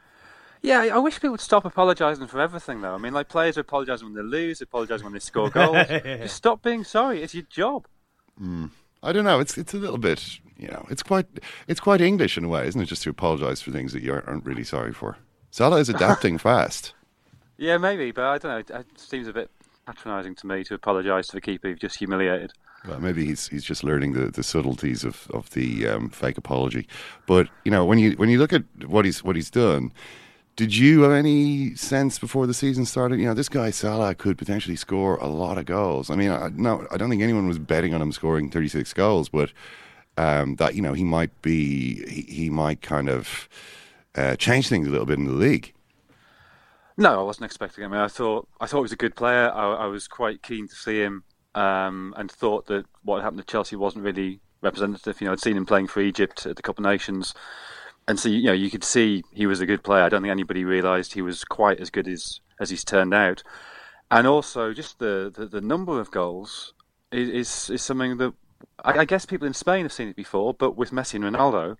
Yeah, 0.62 0.82
I 0.82 0.88
I 0.90 0.98
wish 0.98 1.16
people 1.16 1.32
would 1.32 1.40
stop 1.40 1.64
apologising 1.64 2.28
for 2.28 2.40
everything, 2.40 2.80
though. 2.80 2.94
I 2.94 2.98
mean, 2.98 3.12
like 3.12 3.28
players 3.28 3.58
are 3.58 3.62
apologising 3.62 4.06
when 4.06 4.14
they 4.14 4.22
lose, 4.22 4.60
apologise 4.60 5.02
when 5.02 5.14
they 5.14 5.18
score 5.18 5.50
goals. 5.50 5.84
Just 5.88 6.36
stop 6.36 6.62
being 6.62 6.84
sorry. 6.84 7.24
It's 7.24 7.34
your 7.34 7.42
job. 7.50 7.88
Mm. 8.40 8.70
I 9.02 9.12
don't 9.12 9.24
know. 9.24 9.40
It's 9.40 9.58
it's 9.58 9.74
a 9.74 9.78
little 9.78 9.98
bit, 9.98 10.38
you 10.58 10.68
know, 10.68 10.86
it's 10.90 11.02
quite 11.02 11.26
it's 11.68 11.80
quite 11.80 12.00
English 12.00 12.38
in 12.38 12.44
a 12.44 12.48
way, 12.48 12.66
isn't 12.66 12.80
it? 12.80 12.86
Just 12.86 13.02
to 13.02 13.10
apologise 13.10 13.60
for 13.60 13.70
things 13.70 13.92
that 13.92 14.02
you 14.02 14.12
aren't 14.12 14.44
really 14.44 14.64
sorry 14.64 14.92
for. 14.92 15.18
Salah 15.50 15.78
is 15.78 15.88
adapting 15.88 16.38
fast. 16.50 16.94
Yeah, 17.58 17.78
maybe, 17.78 18.10
but 18.10 18.24
I 18.24 18.38
don't 18.38 18.70
know. 18.70 18.78
It 18.78 18.86
seems 18.96 19.28
a 19.28 19.32
bit 19.32 19.50
patronising 19.86 20.34
to 20.34 20.46
me 20.46 20.64
to 20.64 20.74
apologise 20.74 21.28
to 21.28 21.32
the 21.32 21.40
keeper 21.40 21.68
you've 21.68 21.78
just 21.78 21.98
humiliated. 21.98 22.52
Well, 22.86 23.00
maybe 23.00 23.26
he's 23.26 23.48
he's 23.48 23.64
just 23.64 23.82
learning 23.82 24.12
the, 24.12 24.30
the 24.30 24.42
subtleties 24.42 25.04
of 25.04 25.28
of 25.30 25.50
the 25.50 25.86
um, 25.86 26.10
fake 26.10 26.38
apology. 26.38 26.86
But 27.26 27.48
you 27.64 27.70
know, 27.70 27.84
when 27.84 27.98
you 27.98 28.12
when 28.12 28.28
you 28.28 28.38
look 28.38 28.52
at 28.52 28.64
what 28.86 29.04
he's 29.04 29.24
what 29.24 29.36
he's 29.36 29.50
done, 29.50 29.92
did 30.54 30.76
you 30.76 31.02
have 31.02 31.12
any 31.12 31.74
sense 31.74 32.18
before 32.18 32.46
the 32.46 32.54
season 32.54 32.84
started? 32.84 33.18
You 33.18 33.26
know, 33.26 33.34
this 33.34 33.48
guy 33.48 33.70
Salah 33.70 34.14
could 34.14 34.38
potentially 34.38 34.76
score 34.76 35.16
a 35.16 35.26
lot 35.26 35.58
of 35.58 35.66
goals. 35.66 36.10
I 36.10 36.16
mean, 36.16 36.30
I, 36.30 36.50
no, 36.54 36.86
I 36.90 36.96
don't 36.96 37.10
think 37.10 37.22
anyone 37.22 37.48
was 37.48 37.58
betting 37.58 37.92
on 37.92 38.02
him 38.02 38.12
scoring 38.12 38.50
thirty 38.50 38.68
six 38.68 38.92
goals, 38.92 39.28
but 39.28 39.50
um, 40.16 40.56
that 40.56 40.74
you 40.74 40.82
know 40.82 40.92
he 40.92 41.04
might 41.04 41.42
be 41.42 42.04
he, 42.06 42.22
he 42.22 42.50
might 42.50 42.82
kind 42.82 43.08
of 43.08 43.48
uh, 44.14 44.36
change 44.36 44.68
things 44.68 44.86
a 44.86 44.90
little 44.90 45.06
bit 45.06 45.18
in 45.18 45.26
the 45.26 45.32
league. 45.32 45.72
No, 46.96 47.20
I 47.20 47.22
wasn't 47.22 47.44
expecting 47.44 47.84
him. 47.84 47.92
I, 47.92 48.08
thought 48.08 48.48
I 48.58 48.66
thought 48.66 48.78
he 48.78 48.82
was 48.82 48.92
a 48.92 48.96
good 48.96 49.16
player. 49.16 49.50
I, 49.50 49.74
I 49.74 49.86
was 49.86 50.08
quite 50.08 50.42
keen 50.42 50.66
to 50.66 50.74
see 50.74 51.00
him, 51.00 51.24
um, 51.54 52.14
and 52.16 52.30
thought 52.30 52.66
that 52.66 52.86
what 53.02 53.22
happened 53.22 53.40
to 53.40 53.46
Chelsea 53.46 53.76
wasn't 53.76 54.04
really 54.04 54.40
representative. 54.62 55.20
You 55.20 55.26
know, 55.26 55.32
I'd 55.32 55.40
seen 55.40 55.56
him 55.56 55.66
playing 55.66 55.88
for 55.88 56.00
Egypt 56.00 56.46
at 56.46 56.56
the 56.56 56.62
Cup 56.62 56.78
of 56.78 56.84
Nations, 56.84 57.34
and 58.08 58.18
so 58.18 58.30
you 58.30 58.44
know 58.44 58.52
you 58.52 58.70
could 58.70 58.84
see 58.84 59.22
he 59.32 59.46
was 59.46 59.60
a 59.60 59.66
good 59.66 59.82
player. 59.82 60.04
I 60.04 60.08
don't 60.08 60.22
think 60.22 60.30
anybody 60.30 60.64
realised 60.64 61.12
he 61.12 61.22
was 61.22 61.44
quite 61.44 61.80
as 61.80 61.90
good 61.90 62.08
as 62.08 62.40
as 62.58 62.70
he's 62.70 62.84
turned 62.84 63.12
out, 63.12 63.42
and 64.10 64.26
also 64.26 64.72
just 64.72 64.98
the 64.98 65.30
the, 65.34 65.46
the 65.46 65.60
number 65.60 66.00
of 66.00 66.10
goals 66.10 66.72
is, 67.12 67.28
is 67.28 67.70
is 67.70 67.82
something 67.82 68.16
that 68.16 68.32
I, 68.84 68.98
I 68.98 69.04
guess 69.04 69.26
people 69.26 69.46
in 69.46 69.54
Spain 69.54 69.84
have 69.84 69.92
seen 69.92 70.08
it 70.08 70.16
before, 70.16 70.54
but 70.54 70.76
with 70.76 70.90
Messi 70.90 71.14
and 71.14 71.24
Ronaldo. 71.24 71.76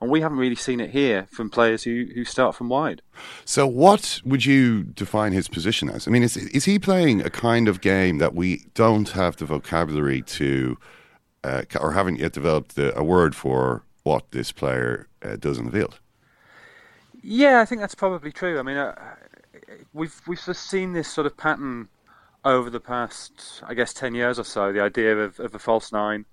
And 0.00 0.10
we 0.10 0.20
haven't 0.20 0.36
really 0.36 0.56
seen 0.56 0.78
it 0.80 0.90
here 0.90 1.26
from 1.30 1.48
players 1.48 1.84
who, 1.84 2.06
who 2.14 2.24
start 2.26 2.54
from 2.54 2.68
wide. 2.68 3.00
So, 3.46 3.66
what 3.66 4.20
would 4.26 4.44
you 4.44 4.82
define 4.82 5.32
his 5.32 5.48
position 5.48 5.88
as? 5.88 6.06
I 6.06 6.10
mean, 6.10 6.22
is 6.22 6.36
is 6.36 6.66
he 6.66 6.78
playing 6.78 7.22
a 7.22 7.30
kind 7.30 7.66
of 7.66 7.80
game 7.80 8.18
that 8.18 8.34
we 8.34 8.66
don't 8.74 9.08
have 9.10 9.36
the 9.36 9.46
vocabulary 9.46 10.20
to, 10.20 10.76
uh, 11.44 11.62
or 11.80 11.92
haven't 11.92 12.18
yet 12.18 12.34
developed 12.34 12.76
the, 12.76 12.96
a 12.96 13.02
word 13.02 13.34
for 13.34 13.84
what 14.02 14.30
this 14.32 14.52
player 14.52 15.08
uh, 15.22 15.36
does 15.36 15.58
in 15.58 15.64
the 15.64 15.72
field? 15.72 15.98
Yeah, 17.22 17.60
I 17.60 17.64
think 17.64 17.80
that's 17.80 17.94
probably 17.94 18.30
true. 18.30 18.58
I 18.58 18.62
mean, 18.62 18.76
uh, 18.76 18.94
we've 19.94 20.20
we've 20.26 20.46
of 20.46 20.56
seen 20.56 20.92
this 20.92 21.08
sort 21.08 21.26
of 21.26 21.36
pattern 21.36 21.88
over 22.44 22.70
the 22.70 22.80
past, 22.80 23.62
I 23.66 23.74
guess, 23.74 23.92
ten 23.92 24.14
years 24.14 24.38
or 24.38 24.44
so. 24.44 24.72
The 24.72 24.80
idea 24.80 25.16
of, 25.16 25.40
of 25.40 25.54
a 25.54 25.58
false 25.58 25.90
nine, 25.90 26.26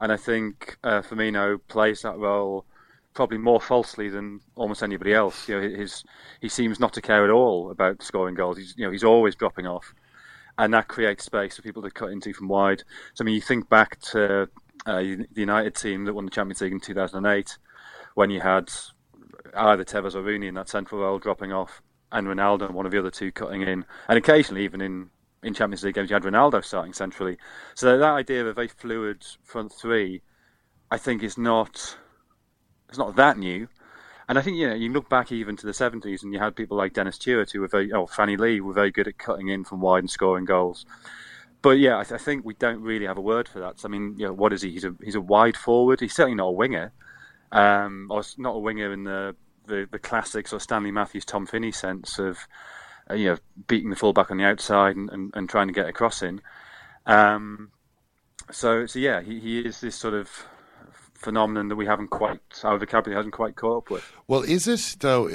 and 0.00 0.12
I 0.12 0.16
think 0.16 0.78
uh, 0.82 1.02
Firmino 1.02 1.60
plays 1.68 2.02
that 2.02 2.16
role 2.16 2.64
probably 3.14 3.38
more 3.38 3.60
falsely 3.60 4.08
than 4.08 4.40
almost 4.54 4.82
anybody 4.82 5.12
else. 5.12 5.48
You 5.48 5.60
know, 5.60 5.68
his 5.68 6.04
he 6.40 6.48
seems 6.48 6.80
not 6.80 6.92
to 6.94 7.02
care 7.02 7.24
at 7.24 7.30
all 7.30 7.70
about 7.70 8.02
scoring 8.02 8.34
goals. 8.34 8.56
He's 8.56 8.74
you 8.76 8.84
know 8.84 8.90
he's 8.90 9.04
always 9.04 9.34
dropping 9.34 9.66
off, 9.66 9.94
and 10.58 10.72
that 10.74 10.88
creates 10.88 11.24
space 11.24 11.56
for 11.56 11.62
people 11.62 11.82
to 11.82 11.90
cut 11.90 12.10
into 12.10 12.32
from 12.32 12.48
wide. 12.48 12.82
So 13.14 13.22
I 13.22 13.26
mean, 13.26 13.34
you 13.34 13.40
think 13.40 13.68
back 13.68 14.00
to 14.12 14.48
uh, 14.86 15.00
the 15.00 15.26
United 15.34 15.74
team 15.74 16.04
that 16.04 16.14
won 16.14 16.24
the 16.24 16.30
Champions 16.30 16.60
League 16.60 16.72
in 16.72 16.80
2008, 16.80 17.58
when 18.14 18.30
you 18.30 18.40
had 18.40 18.70
either 19.54 19.84
Tevez 19.84 20.14
or 20.14 20.22
Rooney 20.22 20.46
in 20.46 20.54
that 20.54 20.68
central 20.68 21.00
role 21.00 21.18
dropping 21.18 21.52
off, 21.52 21.82
and 22.12 22.26
Ronaldo 22.26 22.70
one 22.70 22.86
of 22.86 22.92
the 22.92 22.98
other 22.98 23.10
two 23.10 23.32
cutting 23.32 23.62
in, 23.62 23.84
and 24.08 24.18
occasionally 24.18 24.64
even 24.64 24.80
in 24.80 25.10
in 25.42 25.54
Champions 25.54 25.82
League 25.82 25.94
games 25.94 26.10
you 26.10 26.14
had 26.14 26.22
Ronaldo 26.22 26.64
starting 26.64 26.92
centrally. 26.92 27.38
So 27.74 27.98
that 27.98 28.10
idea 28.10 28.42
of 28.42 28.48
a 28.48 28.52
very 28.52 28.68
fluid 28.68 29.24
front 29.42 29.72
three, 29.72 30.22
I 30.90 30.98
think, 30.98 31.22
is 31.22 31.38
not 31.38 31.96
it's 32.88 32.98
not 32.98 33.16
that 33.16 33.38
new. 33.38 33.68
And 34.28 34.38
I 34.38 34.42
think 34.42 34.56
you 34.56 34.68
know 34.68 34.74
you 34.74 34.92
look 34.92 35.08
back 35.08 35.32
even 35.32 35.56
to 35.56 35.66
the 35.66 35.74
seventies, 35.74 36.22
and 36.22 36.32
you 36.32 36.38
had 36.38 36.54
people 36.54 36.76
like 36.76 36.92
Dennis 36.92 37.18
Tueart 37.18 37.50
who 37.50 37.60
were 37.60 37.68
very, 37.68 37.92
oh, 37.92 38.06
Franny 38.06 38.38
Lee 38.38 38.60
were 38.60 38.74
very 38.74 38.90
good 38.90 39.08
at 39.08 39.18
cutting 39.18 39.48
in 39.48 39.64
from 39.64 39.80
wide 39.80 40.04
and 40.04 40.10
scoring 40.10 40.44
goals. 40.44 40.84
But 41.62 41.78
yeah, 41.78 41.98
I, 41.98 42.04
th- 42.04 42.20
I 42.20 42.22
think 42.22 42.44
we 42.44 42.54
don't 42.54 42.80
really 42.80 43.06
have 43.06 43.18
a 43.18 43.22
word 43.22 43.48
for 43.48 43.60
that. 43.60 43.80
So, 43.80 43.88
I 43.88 43.90
mean, 43.90 44.14
you 44.16 44.26
know, 44.26 44.32
what 44.32 44.52
is 44.52 44.62
he? 44.62 44.70
He's 44.70 44.84
a 44.84 44.94
he's 45.02 45.14
a 45.14 45.20
wide 45.20 45.56
forward. 45.56 46.00
He's 46.00 46.14
certainly 46.14 46.36
not 46.36 46.46
a 46.46 46.52
winger, 46.52 46.92
um, 47.52 48.06
or 48.10 48.22
not 48.38 48.54
a 48.54 48.58
winger 48.58 48.92
in 48.92 49.04
the 49.04 49.34
the, 49.66 49.88
the 49.90 49.98
classics 49.98 50.52
or 50.52 50.60
Stanley 50.60 50.90
Matthews, 50.90 51.24
Tom 51.24 51.46
Finney 51.46 51.72
sense 51.72 52.18
of 52.18 52.38
you 53.14 53.30
know 53.30 53.36
beating 53.66 53.90
the 53.90 53.96
fullback 53.96 54.30
on 54.30 54.38
the 54.38 54.44
outside 54.44 54.96
and, 54.96 55.10
and, 55.10 55.32
and 55.34 55.48
trying 55.48 55.68
to 55.68 55.74
get 55.74 55.88
a 55.88 55.92
cross 55.92 56.22
in. 56.22 56.40
Um, 57.06 57.70
so 58.50 58.86
so 58.86 58.98
yeah, 58.98 59.20
he, 59.22 59.40
he 59.40 59.60
is 59.60 59.80
this 59.80 59.96
sort 59.96 60.14
of 60.14 60.28
phenomenon 61.14 61.68
that 61.68 61.76
we 61.76 61.84
haven't 61.84 62.08
quite 62.08 62.40
our 62.64 62.78
vocabulary 62.78 63.16
hasn't 63.16 63.34
quite 63.34 63.54
caught 63.54 63.78
up 63.78 63.90
with. 63.90 64.12
Well, 64.26 64.42
is 64.42 64.66
it 64.66 64.96
though? 65.00 65.28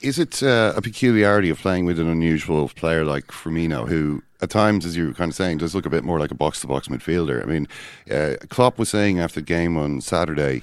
Is 0.00 0.18
it 0.18 0.42
uh, 0.42 0.72
a 0.76 0.82
peculiarity 0.82 1.50
of 1.50 1.58
playing 1.58 1.84
with 1.84 1.98
an 2.00 2.08
unusual 2.08 2.68
player 2.68 3.04
like 3.04 3.28
Firmino, 3.28 3.88
who 3.88 4.22
at 4.40 4.50
times, 4.50 4.84
as 4.84 4.96
you 4.96 5.08
were 5.08 5.14
kind 5.14 5.30
of 5.30 5.36
saying, 5.36 5.58
does 5.58 5.74
look 5.74 5.86
a 5.86 5.90
bit 5.90 6.04
more 6.04 6.18
like 6.18 6.30
a 6.30 6.34
box-to-box 6.34 6.88
midfielder? 6.88 7.42
I 7.42 7.46
mean, 7.46 7.68
uh, 8.10 8.36
Klopp 8.48 8.78
was 8.78 8.88
saying 8.88 9.18
after 9.18 9.40
the 9.40 9.46
game 9.46 9.76
on 9.76 10.00
Saturday 10.00 10.62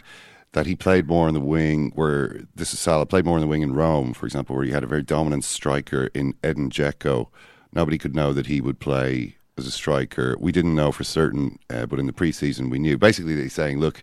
that 0.56 0.66
he 0.66 0.74
played 0.74 1.06
more 1.06 1.28
on 1.28 1.34
the 1.34 1.40
wing. 1.42 1.92
Where 1.96 2.42
this 2.56 2.74
is 2.74 2.80
Salah 2.80 3.06
played 3.06 3.26
more 3.26 3.36
on 3.36 3.42
the 3.42 3.48
wing 3.48 3.62
in 3.62 3.76
Rome, 3.76 4.14
for 4.14 4.26
example, 4.26 4.56
where 4.56 4.64
he 4.64 4.72
had 4.72 4.86
a 4.86 4.88
very 4.88 5.04
dominant 5.04 5.44
striker 5.44 6.10
in 6.14 6.34
Edin 6.44 6.70
Dzeko. 6.70 7.28
Nobody 7.74 7.98
could 7.98 8.16
know 8.16 8.32
that 8.32 8.48
he 8.48 8.62
would 8.62 8.80
play 8.80 9.36
as 9.58 9.68
a 9.68 9.72
striker. 9.72 10.38
We 10.40 10.54
didn't 10.54 10.74
know 10.74 10.94
for 10.94 11.04
certain, 11.04 11.60
uh, 11.70 11.86
but 11.86 12.00
in 12.00 12.08
the 12.08 12.14
preseason 12.14 12.72
we 12.72 12.80
knew. 12.80 12.98
Basically, 12.98 13.36
they're 13.36 13.50
saying, 13.50 13.80
look, 13.80 14.02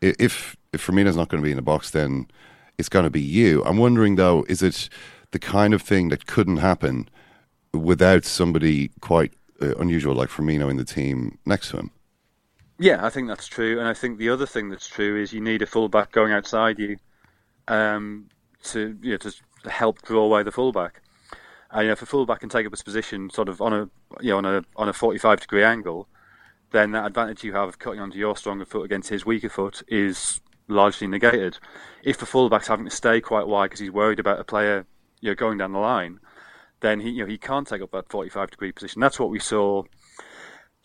if 0.00 0.56
if 0.72 0.86
Firmino's 0.86 1.16
not 1.16 1.28
going 1.28 1.42
to 1.42 1.44
be 1.44 1.50
in 1.50 1.56
the 1.56 1.62
box, 1.62 1.90
then 1.90 2.28
it's 2.78 2.88
going 2.88 3.04
to 3.04 3.10
be 3.10 3.20
you. 3.20 3.62
I'm 3.64 3.76
wondering 3.76 4.14
though, 4.14 4.46
is 4.48 4.62
it 4.62 4.88
the 5.32 5.40
kind 5.40 5.74
of 5.74 5.82
thing 5.82 6.08
that 6.10 6.26
couldn't 6.26 6.58
happen 6.58 7.08
without 7.74 8.24
somebody 8.24 8.92
quite 9.00 9.32
uh, 9.60 9.74
unusual 9.74 10.14
like 10.14 10.28
Firmino 10.28 10.70
in 10.70 10.76
the 10.76 10.84
team 10.84 11.36
next 11.44 11.70
to 11.70 11.78
him? 11.78 11.90
Yeah, 12.80 13.04
I 13.04 13.10
think 13.10 13.28
that's 13.28 13.46
true, 13.46 13.78
and 13.78 13.86
I 13.86 13.92
think 13.92 14.16
the 14.16 14.30
other 14.30 14.46
thing 14.46 14.70
that's 14.70 14.88
true 14.88 15.20
is 15.20 15.34
you 15.34 15.42
need 15.42 15.60
a 15.60 15.66
fullback 15.66 16.12
going 16.12 16.32
outside 16.32 16.78
you 16.78 16.96
um, 17.68 18.30
to 18.64 18.96
you 19.02 19.10
know, 19.10 19.16
to 19.18 19.34
help 19.70 20.00
draw 20.00 20.22
away 20.22 20.42
the 20.42 20.50
fullback. 20.50 21.02
And, 21.70 21.82
you 21.82 21.86
know, 21.88 21.92
if 21.92 22.00
a 22.00 22.06
fullback 22.06 22.40
can 22.40 22.48
take 22.48 22.64
up 22.64 22.72
his 22.72 22.82
position 22.82 23.28
sort 23.28 23.50
of 23.50 23.60
on 23.60 23.74
a 23.74 23.90
you 24.22 24.30
know 24.30 24.38
on 24.38 24.46
a 24.46 24.64
on 24.76 24.88
a 24.88 24.94
45 24.94 25.40
degree 25.40 25.62
angle, 25.62 26.08
then 26.70 26.92
that 26.92 27.04
advantage 27.04 27.44
you 27.44 27.52
have 27.52 27.68
of 27.68 27.78
cutting 27.78 28.00
onto 28.00 28.16
your 28.16 28.34
stronger 28.34 28.64
foot 28.64 28.84
against 28.86 29.10
his 29.10 29.26
weaker 29.26 29.50
foot 29.50 29.82
is 29.86 30.40
largely 30.66 31.06
negated. 31.06 31.58
If 32.02 32.16
the 32.16 32.24
fullback's 32.24 32.68
having 32.68 32.86
to 32.86 32.90
stay 32.90 33.20
quite 33.20 33.46
wide 33.46 33.66
because 33.66 33.80
he's 33.80 33.90
worried 33.90 34.20
about 34.20 34.40
a 34.40 34.44
player 34.44 34.86
you 35.20 35.28
know 35.28 35.34
going 35.34 35.58
down 35.58 35.72
the 35.72 35.80
line, 35.80 36.18
then 36.80 37.00
he 37.00 37.10
you 37.10 37.24
know 37.24 37.26
he 37.26 37.36
can't 37.36 37.68
take 37.68 37.82
up 37.82 37.90
that 37.90 38.08
45 38.08 38.52
degree 38.52 38.72
position. 38.72 39.02
That's 39.02 39.20
what 39.20 39.28
we 39.28 39.38
saw. 39.38 39.82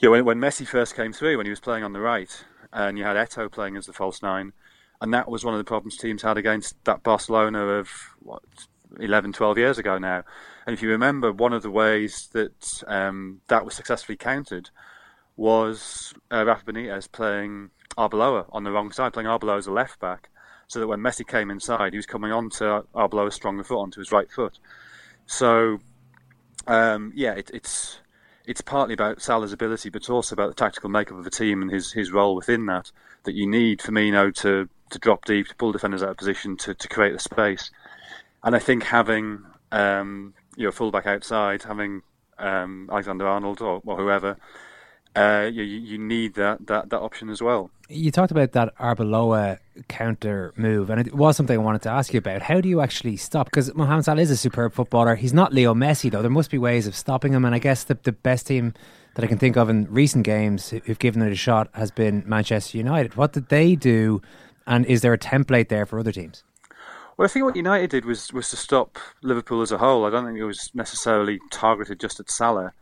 Know, 0.01 0.11
when, 0.11 0.25
when 0.25 0.39
Messi 0.39 0.67
first 0.67 0.95
came 0.95 1.13
through, 1.13 1.37
when 1.37 1.45
he 1.45 1.49
was 1.49 1.59
playing 1.59 1.83
on 1.83 1.93
the 1.93 1.99
right, 1.99 2.45
and 2.71 2.97
you 2.97 3.03
had 3.03 3.15
Eto'o 3.15 3.51
playing 3.51 3.77
as 3.77 3.85
the 3.85 3.93
false 3.93 4.21
nine, 4.21 4.53
and 5.01 5.13
that 5.13 5.29
was 5.29 5.43
one 5.43 5.53
of 5.53 5.57
the 5.57 5.63
problems 5.63 5.97
teams 5.97 6.21
had 6.21 6.37
against 6.37 6.75
that 6.85 7.03
Barcelona 7.03 7.59
of 7.59 7.89
what 8.19 8.43
11, 8.99 9.33
12 9.33 9.57
years 9.57 9.77
ago 9.77 9.97
now. 9.97 10.23
And 10.65 10.73
if 10.73 10.81
you 10.81 10.89
remember, 10.89 11.31
one 11.31 11.53
of 11.53 11.63
the 11.63 11.71
ways 11.71 12.29
that 12.33 12.83
um, 12.87 13.41
that 13.47 13.65
was 13.65 13.75
successfully 13.75 14.17
countered 14.17 14.69
was 15.37 16.13
uh, 16.31 16.45
Rafa 16.45 16.65
Benitez 16.65 17.11
playing 17.11 17.71
Arbeloa 17.97 18.45
on 18.51 18.63
the 18.63 18.71
wrong 18.71 18.91
side, 18.91 19.13
playing 19.13 19.27
Arbeloa 19.27 19.57
as 19.57 19.67
a 19.67 19.71
left 19.71 19.99
back, 19.99 20.29
so 20.67 20.79
that 20.79 20.87
when 20.87 20.99
Messi 20.99 21.27
came 21.27 21.51
inside, 21.51 21.93
he 21.93 21.97
was 21.97 22.05
coming 22.05 22.31
onto 22.31 22.63
Arbeloa's 22.93 23.35
stronger 23.35 23.63
foot, 23.63 23.81
onto 23.81 23.99
his 23.99 24.11
right 24.11 24.31
foot. 24.31 24.59
So, 25.25 25.79
um, 26.67 27.11
yeah, 27.15 27.33
it, 27.33 27.51
it's 27.53 27.99
it's 28.47 28.61
partly 28.61 28.93
about 28.93 29.21
Salah's 29.21 29.53
ability, 29.53 29.89
but 29.89 30.01
it's 30.01 30.09
also 30.09 30.33
about 30.33 30.49
the 30.49 30.55
tactical 30.55 30.89
makeup 30.89 31.17
of 31.17 31.23
the 31.23 31.29
team 31.29 31.61
and 31.61 31.71
his, 31.71 31.91
his 31.91 32.11
role 32.11 32.35
within 32.35 32.65
that. 32.67 32.91
That 33.23 33.33
you 33.33 33.47
need 33.47 33.79
Firmino 33.79 34.33
to, 34.35 34.69
to 34.91 34.99
drop 34.99 35.25
deep, 35.25 35.47
to 35.47 35.55
pull 35.55 35.71
defenders 35.71 36.03
out 36.03 36.09
of 36.09 36.17
position, 36.17 36.57
to, 36.57 36.73
to 36.73 36.87
create 36.87 37.13
the 37.13 37.19
space. 37.19 37.71
And 38.43 38.55
I 38.55 38.59
think 38.59 38.83
having 38.83 39.43
um, 39.71 40.33
you 40.55 40.71
fullback 40.71 41.07
outside, 41.07 41.63
having 41.63 42.03
um, 42.37 42.89
Alexander 42.91 43.27
Arnold 43.27 43.61
or, 43.61 43.81
or 43.85 43.97
whoever, 43.97 44.37
uh, 45.15 45.49
you, 45.51 45.63
you 45.63 45.97
need 45.97 46.33
that, 46.35 46.67
that, 46.67 46.89
that 46.89 46.99
option 46.99 47.29
as 47.29 47.41
well. 47.41 47.71
You 47.87 48.11
talked 48.11 48.31
about 48.31 48.53
that 48.53 48.75
Arbeloa 48.77 49.59
counter 49.87 50.53
move, 50.57 50.89
and 50.89 50.99
it 50.99 51.13
was 51.13 51.37
something 51.37 51.57
I 51.57 51.61
wanted 51.61 51.83
to 51.83 51.89
ask 51.89 52.13
you 52.13 52.17
about. 52.17 52.41
How 52.41 52.59
do 52.59 52.67
you 52.67 52.81
actually 52.81 53.17
stop? 53.17 53.45
Because 53.45 53.73
Mohamed 53.75 54.05
Salah 54.05 54.21
is 54.21 54.31
a 54.31 54.37
superb 54.37 54.73
footballer. 54.73 55.15
He's 55.15 55.33
not 55.33 55.53
Leo 55.53 55.73
Messi, 55.73 56.09
though. 56.09 56.21
There 56.21 56.31
must 56.31 56.49
be 56.49 56.57
ways 56.57 56.87
of 56.87 56.95
stopping 56.95 57.33
him, 57.33 57.45
and 57.45 57.53
I 57.53 57.59
guess 57.59 57.83
the, 57.83 57.97
the 58.01 58.11
best 58.11 58.47
team 58.47 58.73
that 59.13 59.23
I 59.23 59.27
can 59.27 59.37
think 59.37 59.55
of 59.55 59.69
in 59.69 59.87
recent 59.89 60.25
games 60.25 60.69
who've 60.69 60.99
given 60.99 61.21
it 61.21 61.31
a 61.31 61.35
shot 61.35 61.69
has 61.73 61.91
been 61.91 62.23
Manchester 62.25 62.77
United. 62.77 63.15
What 63.15 63.33
did 63.33 63.49
they 63.49 63.75
do, 63.75 64.21
and 64.65 64.85
is 64.85 65.01
there 65.01 65.13
a 65.13 65.17
template 65.17 65.69
there 65.69 65.85
for 65.85 65.99
other 65.99 66.11
teams? 66.11 66.43
Well, 67.17 67.25
I 67.25 67.29
think 67.29 67.45
what 67.45 67.55
United 67.55 67.91
did 67.91 68.03
was 68.03 68.33
was 68.33 68.49
to 68.49 68.57
stop 68.57 68.99
Liverpool 69.21 69.61
as 69.61 69.71
a 69.71 69.77
whole. 69.77 70.05
I 70.05 70.09
don't 70.09 70.25
think 70.25 70.37
it 70.37 70.43
was 70.43 70.69
necessarily 70.73 71.39
targeted 71.49 71.99
just 71.99 72.19
at 72.19 72.29
Salah. 72.29 72.73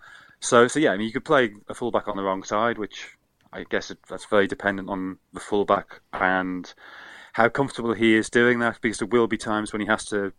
So, 0.44 0.68
so 0.68 0.78
yeah, 0.78 0.92
I 0.92 0.98
mean, 0.98 1.08
you 1.08 1.14
could 1.14 1.24
play 1.24 1.54
a 1.70 1.74
fullback 1.74 2.10
on 2.10 2.18
the 2.18 2.24
wrong 2.24 2.44
side, 2.44 2.78
which 2.78 3.18
I 3.54 3.64
guess 3.64 3.90
it, 3.90 4.00
that's 4.10 4.26
very 4.26 4.46
dependent 4.46 4.90
on 4.90 5.18
the 5.32 5.40
fullback 5.40 6.02
and 6.12 6.72
how 7.32 7.48
comfortable 7.48 7.94
he 7.94 8.14
is 8.14 8.30
doing 8.30 8.60
that. 8.60 8.82
Because 8.82 8.98
there 8.98 9.08
will 9.08 9.28
be 9.28 9.38
times 9.38 9.72
when 9.72 9.80
he 9.80 9.88
has 9.88 10.04
to 10.06 10.34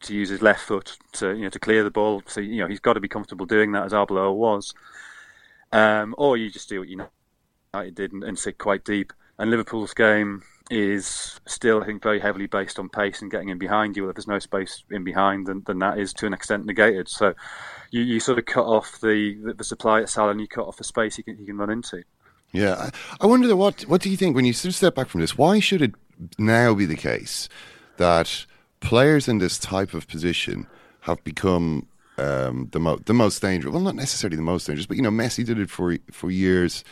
to 0.00 0.14
use 0.14 0.30
his 0.30 0.42
left 0.42 0.62
foot 0.62 0.96
to 1.12 1.34
you 1.34 1.42
know 1.42 1.50
to 1.50 1.58
clear 1.58 1.84
the 1.84 1.90
ball. 1.90 2.22
So 2.26 2.40
you 2.40 2.62
know 2.62 2.68
he's 2.68 2.80
got 2.80 2.94
to 2.94 3.00
be 3.00 3.08
comfortable 3.08 3.44
doing 3.44 3.72
that 3.72 3.84
as 3.84 3.92
Arbeloa 3.92 4.34
was. 4.34 4.72
Um, 5.72 6.14
or 6.16 6.38
you 6.38 6.50
just 6.50 6.70
do 6.70 6.80
what 6.80 6.88
you 6.88 6.96
know 6.96 7.08
United 7.74 7.94
did 7.96 8.12
and, 8.14 8.24
and 8.24 8.38
sit 8.38 8.56
quite 8.56 8.82
deep. 8.82 9.12
And 9.38 9.50
Liverpool's 9.50 9.92
game 9.92 10.42
is 10.70 11.40
still, 11.46 11.82
I 11.82 11.86
think, 11.86 12.02
very 12.02 12.18
heavily 12.18 12.46
based 12.46 12.78
on 12.78 12.88
pace 12.88 13.20
and 13.20 13.30
getting 13.30 13.50
in 13.50 13.58
behind 13.58 13.96
you. 13.96 14.08
If 14.08 14.16
there's 14.16 14.26
no 14.26 14.38
space 14.38 14.82
in 14.90 15.04
behind, 15.04 15.46
then, 15.46 15.62
then 15.66 15.78
that 15.80 15.98
is 15.98 16.12
to 16.14 16.26
an 16.26 16.32
extent 16.32 16.64
negated. 16.64 17.08
So 17.08 17.34
you, 17.90 18.02
you 18.02 18.20
sort 18.20 18.38
of 18.38 18.46
cut 18.46 18.64
off 18.64 19.00
the, 19.00 19.38
the, 19.44 19.54
the 19.54 19.64
supply 19.64 20.00
at 20.00 20.08
Salah 20.08 20.30
and 20.30 20.40
you 20.40 20.48
cut 20.48 20.66
off 20.66 20.78
the 20.78 20.84
space 20.84 21.16
he 21.16 21.22
can, 21.22 21.36
he 21.36 21.44
can 21.44 21.58
run 21.58 21.70
into. 21.70 22.02
Yeah, 22.52 22.74
I, 22.74 22.90
I 23.20 23.26
wonder 23.26 23.54
what 23.56 23.82
what 23.82 24.00
do 24.00 24.08
you 24.08 24.16
think 24.16 24.36
when 24.36 24.44
you 24.44 24.52
sort 24.52 24.70
of 24.70 24.76
step 24.76 24.94
back 24.94 25.08
from 25.08 25.20
this? 25.20 25.36
Why 25.36 25.58
should 25.58 25.82
it 25.82 25.94
now 26.38 26.72
be 26.72 26.86
the 26.86 26.96
case 26.96 27.48
that 27.96 28.46
players 28.80 29.26
in 29.26 29.38
this 29.38 29.58
type 29.58 29.92
of 29.92 30.06
position 30.06 30.68
have 31.00 31.22
become 31.24 31.88
um, 32.16 32.68
the, 32.70 32.78
mo- 32.78 33.00
the 33.04 33.12
most 33.12 33.42
dangerous? 33.42 33.72
Well, 33.72 33.82
not 33.82 33.96
necessarily 33.96 34.36
the 34.36 34.42
most 34.42 34.68
dangerous, 34.68 34.86
but 34.86 34.96
you 34.96 35.02
know, 35.02 35.10
Messi 35.10 35.44
did 35.44 35.58
it 35.58 35.68
for 35.68 35.98
for 36.12 36.30
years 36.30 36.84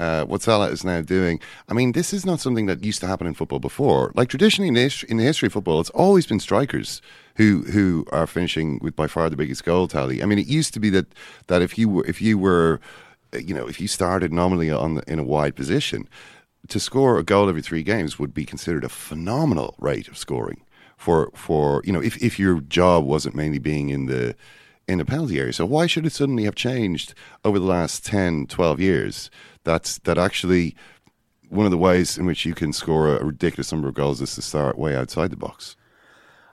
uh, 0.00 0.24
what 0.24 0.40
Salah 0.40 0.70
is 0.70 0.82
now 0.82 1.02
doing. 1.02 1.38
I 1.68 1.74
mean, 1.74 1.92
this 1.92 2.14
is 2.14 2.24
not 2.24 2.40
something 2.40 2.64
that 2.66 2.82
used 2.82 3.00
to 3.02 3.06
happen 3.06 3.26
in 3.26 3.34
football 3.34 3.58
before. 3.58 4.12
Like 4.14 4.30
traditionally 4.30 4.68
in 4.68 4.74
the, 4.74 4.80
history, 4.80 5.10
in 5.10 5.18
the 5.18 5.24
history 5.24 5.48
of 5.48 5.52
football, 5.52 5.78
it's 5.78 5.90
always 5.90 6.26
been 6.26 6.40
strikers 6.40 7.02
who 7.36 7.62
who 7.64 8.06
are 8.10 8.26
finishing 8.26 8.78
with 8.82 8.96
by 8.96 9.06
far 9.06 9.28
the 9.28 9.36
biggest 9.36 9.62
goal 9.62 9.86
tally. 9.86 10.22
I 10.22 10.26
mean, 10.26 10.38
it 10.38 10.46
used 10.46 10.72
to 10.74 10.80
be 10.80 10.88
that 10.90 11.06
that 11.48 11.60
if 11.60 11.76
you 11.76 11.88
were 11.90 12.06
if 12.06 12.22
you 12.22 12.38
were 12.38 12.80
you 13.38 13.54
know 13.54 13.68
if 13.68 13.78
you 13.78 13.88
started 13.88 14.32
nominally 14.32 14.70
on 14.70 14.94
the, 14.94 15.02
in 15.06 15.18
a 15.18 15.24
wide 15.24 15.54
position, 15.54 16.08
to 16.68 16.80
score 16.80 17.18
a 17.18 17.22
goal 17.22 17.50
every 17.50 17.62
three 17.62 17.82
games 17.82 18.18
would 18.18 18.32
be 18.32 18.46
considered 18.46 18.84
a 18.84 18.88
phenomenal 18.88 19.74
rate 19.78 20.08
of 20.08 20.16
scoring 20.16 20.62
for 20.96 21.30
for 21.34 21.82
you 21.84 21.92
know 21.92 22.02
if 22.02 22.16
if 22.22 22.38
your 22.38 22.60
job 22.60 23.04
wasn't 23.04 23.34
mainly 23.34 23.58
being 23.58 23.90
in 23.90 24.06
the 24.06 24.34
in 24.90 24.98
the 24.98 25.04
penalty 25.04 25.38
area. 25.38 25.52
So 25.52 25.66
why 25.66 25.86
should 25.86 26.04
it 26.04 26.12
suddenly 26.12 26.44
have 26.44 26.56
changed 26.56 27.14
over 27.44 27.58
the 27.60 27.64
last 27.64 28.04
10, 28.04 28.46
12 28.48 28.80
years? 28.80 29.30
That's 29.64 29.98
that 30.00 30.18
actually 30.18 30.74
one 31.48 31.66
of 31.66 31.72
the 31.72 31.78
ways 31.78 32.16
in 32.16 32.26
which 32.26 32.46
you 32.46 32.54
can 32.54 32.72
score 32.72 33.16
a 33.16 33.24
ridiculous 33.24 33.72
number 33.72 33.88
of 33.88 33.94
goals 33.94 34.20
is 34.20 34.34
to 34.36 34.42
start 34.42 34.78
way 34.78 34.94
outside 34.94 35.30
the 35.30 35.36
box. 35.36 35.76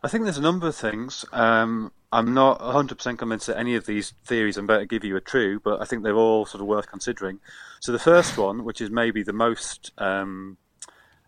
I 0.03 0.07
think 0.09 0.23
there's 0.23 0.37
a 0.37 0.41
number 0.41 0.67
of 0.67 0.75
things. 0.75 1.25
Um, 1.31 1.91
I'm 2.11 2.33
not 2.33 2.59
100% 2.59 3.17
convinced 3.17 3.47
that 3.47 3.57
any 3.57 3.75
of 3.75 3.85
these 3.85 4.13
theories 4.25 4.57
I'm 4.57 4.65
about 4.65 4.79
to 4.79 4.85
give 4.85 5.03
you 5.03 5.15
are 5.15 5.21
true, 5.21 5.59
but 5.59 5.81
I 5.81 5.85
think 5.85 6.03
they're 6.03 6.15
all 6.15 6.45
sort 6.45 6.61
of 6.61 6.67
worth 6.67 6.87
considering. 6.87 7.39
So 7.79 7.91
the 7.91 7.99
first 7.99 8.37
one, 8.37 8.63
which 8.63 8.79
is 8.79 8.89
maybe 8.89 9.23
the 9.23 9.33
most 9.33 9.91
um, 9.97 10.57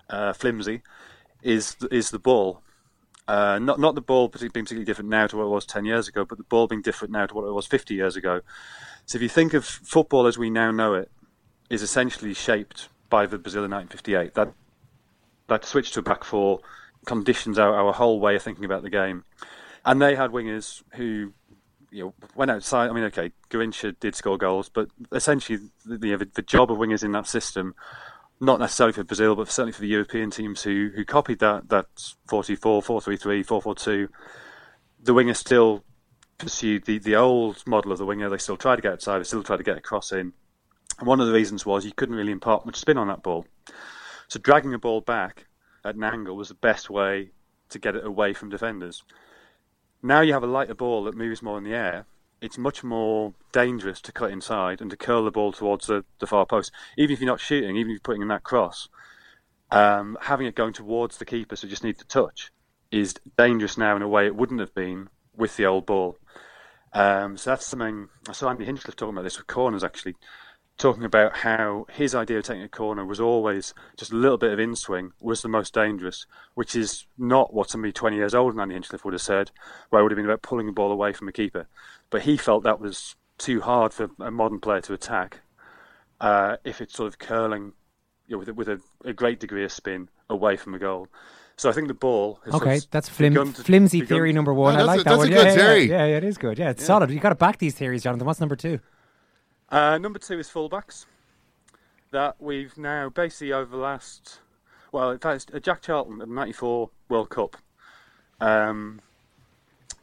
uh, 0.10 0.34
flimsy, 0.34 0.82
is 1.42 1.76
is 1.92 2.12
the 2.12 2.20
ball. 2.20 2.62
Uh, 3.28 3.60
not 3.60 3.80
not 3.80 3.96
the 3.96 4.02
ball 4.02 4.30
being 4.30 4.50
particularly 4.50 4.86
different 4.86 5.10
now 5.10 5.28
to 5.28 5.38
what 5.38 5.44
it 5.44 5.50
was 5.50 5.66
10 5.66 5.86
years 5.86 6.08
ago, 6.08 6.26
but 6.26 6.38
the 6.38 6.44
ball 6.46 6.68
being 6.68 6.82
different 6.82 7.12
now 7.12 7.26
to 7.26 7.34
what 7.34 7.46
it 7.46 7.52
was 7.52 7.68
50 7.68 7.94
years 7.94 8.16
ago. 8.16 8.42
So 9.06 9.18
if 9.18 9.22
you 9.22 9.30
think 9.30 9.54
of 9.54 9.66
football 9.66 10.28
as 10.28 10.38
we 10.38 10.50
now 10.50 10.72
know 10.72 10.94
it, 10.94 11.12
is 11.70 11.82
essentially 11.82 12.34
shaped 12.34 12.90
by 13.10 13.26
the 13.26 13.38
Brazil 13.38 13.64
in 13.64 13.72
1958. 13.72 14.34
That 14.36 14.54
that 15.48 15.66
switch 15.66 15.92
to 15.92 16.00
a 16.00 16.04
back 16.04 16.24
four 16.24 16.60
conditions 17.06 17.58
our, 17.58 17.74
our 17.74 17.94
whole 17.94 18.20
way 18.20 18.36
of 18.36 18.44
thinking 18.44 18.66
about 18.66 18.84
the 18.84 18.90
game. 18.90 19.24
And 19.86 20.02
they 20.02 20.16
had 20.16 20.32
wingers 20.32 20.84
who 20.96 21.34
you 21.92 22.06
know, 22.06 22.14
went 22.36 22.52
outside. 22.52 22.90
I 22.90 22.94
mean, 22.94 23.06
okay, 23.06 23.32
Garrincha 23.50 24.00
did 24.00 24.16
score 24.16 24.38
goals, 24.38 24.70
but 24.70 24.90
essentially, 25.12 25.60
the, 25.86 25.98
the, 25.98 26.30
the, 26.34 26.42
job 26.42 26.72
of 26.72 26.78
wingers 26.78 27.04
in 27.04 27.12
that 27.14 27.28
system, 27.28 27.74
not 28.40 28.60
necessarily 28.60 28.94
for 28.94 29.04
Brazil, 29.04 29.36
but 29.36 29.50
certainly 29.50 29.72
for 29.72 29.82
the 29.82 29.88
European 29.88 30.30
teams 30.30 30.64
who, 30.64 30.92
who 30.96 31.04
copied 31.06 31.40
that 31.40 31.70
that 31.70 31.88
4-4-3, 32.28 32.60
4-4-2, 32.60 34.08
the 35.02 35.14
wingers 35.14 35.38
still 35.38 35.84
pursued 36.38 36.86
the, 36.86 37.00
the 37.00 37.16
old 37.16 37.66
model 37.66 37.92
of 37.92 37.98
the 37.98 38.06
winger. 38.06 38.30
They 38.30 38.38
still 38.38 38.58
tried 38.58 38.78
to 38.78 38.82
get 38.82 38.94
outside, 38.94 39.20
they 39.20 39.24
still 39.24 39.44
tried 39.44 39.58
to 39.58 39.64
get 39.64 39.78
a 39.78 39.82
cross 39.82 40.12
in. 40.12 40.34
And 41.00 41.08
one 41.08 41.22
of 41.22 41.28
the 41.28 41.34
reasons 41.34 41.66
was 41.66 41.86
you 41.86 41.94
couldn't 41.94 42.16
really 42.16 42.32
impart 42.32 42.66
much 42.66 42.76
spin 42.76 42.98
on 42.98 43.08
that 43.08 43.24
ball. 43.24 43.46
So 44.28 44.40
dragging 44.40 44.74
a 44.74 44.80
ball 44.80 45.02
back 45.02 45.46
at 45.84 45.96
an 45.96 46.04
angle 46.04 46.36
was 46.36 46.50
the 46.50 46.56
best 46.56 46.90
way 46.90 47.32
to 47.70 47.80
get 47.80 47.96
it 47.96 48.06
away 48.06 48.34
from 48.34 48.50
defenders. 48.50 49.04
Now 50.04 50.22
you 50.22 50.34
have 50.34 50.44
a 50.44 50.48
lighter 50.48 50.76
ball 50.76 51.06
that 51.06 51.16
moves 51.16 51.42
more 51.42 51.58
in 51.58 51.64
the 51.64 51.74
air. 51.74 52.06
It's 52.42 52.58
much 52.58 52.84
more 52.84 53.34
dangerous 53.52 54.02
to 54.02 54.12
cut 54.12 54.32
inside 54.32 54.82
and 54.82 54.92
to 54.92 54.98
curl 54.98 55.24
the 55.24 55.32
ball 55.32 55.52
towards 55.52 55.88
the, 55.88 56.04
the 56.20 56.28
far 56.28 56.46
post. 56.46 56.72
Even 56.98 57.14
if 57.14 57.22
you're 57.22 57.30
not 57.30 57.40
shooting, 57.40 57.76
even 57.76 57.92
if 57.92 57.96
you're 57.96 58.00
putting 58.02 58.22
in 58.22 58.28
that 58.30 58.44
cross, 58.44 58.90
um, 59.72 60.18
having 60.22 60.48
it 60.48 60.56
going 60.56 60.74
towards 60.74 61.18
the 61.18 61.26
keeper, 61.26 61.56
so 61.56 61.68
just 61.68 61.84
need 61.84 61.98
to 61.98 62.08
touch, 62.08 62.52
is 62.92 63.16
dangerous 63.38 63.78
now 63.78 63.96
in 63.96 64.02
a 64.02 64.08
way 64.08 64.26
it 64.26 64.36
wouldn't 64.36 64.60
have 64.60 64.74
been 64.74 65.10
with 65.36 65.56
the 65.58 65.66
old 65.66 65.86
ball. 65.86 66.18
Um, 66.94 67.38
so 67.38 67.52
that's 67.52 67.66
something. 67.66 68.10
I 68.28 68.32
saw 68.32 68.50
Andy 68.50 68.66
Hinchcliffe 68.66 68.96
talking 68.96 69.14
about 69.14 69.24
this 69.24 69.38
with 69.38 69.48
corners 69.48 69.84
actually 69.84 70.16
talking 70.80 71.04
about 71.04 71.36
how 71.36 71.86
his 71.92 72.16
idea 72.16 72.38
of 72.40 72.46
taking 72.46 72.64
a 72.64 72.70
corner 72.70 73.06
was 73.06 73.20
always 73.20 73.74
just 73.98 74.14
a 74.14 74.16
little 74.16 74.38
bit 74.38 74.54
of 74.54 74.60
in 74.60 74.76
swing 74.76 75.12
was 75.20 75.42
the 75.42 75.50
most 75.50 75.74
dangerous, 75.74 76.26
which 76.56 76.76
is 76.76 77.06
not 77.18 77.54
what 77.54 77.70
somebody 77.70 77.92
20 77.92 78.16
years 78.16 78.34
old 78.34 78.54
than 78.54 78.62
Andy 78.62 78.76
Hinchcliffe 78.76 79.04
would 79.04 79.14
have 79.14 79.22
said, 79.22 79.52
where 79.90 80.00
it 80.00 80.04
would 80.04 80.12
have 80.14 80.18
been 80.18 80.26
about 80.26 80.42
pulling 80.42 80.66
the 80.66 80.72
ball 80.72 80.92
away 80.92 81.12
from 81.12 81.28
a 81.28 81.34
keeper. 81.34 81.68
But 82.10 82.22
he 82.22 82.38
felt 82.38 82.64
that 82.64 82.80
was 82.80 83.16
too 83.38 83.62
hard 83.62 83.94
for 83.94 84.10
a 84.20 84.32
modern 84.32 84.60
player 84.60 84.82
to 84.82 84.94
attack 84.94 85.42
uh, 86.22 86.58
if 86.64 86.82
it's 86.82 86.96
sort 86.96 87.08
of 87.08 87.20
curling 87.20 87.74
you 88.28 88.36
know, 88.36 88.40
with, 88.40 88.50
a, 88.50 88.54
with 88.54 88.70
a, 88.70 88.80
a, 89.06 89.14
great 89.14 89.40
degree 89.40 89.64
of 89.64 89.72
spin 89.72 90.10
away 90.30 90.56
from 90.56 90.72
the 90.72 90.80
goal. 90.80 91.08
So 91.58 91.70
I 91.70 91.74
think 91.74 91.90
the 91.90 91.94
ball. 91.94 92.40
Has 92.46 92.54
Okay, 92.56 92.70
has 92.72 92.86
that's 92.86 93.10
flim- 93.10 93.34
to- 93.34 93.64
flimsy 93.64 94.02
theory 94.02 94.32
number 94.32 94.54
one. 94.54 94.76
No, 94.76 94.82
I 94.82 94.84
like 94.84 95.02
a- 95.02 95.04
that 95.04 95.10
that's 95.10 95.18
one. 95.18 95.28
a 95.28 95.32
yeah, 95.32 95.38
good 95.38 95.46
yeah, 95.46 95.56
theory. 95.56 95.90
Yeah, 95.90 96.06
yeah, 96.06 96.18
it 96.18 96.24
is 96.24 96.38
good. 96.38 96.58
Yeah, 96.58 96.70
it's 96.70 96.82
Yeah. 96.82 96.88
solid. 96.88 97.12
You 97.12 97.20
got 97.20 97.30
to 97.30 97.36
back 97.36 97.58
these 97.58 97.74
theories, 97.74 98.04
Jonathan. 98.04 98.26
What's 98.26 98.40
number 98.40 98.56
two? 98.56 98.80
Uh, 99.72 99.98
number 99.98 100.20
two 100.20 100.40
is 100.40 100.50
fullbacks. 100.50 101.06
That 102.12 102.36
we've 102.40 102.76
now 102.78 103.10
basically 103.10 103.54
over 103.54 103.70
the 103.70 103.82
last, 103.82 104.40
well, 104.92 105.12
in 105.12 105.20
fact, 105.20 105.52
uh, 105.54 105.60
Jack 105.60 105.84
Charlton 105.84 106.22
at 106.22 106.28
the 106.28 106.34
'94 106.34 106.90
World 107.08 107.30
Cup. 107.30 107.56
Um, 108.42 109.02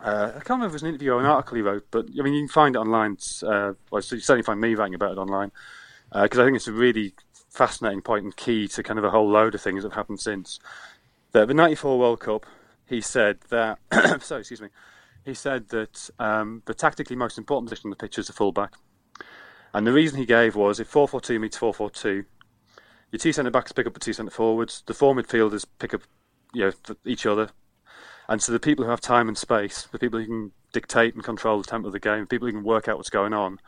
uh, 0.01 0.29
I 0.29 0.39
can't 0.39 0.51
remember 0.51 0.67
if 0.67 0.73
it 0.73 0.75
was 0.75 0.83
an 0.83 0.89
interview 0.91 1.13
or 1.13 1.21
an 1.21 1.27
article 1.27 1.57
he 1.57 1.63
wrote, 1.63 1.87
but 1.91 2.07
I 2.17 2.23
mean, 2.23 2.35
you 2.35 2.43
can 2.43 2.49
find 2.49 2.77
it 2.77 2.79
online. 2.79 3.17
Uh, 3.43 3.73
well, 3.91 4.03
you 4.03 4.21
certainly 4.21 4.43
find 4.43 4.61
me 4.61 4.75
writing 4.77 4.95
about 4.95 5.13
it 5.13 5.19
online 5.19 5.51
because 6.13 6.39
I 6.39 6.45
think 6.45 6.57
it's 6.57 6.69
a 6.69 6.73
really 6.73 7.15
fascinating 7.51 8.03
point 8.03 8.25
and 8.25 8.37
key 8.37 8.69
to 8.69 8.83
kind 8.83 8.99
of 8.99 9.05
a 9.05 9.11
whole 9.11 9.29
load 9.29 9.55
of 9.55 9.61
things 9.61 9.83
that 9.83 9.91
have 9.91 9.97
happened 9.97 10.21
since. 10.21 10.61
That 11.33 11.49
the 11.49 11.55
'94 11.55 11.99
World 11.99 12.21
Cup, 12.21 12.47
he 12.87 13.01
said 13.01 13.39
that. 13.49 13.79
sorry, 14.23 14.43
excuse 14.43 14.61
me. 14.61 14.69
He 15.25 15.35
said 15.35 15.71
that 15.71 16.09
um, 16.21 16.63
the 16.67 16.75
tactically 16.75 17.17
most 17.17 17.37
important 17.37 17.69
position 17.69 17.89
on 17.89 17.91
the 17.91 17.97
pitch 17.97 18.17
is 18.17 18.29
the 18.29 18.33
fullback. 18.33 18.75
And 19.75 19.87
the 19.87 19.93
reason 19.93 20.19
he 20.19 20.27
gave 20.27 20.57
was 20.57 20.81
if 20.81 20.89
4 20.89 21.09
4 21.09 21.21
2 21.21 21.39
meets 21.39 21.57
4 21.57 21.75
4 21.75 21.91
2, 21.91 22.25
your 23.13 23.19
two 23.19 23.33
centre 23.33 23.51
backs 23.51 23.73
pick 23.73 23.87
up 23.87 23.95
the 23.95 24.01
two 24.01 24.13
centre 24.13 24.31
forwards, 24.31 24.83
the 24.87 24.95
four 24.95 25.15
midfielders 25.15 25.65
pick 25.79 25.95
up 25.95 26.03
you 26.53 26.65
know, 26.65 26.73
each 27.05 27.27
other. 27.27 27.51
And 28.29 28.43
so 28.43 28.53
the 28.53 28.61
people 28.61 28.85
who 28.85 28.91
have 28.91 29.01
time 29.01 29.29
and 29.29 29.39
space, 29.39 29.89
the 29.93 29.99
people 29.99 30.19
who 30.19 30.27
can 30.27 30.53
dictate 30.73 31.15
and 31.15 31.23
control 31.23 31.59
the 31.59 31.69
tempo 31.69 31.87
of 31.87 31.93
the 31.93 32.01
game, 32.01 32.21
the 32.21 32.27
people 32.27 32.49
who 32.49 32.53
can 32.53 32.65
work 32.65 32.89
out 32.89 32.97
what's 32.97 33.11
going 33.11 33.33
on, 33.33 33.61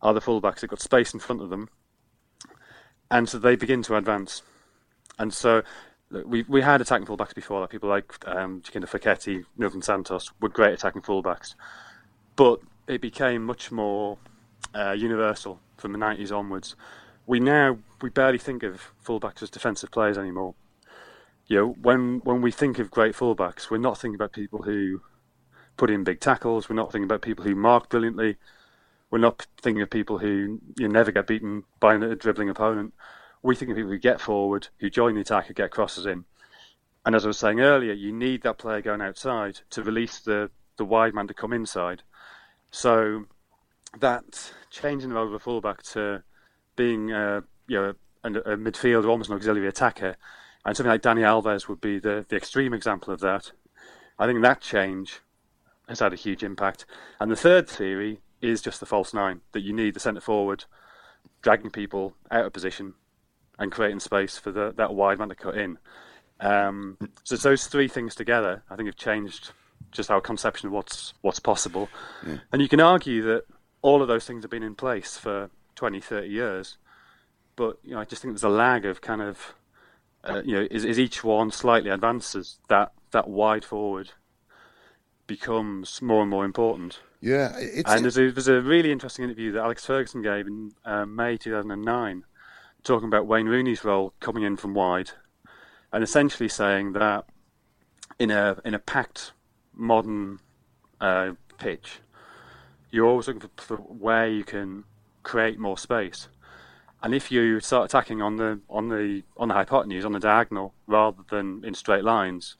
are 0.00 0.14
the 0.14 0.20
fullbacks. 0.20 0.60
They've 0.60 0.70
got 0.70 0.80
space 0.80 1.12
in 1.12 1.20
front 1.20 1.42
of 1.42 1.50
them. 1.50 1.68
And 3.10 3.28
so 3.28 3.38
they 3.38 3.56
begin 3.56 3.82
to 3.82 3.96
advance. 3.96 4.42
And 5.18 5.34
so 5.34 5.62
we 6.10 6.42
we 6.42 6.62
had 6.62 6.80
attacking 6.80 7.06
fullbacks 7.06 7.34
before, 7.34 7.60
like 7.60 7.70
people 7.70 7.88
like 7.88 8.12
um, 8.26 8.62
Giacinto 8.62 8.88
Facchetti, 8.88 9.44
Nilton 9.58 9.82
Santos 9.82 10.30
were 10.40 10.48
great 10.48 10.74
attacking 10.74 11.02
fullbacks. 11.02 11.54
But 12.36 12.60
it 12.86 13.00
became 13.00 13.44
much 13.44 13.70
more 13.70 14.18
uh, 14.74 14.92
universal 14.92 15.60
from 15.76 15.92
the 15.92 15.98
90s 15.98 16.36
onwards. 16.36 16.76
We 17.26 17.40
now 17.40 17.78
we 18.00 18.10
barely 18.10 18.38
think 18.38 18.62
of 18.62 18.92
fullbacks 19.04 19.42
as 19.42 19.50
defensive 19.50 19.90
players 19.90 20.18
anymore. 20.18 20.54
You 21.46 21.56
know, 21.56 21.68
when 21.80 22.20
when 22.24 22.42
we 22.42 22.50
think 22.50 22.78
of 22.78 22.90
great 22.90 23.14
fullbacks, 23.14 23.70
we're 23.70 23.78
not 23.78 23.98
thinking 23.98 24.16
about 24.16 24.32
people 24.32 24.62
who 24.62 25.02
put 25.76 25.90
in 25.90 26.04
big 26.04 26.20
tackles. 26.20 26.68
We're 26.68 26.76
not 26.76 26.92
thinking 26.92 27.04
about 27.04 27.22
people 27.22 27.44
who 27.44 27.54
mark 27.54 27.88
brilliantly. 27.88 28.36
We're 29.10 29.18
not 29.18 29.46
thinking 29.60 29.82
of 29.82 29.90
people 29.90 30.18
who 30.18 30.60
you 30.78 30.88
never 30.88 31.12
get 31.12 31.26
beaten 31.26 31.64
by 31.80 31.94
a 31.94 32.14
dribbling 32.14 32.48
opponent. 32.48 32.94
We 33.42 33.56
think 33.56 33.70
of 33.70 33.76
people 33.76 33.90
who 33.90 33.98
get 33.98 34.20
forward, 34.20 34.68
who 34.78 34.88
join 34.88 35.14
the 35.14 35.20
attack, 35.20 35.46
who 35.46 35.54
get 35.54 35.70
crosses 35.70 36.06
in. 36.06 36.24
And 37.04 37.14
as 37.14 37.24
I 37.24 37.28
was 37.28 37.38
saying 37.38 37.60
earlier, 37.60 37.92
you 37.92 38.12
need 38.12 38.42
that 38.42 38.58
player 38.58 38.80
going 38.80 39.02
outside 39.02 39.60
to 39.70 39.82
release 39.82 40.20
the, 40.20 40.50
the 40.76 40.84
wide 40.84 41.14
man 41.14 41.26
to 41.26 41.34
come 41.34 41.52
inside. 41.52 42.02
So 42.70 43.26
that 44.00 44.52
changing 44.70 45.10
the 45.10 45.14
role 45.14 45.26
of 45.26 45.34
a 45.34 45.38
fullback 45.38 45.82
to 45.82 46.22
being 46.76 47.12
uh, 47.12 47.42
you 47.66 47.76
know 47.76 47.94
a, 48.24 48.28
a 48.28 48.56
midfielder, 48.56 49.08
almost 49.08 49.30
an 49.30 49.36
auxiliary 49.36 49.68
attacker, 49.68 50.16
and 50.64 50.76
something 50.76 50.90
like 50.90 51.02
Dani 51.02 51.20
Alves 51.20 51.68
would 51.68 51.80
be 51.80 51.98
the, 51.98 52.24
the 52.28 52.36
extreme 52.36 52.72
example 52.74 53.12
of 53.12 53.20
that. 53.20 53.52
I 54.18 54.26
think 54.26 54.42
that 54.42 54.60
change 54.60 55.20
has 55.88 56.00
had 56.00 56.12
a 56.12 56.16
huge 56.16 56.42
impact. 56.42 56.86
And 57.20 57.30
the 57.30 57.36
third 57.36 57.68
theory 57.68 58.20
is 58.40 58.62
just 58.62 58.80
the 58.80 58.86
false 58.86 59.12
nine 59.12 59.40
that 59.52 59.60
you 59.60 59.72
need 59.72 59.94
the 59.94 60.00
centre 60.00 60.20
forward 60.20 60.64
dragging 61.42 61.70
people 61.70 62.14
out 62.30 62.46
of 62.46 62.52
position 62.52 62.94
and 63.58 63.70
creating 63.70 64.00
space 64.00 64.38
for 64.38 64.52
the, 64.52 64.72
that 64.76 64.94
wide 64.94 65.18
man 65.18 65.28
to 65.28 65.34
cut 65.34 65.56
in. 65.56 65.78
Um, 66.40 66.96
so 67.24 67.34
it's 67.34 67.42
those 67.42 67.66
three 67.66 67.88
things 67.88 68.14
together, 68.14 68.62
I 68.70 68.76
think, 68.76 68.88
have 68.88 68.96
changed 68.96 69.50
just 69.90 70.10
our 70.10 70.20
conception 70.20 70.68
of 70.68 70.72
what's 70.72 71.14
what's 71.20 71.38
possible. 71.38 71.88
Yeah. 72.26 72.38
And 72.52 72.62
you 72.62 72.68
can 72.68 72.80
argue 72.80 73.22
that 73.22 73.44
all 73.82 74.00
of 74.00 74.08
those 74.08 74.26
things 74.26 74.44
have 74.44 74.50
been 74.50 74.62
in 74.62 74.74
place 74.74 75.16
for 75.16 75.50
20, 75.74 76.00
30 76.00 76.28
years, 76.28 76.78
but 77.56 77.78
you 77.82 77.94
know, 77.94 78.00
I 78.00 78.04
just 78.04 78.22
think 78.22 78.34
there's 78.34 78.44
a 78.44 78.48
lag 78.48 78.86
of 78.86 79.00
kind 79.00 79.20
of, 79.20 79.54
uh, 80.24 80.42
you 80.44 80.54
know, 80.54 80.66
is, 80.70 80.84
is 80.84 80.98
each 80.98 81.22
one 81.22 81.50
slightly 81.50 81.90
advances 81.90 82.58
that 82.68 82.92
that 83.10 83.28
wide 83.28 83.64
forward 83.64 84.12
becomes 85.26 86.00
more 86.02 86.22
and 86.22 86.30
more 86.30 86.44
important. 86.44 87.00
Yeah, 87.20 87.56
it's 87.58 87.90
and 87.90 88.04
there's 88.04 88.18
a, 88.18 88.30
there's 88.30 88.48
a 88.48 88.60
really 88.60 88.90
interesting 88.90 89.24
interview 89.24 89.52
that 89.52 89.62
Alex 89.62 89.84
Ferguson 89.84 90.22
gave 90.22 90.46
in 90.46 90.72
uh, 90.84 91.06
May 91.06 91.36
2009, 91.36 92.24
talking 92.82 93.08
about 93.08 93.26
Wayne 93.26 93.46
Rooney's 93.46 93.84
role 93.84 94.12
coming 94.20 94.42
in 94.42 94.56
from 94.56 94.74
wide, 94.74 95.10
and 95.92 96.02
essentially 96.02 96.48
saying 96.48 96.92
that 96.94 97.26
in 98.18 98.30
a 98.30 98.58
in 98.64 98.74
a 98.74 98.78
packed 98.78 99.32
modern 99.74 100.40
uh, 101.00 101.32
pitch, 101.58 102.00
you're 102.92 103.06
always 103.06 103.26
looking 103.26 103.40
for, 103.40 103.50
for 103.56 103.76
where 103.78 104.28
you 104.28 104.44
can 104.44 104.84
create 105.24 105.58
more 105.58 105.76
space. 105.76 106.28
And 107.02 107.12
if 107.14 107.32
you 107.32 107.58
start 107.58 107.86
attacking 107.86 108.22
on 108.22 108.36
the 108.36 108.60
on 108.68 108.88
the 108.88 109.24
on 109.36 109.48
the 109.48 109.54
hypotenuse, 109.54 110.04
on 110.04 110.12
the 110.12 110.20
diagonal, 110.20 110.72
rather 110.86 111.24
than 111.30 111.64
in 111.64 111.74
straight 111.74 112.04
lines, 112.04 112.56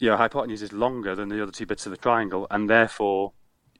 your 0.00 0.16
hypotenuse 0.16 0.60
is 0.60 0.72
longer 0.72 1.14
than 1.14 1.28
the 1.28 1.40
other 1.40 1.52
two 1.52 1.66
bits 1.66 1.86
of 1.86 1.90
the 1.90 1.96
triangle, 1.96 2.48
and 2.50 2.68
therefore 2.68 3.32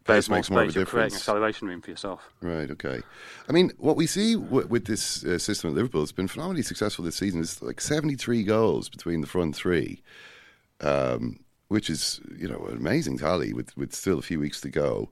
there's 0.06 0.28
more 0.28 0.38
makes 0.38 0.50
more 0.50 0.62
of 0.62 0.68
a 0.68 0.70
space. 0.70 0.76
You're 0.76 0.86
creating 0.86 1.16
acceleration 1.16 1.66
room 1.66 1.82
for 1.82 1.90
yourself. 1.90 2.32
Right. 2.40 2.70
Okay. 2.70 3.00
I 3.48 3.52
mean, 3.52 3.72
what 3.78 3.96
we 3.96 4.06
see 4.06 4.36
w- 4.36 4.66
with 4.66 4.86
this 4.86 5.24
uh, 5.24 5.38
system 5.38 5.70
at 5.70 5.76
Liverpool 5.76 6.02
has 6.02 6.12
been 6.12 6.28
phenomenally 6.28 6.62
successful 6.62 7.04
this 7.04 7.16
season. 7.16 7.40
It's 7.40 7.60
like 7.60 7.80
seventy-three 7.80 8.44
goals 8.44 8.88
between 8.88 9.22
the 9.22 9.26
front 9.26 9.56
three, 9.56 10.02
um, 10.80 11.40
which 11.68 11.88
is 11.88 12.20
you 12.36 12.48
know 12.48 12.66
an 12.66 12.76
amazing 12.76 13.18
tally 13.18 13.52
with 13.52 13.76
with 13.76 13.94
still 13.94 14.18
a 14.18 14.22
few 14.22 14.40
weeks 14.40 14.60
to 14.62 14.70
go. 14.70 15.08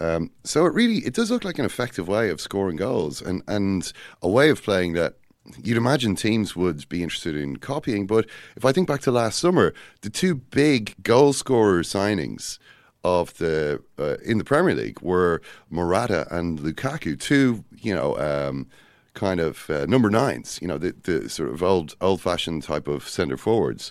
Um, 0.00 0.30
so 0.44 0.66
it 0.66 0.74
really 0.74 0.98
it 0.98 1.14
does 1.14 1.30
look 1.30 1.44
like 1.44 1.58
an 1.58 1.64
effective 1.64 2.08
way 2.08 2.30
of 2.30 2.40
scoring 2.40 2.76
goals 2.76 3.22
and 3.22 3.42
and 3.46 3.92
a 4.22 4.28
way 4.28 4.50
of 4.50 4.62
playing 4.62 4.94
that. 4.94 5.14
You'd 5.64 5.78
imagine 5.78 6.14
teams 6.14 6.54
would 6.54 6.86
be 6.90 7.02
interested 7.02 7.34
in 7.34 7.56
copying, 7.56 8.06
but 8.06 8.26
if 8.54 8.66
I 8.66 8.72
think 8.72 8.86
back 8.86 9.00
to 9.02 9.10
last 9.10 9.38
summer, 9.38 9.72
the 10.02 10.10
two 10.10 10.34
big 10.34 10.94
goal 11.02 11.32
scorer 11.32 11.80
signings 11.80 12.58
of 13.02 13.32
the 13.38 13.82
uh, 13.98 14.16
in 14.22 14.36
the 14.36 14.44
Premier 14.44 14.74
League 14.74 15.00
were 15.00 15.40
Morata 15.70 16.26
and 16.30 16.58
Lukaku, 16.58 17.18
two 17.18 17.64
you 17.80 17.94
know 17.94 18.18
um, 18.18 18.66
kind 19.14 19.40
of 19.40 19.70
uh, 19.70 19.86
number 19.86 20.10
nines, 20.10 20.58
you 20.60 20.68
know 20.68 20.78
the, 20.78 20.94
the 21.04 21.28
sort 21.28 21.48
of 21.50 21.62
old 21.62 21.94
old 22.00 22.20
fashioned 22.20 22.62
type 22.62 22.86
of 22.86 23.08
centre 23.08 23.38
forwards. 23.38 23.90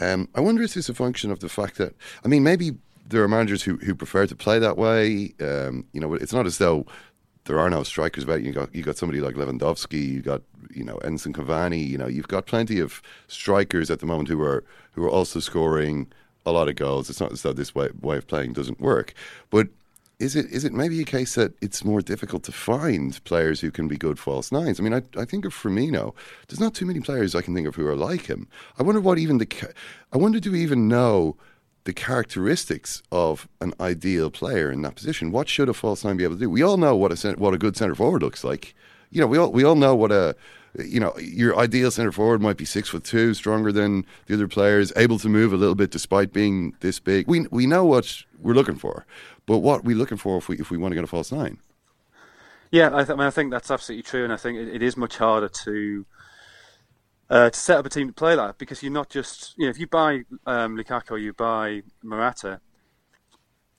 Um, 0.00 0.28
I 0.34 0.40
wonder 0.40 0.62
if 0.62 0.74
this 0.74 0.84
is 0.84 0.88
a 0.88 0.94
function 0.94 1.30
of 1.30 1.40
the 1.40 1.48
fact 1.48 1.76
that 1.78 1.94
I 2.24 2.28
mean 2.28 2.42
maybe 2.42 2.72
there 3.08 3.22
are 3.22 3.28
managers 3.28 3.62
who, 3.62 3.76
who 3.78 3.94
prefer 3.94 4.26
to 4.26 4.36
play 4.36 4.58
that 4.58 4.76
way. 4.76 5.34
Um, 5.40 5.86
you 5.92 6.00
know, 6.00 6.14
it's 6.14 6.32
not 6.32 6.46
as 6.46 6.58
though 6.58 6.86
there 7.44 7.58
are 7.58 7.70
no 7.70 7.82
strikers 7.82 8.24
about 8.24 8.42
you. 8.42 8.52
Got 8.52 8.74
you 8.74 8.82
got 8.82 8.96
somebody 8.96 9.20
like 9.20 9.34
Lewandowski, 9.34 10.06
you 10.06 10.20
got 10.20 10.42
you 10.70 10.84
know 10.84 10.96
Edinson 10.98 11.32
Cavani. 11.32 11.86
You 11.86 11.98
know, 11.98 12.06
you've 12.06 12.28
got 12.28 12.46
plenty 12.46 12.78
of 12.78 13.02
strikers 13.26 13.90
at 13.90 14.00
the 14.00 14.06
moment 14.06 14.28
who 14.28 14.40
are 14.42 14.64
who 14.92 15.04
are 15.04 15.10
also 15.10 15.40
scoring 15.40 16.06
a 16.46 16.52
lot 16.52 16.68
of 16.68 16.76
goals. 16.76 17.10
It's 17.10 17.20
not 17.20 17.32
as 17.32 17.42
though 17.42 17.52
this 17.52 17.74
way, 17.74 17.88
way 18.00 18.18
of 18.18 18.26
playing 18.26 18.52
doesn't 18.52 18.80
work, 18.80 19.14
but 19.50 19.68
is 20.18 20.34
it 20.34 20.46
is 20.46 20.64
it 20.64 20.72
maybe 20.72 21.00
a 21.00 21.04
case 21.04 21.36
that 21.36 21.52
it's 21.62 21.84
more 21.84 22.00
difficult 22.00 22.42
to 22.44 22.52
find 22.52 23.22
players 23.24 23.60
who 23.60 23.70
can 23.70 23.86
be 23.86 23.96
good 23.96 24.18
false 24.18 24.50
nines? 24.50 24.80
I 24.80 24.82
mean, 24.82 24.94
I, 24.94 25.02
I 25.20 25.24
think 25.24 25.44
of 25.44 25.54
Firmino. 25.54 26.14
There's 26.48 26.60
not 26.60 26.74
too 26.74 26.86
many 26.86 27.00
players 27.00 27.34
I 27.34 27.42
can 27.42 27.54
think 27.54 27.68
of 27.68 27.76
who 27.76 27.86
are 27.86 27.96
like 27.96 28.26
him. 28.26 28.48
I 28.78 28.82
wonder 28.82 29.00
what 29.00 29.18
even 29.18 29.38
the 29.38 29.48
I 30.12 30.18
wonder 30.18 30.40
do 30.40 30.52
we 30.52 30.62
even 30.62 30.88
know 30.88 31.36
the 31.84 31.92
characteristics 31.92 33.02
of 33.12 33.48
an 33.60 33.72
ideal 33.80 34.30
player 34.30 34.70
in 34.70 34.82
that 34.82 34.96
position? 34.96 35.30
What 35.30 35.48
should 35.48 35.68
a 35.68 35.74
false 35.74 36.04
nine 36.04 36.16
be 36.16 36.24
able 36.24 36.34
to 36.34 36.40
do? 36.40 36.50
We 36.50 36.62
all 36.62 36.76
know 36.76 36.96
what 36.96 37.12
a 37.12 37.32
what 37.32 37.54
a 37.54 37.58
good 37.58 37.76
centre 37.76 37.94
forward 37.94 38.22
looks 38.22 38.42
like. 38.42 38.74
You 39.10 39.20
know, 39.20 39.26
we 39.28 39.38
all 39.38 39.52
we 39.52 39.62
all 39.62 39.76
know 39.76 39.94
what 39.94 40.10
a 40.10 40.34
you 40.78 40.98
know 40.98 41.16
your 41.18 41.56
ideal 41.56 41.92
centre 41.92 42.12
forward 42.12 42.42
might 42.42 42.56
be 42.56 42.64
six 42.64 42.88
foot 42.88 43.04
two, 43.04 43.34
stronger 43.34 43.70
than 43.70 44.04
the 44.26 44.34
other 44.34 44.48
players, 44.48 44.92
able 44.96 45.18
to 45.20 45.28
move 45.28 45.52
a 45.52 45.56
little 45.56 45.76
bit 45.76 45.92
despite 45.92 46.32
being 46.32 46.74
this 46.80 46.98
big. 46.98 47.28
We 47.28 47.46
we 47.52 47.66
know 47.66 47.84
what 47.84 48.24
we're 48.40 48.54
looking 48.54 48.76
for, 48.76 49.06
but 49.48 49.58
what 49.58 49.80
are 49.80 49.82
we're 49.82 49.96
looking 49.96 50.18
for 50.18 50.36
if 50.36 50.48
we 50.48 50.58
if 50.58 50.70
we 50.70 50.76
want 50.76 50.92
to 50.92 50.94
get 50.94 51.04
a 51.04 51.08
false 51.08 51.32
nine. 51.32 51.58
Yeah, 52.70 52.90
I, 52.92 52.98
th- 52.98 53.10
I 53.10 53.14
mean, 53.14 53.26
I 53.26 53.30
think 53.30 53.50
that's 53.50 53.70
absolutely 53.70 54.02
true, 54.02 54.24
and 54.24 54.32
I 54.32 54.36
think 54.36 54.58
it, 54.58 54.68
it 54.68 54.82
is 54.82 54.94
much 54.94 55.16
harder 55.16 55.48
to 55.48 56.06
uh, 57.30 57.48
to 57.48 57.58
set 57.58 57.78
up 57.78 57.86
a 57.86 57.88
team 57.88 58.08
to 58.08 58.12
play 58.12 58.36
that 58.36 58.58
because 58.58 58.82
you're 58.82 58.92
not 58.92 59.08
just 59.08 59.54
you 59.56 59.64
know 59.64 59.70
if 59.70 59.78
you 59.78 59.86
buy 59.86 60.22
um, 60.46 60.76
Lukaku 60.76 61.12
or 61.12 61.18
you 61.18 61.32
buy 61.32 61.82
Morata, 62.02 62.60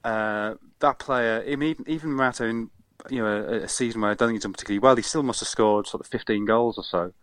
uh, 0.04 0.56
that 0.80 0.98
player, 0.98 1.46
I 1.48 1.56
mean, 1.56 1.70
even, 1.70 1.90
even 1.90 2.14
Morata 2.14 2.46
in 2.46 2.72
you 3.12 3.20
know 3.20 3.28
a, 3.28 3.54
a 3.64 3.68
season 3.70 4.02
where 4.02 4.10
I 4.10 4.16
don't 4.16 4.30
think 4.30 4.38
he's 4.38 4.44
done 4.44 4.54
particularly 4.54 4.80
well, 4.80 4.96
he 4.96 5.04
still 5.04 5.24
must 5.24 5.40
have 5.42 5.50
scored 5.50 5.86
sort 5.86 6.02
of 6.02 6.08
15 6.08 6.46
goals 6.46 6.78
or 6.78 6.84
so. 6.84 7.14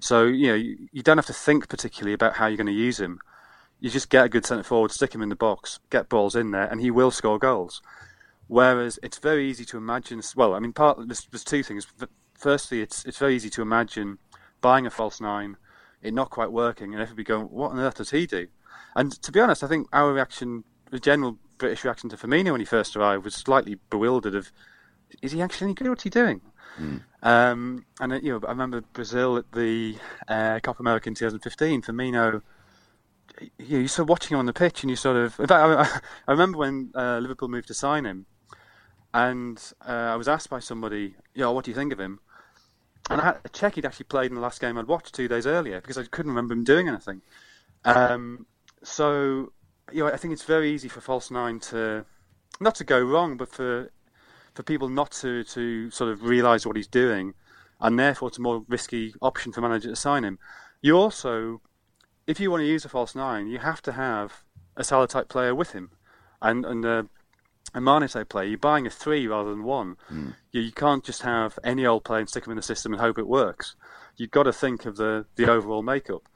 So 0.00 0.24
you 0.24 0.48
know 0.48 0.54
you, 0.54 0.88
you 0.92 1.02
don't 1.02 1.18
have 1.18 1.26
to 1.26 1.34
think 1.34 1.68
particularly 1.68 2.14
about 2.14 2.34
how 2.34 2.46
you're 2.46 2.56
going 2.56 2.66
to 2.66 2.72
use 2.72 3.00
him. 3.00 3.20
You 3.80 3.90
just 3.90 4.08
get 4.08 4.24
a 4.24 4.28
good 4.28 4.46
centre 4.46 4.62
forward, 4.62 4.90
stick 4.90 5.14
him 5.14 5.22
in 5.22 5.28
the 5.28 5.36
box, 5.36 5.80
get 5.90 6.08
balls 6.08 6.34
in 6.34 6.50
there, 6.50 6.66
and 6.66 6.80
he 6.80 6.90
will 6.90 7.10
score 7.10 7.38
goals. 7.38 7.82
Whereas 8.48 8.98
it's 9.02 9.18
very 9.18 9.48
easy 9.50 9.64
to 9.66 9.76
imagine. 9.76 10.22
Well, 10.34 10.54
I 10.54 10.60
mean, 10.60 10.72
part 10.72 10.98
there's, 11.06 11.26
there's 11.30 11.44
two 11.44 11.62
things. 11.62 11.86
Firstly, 12.34 12.80
it's 12.80 13.04
it's 13.04 13.18
very 13.18 13.34
easy 13.34 13.50
to 13.50 13.62
imagine 13.62 14.18
buying 14.60 14.86
a 14.86 14.90
false 14.90 15.20
nine 15.20 15.56
it 16.02 16.14
not 16.14 16.30
quite 16.30 16.52
working, 16.52 16.92
and 16.92 17.02
everybody 17.02 17.24
going, 17.24 17.46
"What 17.46 17.72
on 17.72 17.78
earth 17.78 17.96
does 17.96 18.10
he 18.10 18.26
do?" 18.26 18.46
And 18.94 19.12
to 19.22 19.32
be 19.32 19.40
honest, 19.40 19.64
I 19.64 19.66
think 19.66 19.88
our 19.92 20.12
reaction, 20.12 20.64
the 20.90 21.00
general 21.00 21.38
British 21.58 21.84
reaction 21.84 22.08
to 22.10 22.16
Firmino 22.16 22.52
when 22.52 22.60
he 22.60 22.66
first 22.66 22.96
arrived, 22.96 23.24
was 23.24 23.34
slightly 23.34 23.78
bewildered. 23.90 24.34
Of, 24.34 24.52
is 25.22 25.32
he 25.32 25.42
actually 25.42 25.66
any 25.66 25.74
good? 25.74 25.88
What's 25.88 26.04
he 26.04 26.10
doing? 26.10 26.40
Um, 27.22 27.86
and 28.00 28.12
uh, 28.12 28.20
you 28.22 28.32
know, 28.32 28.46
I 28.46 28.50
remember 28.50 28.82
Brazil 28.92 29.36
at 29.36 29.50
the 29.52 29.96
uh, 30.28 30.60
Copa 30.60 30.80
America 30.80 31.08
in 31.08 31.14
2015. 31.14 31.82
Firmino, 31.82 32.42
you, 33.58 33.78
you 33.78 33.88
sort 33.88 34.04
of 34.04 34.08
watching 34.08 34.34
him 34.34 34.38
on 34.38 34.46
the 34.46 34.52
pitch, 34.52 34.82
and 34.82 34.90
you 34.90 34.96
sort 34.96 35.16
of. 35.16 35.38
In 35.40 35.46
fact, 35.46 35.52
I, 35.62 36.00
I 36.28 36.32
remember 36.32 36.58
when 36.58 36.92
uh, 36.94 37.18
Liverpool 37.18 37.48
moved 37.48 37.68
to 37.68 37.74
sign 37.74 38.04
him, 38.04 38.26
and 39.14 39.60
uh, 39.86 39.90
I 40.12 40.16
was 40.16 40.28
asked 40.28 40.50
by 40.50 40.60
somebody, 40.60 41.14
"You 41.34 41.42
know, 41.42 41.52
what 41.52 41.64
do 41.64 41.70
you 41.70 41.74
think 41.74 41.92
of 41.92 42.00
him?" 42.00 42.20
And 43.08 43.20
I 43.20 43.24
had 43.24 43.44
to 43.44 43.50
check 43.50 43.76
he'd 43.76 43.86
actually 43.86 44.04
played 44.06 44.30
in 44.30 44.34
the 44.34 44.40
last 44.40 44.60
game 44.60 44.76
I'd 44.76 44.88
watched 44.88 45.14
two 45.14 45.28
days 45.28 45.46
earlier 45.46 45.80
because 45.80 45.96
I 45.96 46.04
couldn't 46.04 46.32
remember 46.32 46.54
him 46.54 46.64
doing 46.64 46.88
anything. 46.88 47.22
Um, 47.84 48.46
so, 48.82 49.52
you 49.92 50.02
know, 50.02 50.08
I 50.08 50.16
think 50.16 50.32
it's 50.32 50.42
very 50.42 50.72
easy 50.72 50.88
for 50.88 51.00
false 51.00 51.30
nine 51.30 51.60
to 51.60 52.04
not 52.60 52.74
to 52.76 52.84
go 52.84 53.00
wrong, 53.00 53.36
but 53.36 53.48
for 53.48 53.90
for 54.54 54.62
people 54.62 54.88
not 54.88 55.10
to, 55.12 55.44
to 55.44 55.90
sort 55.90 56.10
of 56.10 56.22
realise 56.22 56.66
what 56.66 56.76
he's 56.76 56.88
doing, 56.88 57.34
and 57.80 57.98
therefore 57.98 58.28
it's 58.28 58.38
a 58.38 58.40
more 58.40 58.64
risky 58.68 59.14
option 59.20 59.52
for 59.52 59.60
manager 59.60 59.90
to 59.90 59.96
sign 59.96 60.24
him. 60.24 60.38
You 60.80 60.96
also, 60.96 61.60
if 62.26 62.40
you 62.40 62.50
want 62.50 62.62
to 62.62 62.66
use 62.66 62.84
a 62.84 62.88
false 62.88 63.14
nine, 63.14 63.46
you 63.46 63.58
have 63.58 63.82
to 63.82 63.92
have 63.92 64.42
a 64.76 64.84
Salah 64.84 65.08
type 65.08 65.28
player 65.28 65.54
with 65.54 65.72
him, 65.72 65.90
and 66.42 66.64
and 66.64 66.84
uh, 66.84 67.02
a 67.74 67.80
Mane 67.80 68.08
type 68.08 68.28
player. 68.28 68.48
You're 68.48 68.58
buying 68.58 68.86
a 68.86 68.90
three 68.90 69.26
rather 69.26 69.50
than 69.50 69.64
one. 69.64 69.96
You, 70.52 70.60
you 70.62 70.72
can't 70.72 71.04
just 71.04 71.22
have 71.22 71.58
any 71.64 71.86
old 71.86 72.04
player 72.04 72.20
and 72.20 72.28
stick 72.28 72.46
him 72.46 72.52
in 72.52 72.56
the 72.56 72.62
system 72.62 72.92
and 72.92 73.00
hope 73.00 73.18
it 73.18 73.26
works. 73.26 73.76
You've 74.16 74.30
got 74.30 74.44
to 74.44 74.52
think 74.52 74.86
of 74.86 74.96
the 74.96 75.26
the 75.36 75.50
overall 75.50 75.82
makeup. 75.82 76.28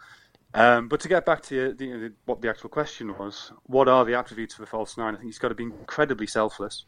Um, 0.53 0.89
but 0.89 0.99
to 1.01 1.09
get 1.09 1.25
back 1.25 1.43
to 1.45 1.75
the, 1.75 1.87
the, 1.87 2.13
what 2.25 2.43
the 2.43 2.49
actual 2.49 2.71
question 2.71 3.17
was, 3.17 3.53
what 3.67 3.87
are 3.87 4.05
the 4.05 4.15
attributes 4.15 4.55
of 4.55 4.61
a 4.63 4.67
false 4.67 4.97
nine? 4.97 5.15
I 5.15 5.19
think 5.19 5.29
he's 5.29 5.39
got 5.39 5.49
to 5.51 5.55
be 5.55 5.63
incredibly 5.63 6.27
selfless. 6.27 6.87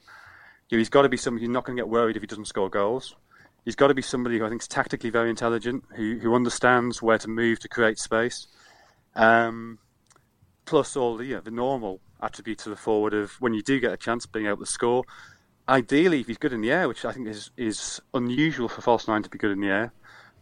He's 0.68 0.88
got 0.88 1.02
to 1.02 1.08
be 1.08 1.16
somebody 1.16 1.46
who's 1.46 1.52
not 1.52 1.64
going 1.64 1.76
to 1.76 1.80
get 1.82 1.88
worried 1.88 2.16
if 2.16 2.22
he 2.22 2.26
doesn't 2.26 2.46
score 2.46 2.70
goals. 2.70 3.14
He's 3.64 3.76
got 3.76 3.88
to 3.88 3.94
be 3.94 4.02
somebody 4.02 4.38
who 4.38 4.44
I 4.44 4.48
think 4.48 4.62
is 4.62 4.68
tactically 4.68 5.10
very 5.10 5.30
intelligent, 5.30 5.84
who 5.94 6.18
who 6.18 6.34
understands 6.34 7.00
where 7.00 7.18
to 7.18 7.28
move 7.28 7.60
to 7.60 7.68
create 7.68 7.98
space. 7.98 8.48
Um, 9.14 9.78
plus 10.64 10.96
all 10.96 11.16
the 11.16 11.24
you 11.24 11.34
know, 11.34 11.40
the 11.40 11.50
normal 11.50 12.00
attributes 12.22 12.66
of 12.66 12.70
the 12.70 12.76
forward 12.76 13.14
of 13.14 13.32
when 13.40 13.52
you 13.52 13.62
do 13.62 13.80
get 13.80 13.92
a 13.92 13.96
chance 13.96 14.26
being 14.26 14.46
able 14.46 14.58
to 14.58 14.66
score. 14.66 15.04
Ideally, 15.68 16.20
if 16.20 16.26
he's 16.26 16.38
good 16.38 16.52
in 16.52 16.60
the 16.60 16.72
air, 16.72 16.88
which 16.88 17.04
I 17.04 17.12
think 17.12 17.28
is 17.28 17.50
is 17.56 18.00
unusual 18.14 18.68
for 18.68 18.80
false 18.80 19.06
nine 19.08 19.22
to 19.22 19.30
be 19.30 19.38
good 19.38 19.52
in 19.52 19.60
the 19.60 19.68
air. 19.68 19.92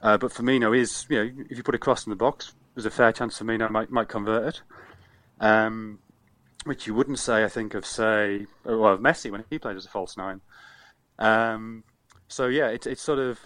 Uh, 0.02 0.16
but 0.16 0.32
Firmino 0.32 0.76
is, 0.76 1.06
you 1.10 1.24
know, 1.24 1.44
if 1.50 1.58
you 1.58 1.62
put 1.62 1.74
a 1.74 1.78
cross 1.78 2.06
in 2.06 2.10
the 2.10 2.16
box, 2.16 2.54
there's 2.74 2.86
a 2.86 2.90
fair 2.90 3.12
chance 3.12 3.38
Firmino 3.38 3.70
might 3.70 3.90
might 3.90 4.08
convert 4.08 4.54
it. 4.54 4.62
Um, 5.40 5.98
which 6.64 6.86
you 6.86 6.94
wouldn't 6.94 7.18
say, 7.18 7.42
I 7.42 7.48
think, 7.48 7.72
of 7.72 7.86
say, 7.86 8.46
well, 8.64 8.92
of 8.92 9.00
Messi 9.00 9.30
when 9.30 9.44
he 9.48 9.58
played 9.58 9.76
as 9.76 9.86
a 9.86 9.88
false 9.88 10.16
nine. 10.16 10.42
Um, 11.18 11.84
so 12.28 12.46
yeah, 12.46 12.68
it's 12.68 12.86
it's 12.86 13.02
sort 13.02 13.18
of. 13.18 13.38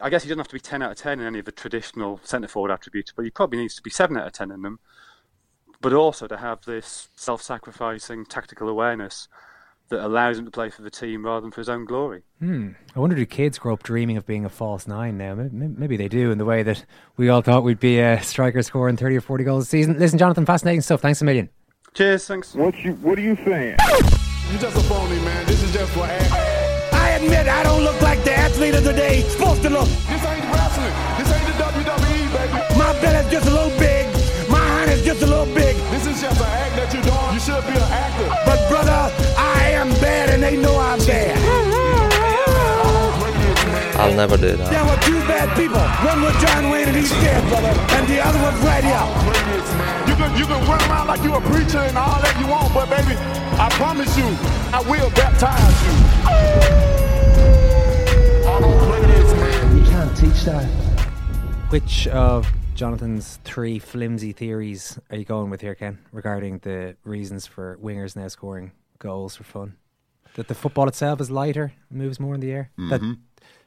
I 0.00 0.10
guess 0.10 0.22
he 0.22 0.28
doesn't 0.28 0.38
have 0.38 0.48
to 0.48 0.54
be 0.54 0.60
ten 0.60 0.82
out 0.82 0.92
of 0.92 0.96
ten 0.96 1.20
in 1.20 1.26
any 1.26 1.38
of 1.38 1.44
the 1.44 1.52
traditional 1.52 2.20
centre 2.24 2.48
forward 2.48 2.70
attributes, 2.70 3.12
but 3.14 3.24
he 3.24 3.30
probably 3.30 3.58
needs 3.58 3.74
to 3.76 3.82
be 3.82 3.90
seven 3.90 4.16
out 4.16 4.26
of 4.26 4.32
ten 4.32 4.50
in 4.50 4.62
them. 4.62 4.78
But 5.80 5.92
also 5.92 6.26
to 6.26 6.38
have 6.38 6.64
this 6.64 7.08
self-sacrificing 7.14 8.26
tactical 8.26 8.68
awareness 8.68 9.28
that 9.88 10.04
allows 10.04 10.38
him 10.38 10.44
to 10.44 10.50
play 10.50 10.70
for 10.70 10.82
the 10.82 10.90
team 10.90 11.24
rather 11.24 11.42
than 11.42 11.50
for 11.50 11.60
his 11.60 11.68
own 11.68 11.84
glory. 11.84 12.22
Hmm. 12.38 12.70
I 12.96 13.00
wonder 13.00 13.14
do 13.14 13.26
kids 13.26 13.58
grow 13.58 13.74
up 13.74 13.82
dreaming 13.82 14.16
of 14.16 14.26
being 14.26 14.44
a 14.44 14.48
false 14.48 14.86
nine 14.86 15.18
now? 15.18 15.34
Maybe, 15.34 15.74
maybe 15.76 15.96
they 15.96 16.08
do 16.08 16.30
in 16.30 16.38
the 16.38 16.44
way 16.44 16.62
that 16.62 16.84
we 17.16 17.28
all 17.28 17.42
thought 17.42 17.64
we'd 17.64 17.80
be 17.80 18.00
a 18.00 18.22
striker 18.22 18.62
scoring 18.62 18.96
30 18.96 19.16
or 19.16 19.20
40 19.20 19.44
goals 19.44 19.64
a 19.64 19.66
season. 19.66 19.98
Listen, 19.98 20.18
Jonathan, 20.18 20.46
fascinating 20.46 20.80
stuff. 20.80 21.00
Thanks 21.00 21.20
a 21.20 21.24
million. 21.24 21.50
Cheers, 21.92 22.26
thanks. 22.26 22.54
What 22.54 22.76
you 22.78 22.94
What 22.94 23.18
are 23.18 23.22
you 23.22 23.36
saying? 23.44 23.76
You're 24.50 24.60
just 24.60 24.76
a 24.76 24.80
phony, 24.80 25.16
man. 25.20 25.46
This 25.46 25.62
is 25.62 25.72
just 25.72 25.92
for 25.92 26.04
I 26.04 27.18
admit 27.20 27.46
I 27.46 27.62
don't 27.62 27.84
look 27.84 28.00
like 28.02 28.13
the 28.24 28.34
athlete 28.34 28.74
of 28.74 28.84
the 28.84 28.92
day 28.92 29.20
supposed 29.22 29.62
to 29.62 29.70
look. 29.70 29.88
This 30.08 30.24
ain't 30.24 30.44
wrestling. 30.48 30.94
This 31.20 31.28
ain't 31.28 31.46
the 31.46 31.56
WWE, 31.60 32.24
baby. 32.32 32.78
My 32.78 32.92
belly's 33.00 33.30
just 33.30 33.46
a 33.46 33.50
little 33.50 33.76
big. 33.78 34.08
My 34.48 34.58
hand 34.58 34.90
is 34.90 35.04
just 35.04 35.22
a 35.22 35.26
little 35.26 35.46
big. 35.54 35.76
This 35.92 36.06
is 36.06 36.20
just 36.20 36.40
an 36.40 36.48
act 36.48 36.76
that 36.76 36.88
you're 36.94 37.04
doing. 37.04 37.30
You 37.36 37.40
should 37.40 37.64
be 37.68 37.76
an 37.76 37.90
actor. 37.92 38.28
But 38.48 38.58
brother, 38.68 39.12
I 39.36 39.76
am 39.76 39.90
bad 40.00 40.30
and 40.30 40.42
they 40.42 40.56
know 40.56 40.78
I'm 40.78 40.98
bad. 41.04 41.36
I'll 44.00 44.14
never 44.14 44.36
do 44.36 44.56
that. 44.56 44.70
There 44.72 44.84
were 44.84 45.00
two 45.04 45.20
bad 45.28 45.54
people. 45.56 45.80
One 46.02 46.20
was 46.22 46.34
John 46.42 46.70
Wayne 46.70 46.88
and 46.88 46.96
he's 46.96 47.10
dead, 47.22 47.40
brother. 47.48 47.72
And 47.94 48.08
the 48.08 48.24
other 48.24 48.40
was 48.40 48.56
right 48.64 48.84
here. 48.84 49.06
You 50.08 50.14
can 50.16 50.30
you 50.36 50.46
can 50.46 50.60
run 50.66 50.80
around 50.90 51.08
like 51.08 51.22
you 51.22 51.34
a 51.34 51.40
preacher 51.40 51.78
and 51.78 51.96
all 51.96 52.20
that 52.20 52.36
you 52.40 52.48
want, 52.48 52.72
but 52.74 52.88
baby, 52.90 53.16
I 53.60 53.68
promise 53.76 54.16
you, 54.16 54.26
I 54.72 54.80
will 54.88 55.10
baptize 55.10 55.78
you. 55.84 57.03
Teach 60.14 60.44
that. 60.44 60.64
Which 61.70 62.06
of 62.08 62.50
Jonathan's 62.74 63.38
three 63.44 63.78
flimsy 63.78 64.32
theories 64.32 64.98
are 65.10 65.16
you 65.16 65.24
going 65.24 65.50
with 65.50 65.60
here, 65.60 65.74
Ken, 65.74 65.98
regarding 66.12 66.58
the 66.58 66.96
reasons 67.04 67.46
for 67.46 67.78
wingers 67.82 68.14
now 68.16 68.28
scoring 68.28 68.72
goals 68.98 69.36
for 69.36 69.44
fun? 69.44 69.76
That 70.34 70.48
the 70.48 70.54
football 70.54 70.88
itself 70.88 71.20
is 71.20 71.30
lighter, 71.30 71.72
moves 71.90 72.18
more 72.20 72.34
in 72.34 72.40
the 72.40 72.52
air. 72.52 72.70
That, 72.90 73.00
Mhm. 73.00 73.18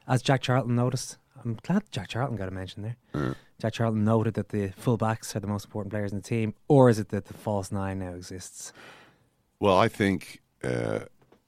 as 0.06 0.22
Jack 0.22 0.42
Charlton 0.42 0.74
noticed, 0.74 1.18
I'm 1.44 1.58
glad 1.62 1.84
Jack 1.90 2.08
Charlton 2.08 2.36
got 2.36 2.48
a 2.48 2.50
mention 2.50 2.82
there. 2.82 2.96
Yeah. 3.14 3.34
Jack 3.60 3.72
Charlton 3.74 4.04
noted 4.04 4.34
that 4.34 4.50
the 4.50 4.68
full 4.76 4.96
backs 4.96 5.34
are 5.36 5.40
the 5.40 5.46
most 5.46 5.64
important 5.66 5.90
players 5.92 6.12
in 6.12 6.18
the 6.18 6.22
team, 6.22 6.54
or 6.68 6.88
is 6.88 6.98
it 6.98 7.08
that 7.10 7.26
the 7.26 7.34
false 7.34 7.72
nine 7.72 7.98
now 7.98 8.12
exists? 8.14 8.72
Well, 9.60 9.76
I 9.78 9.88
think. 9.88 10.40
Uh, 10.62 11.00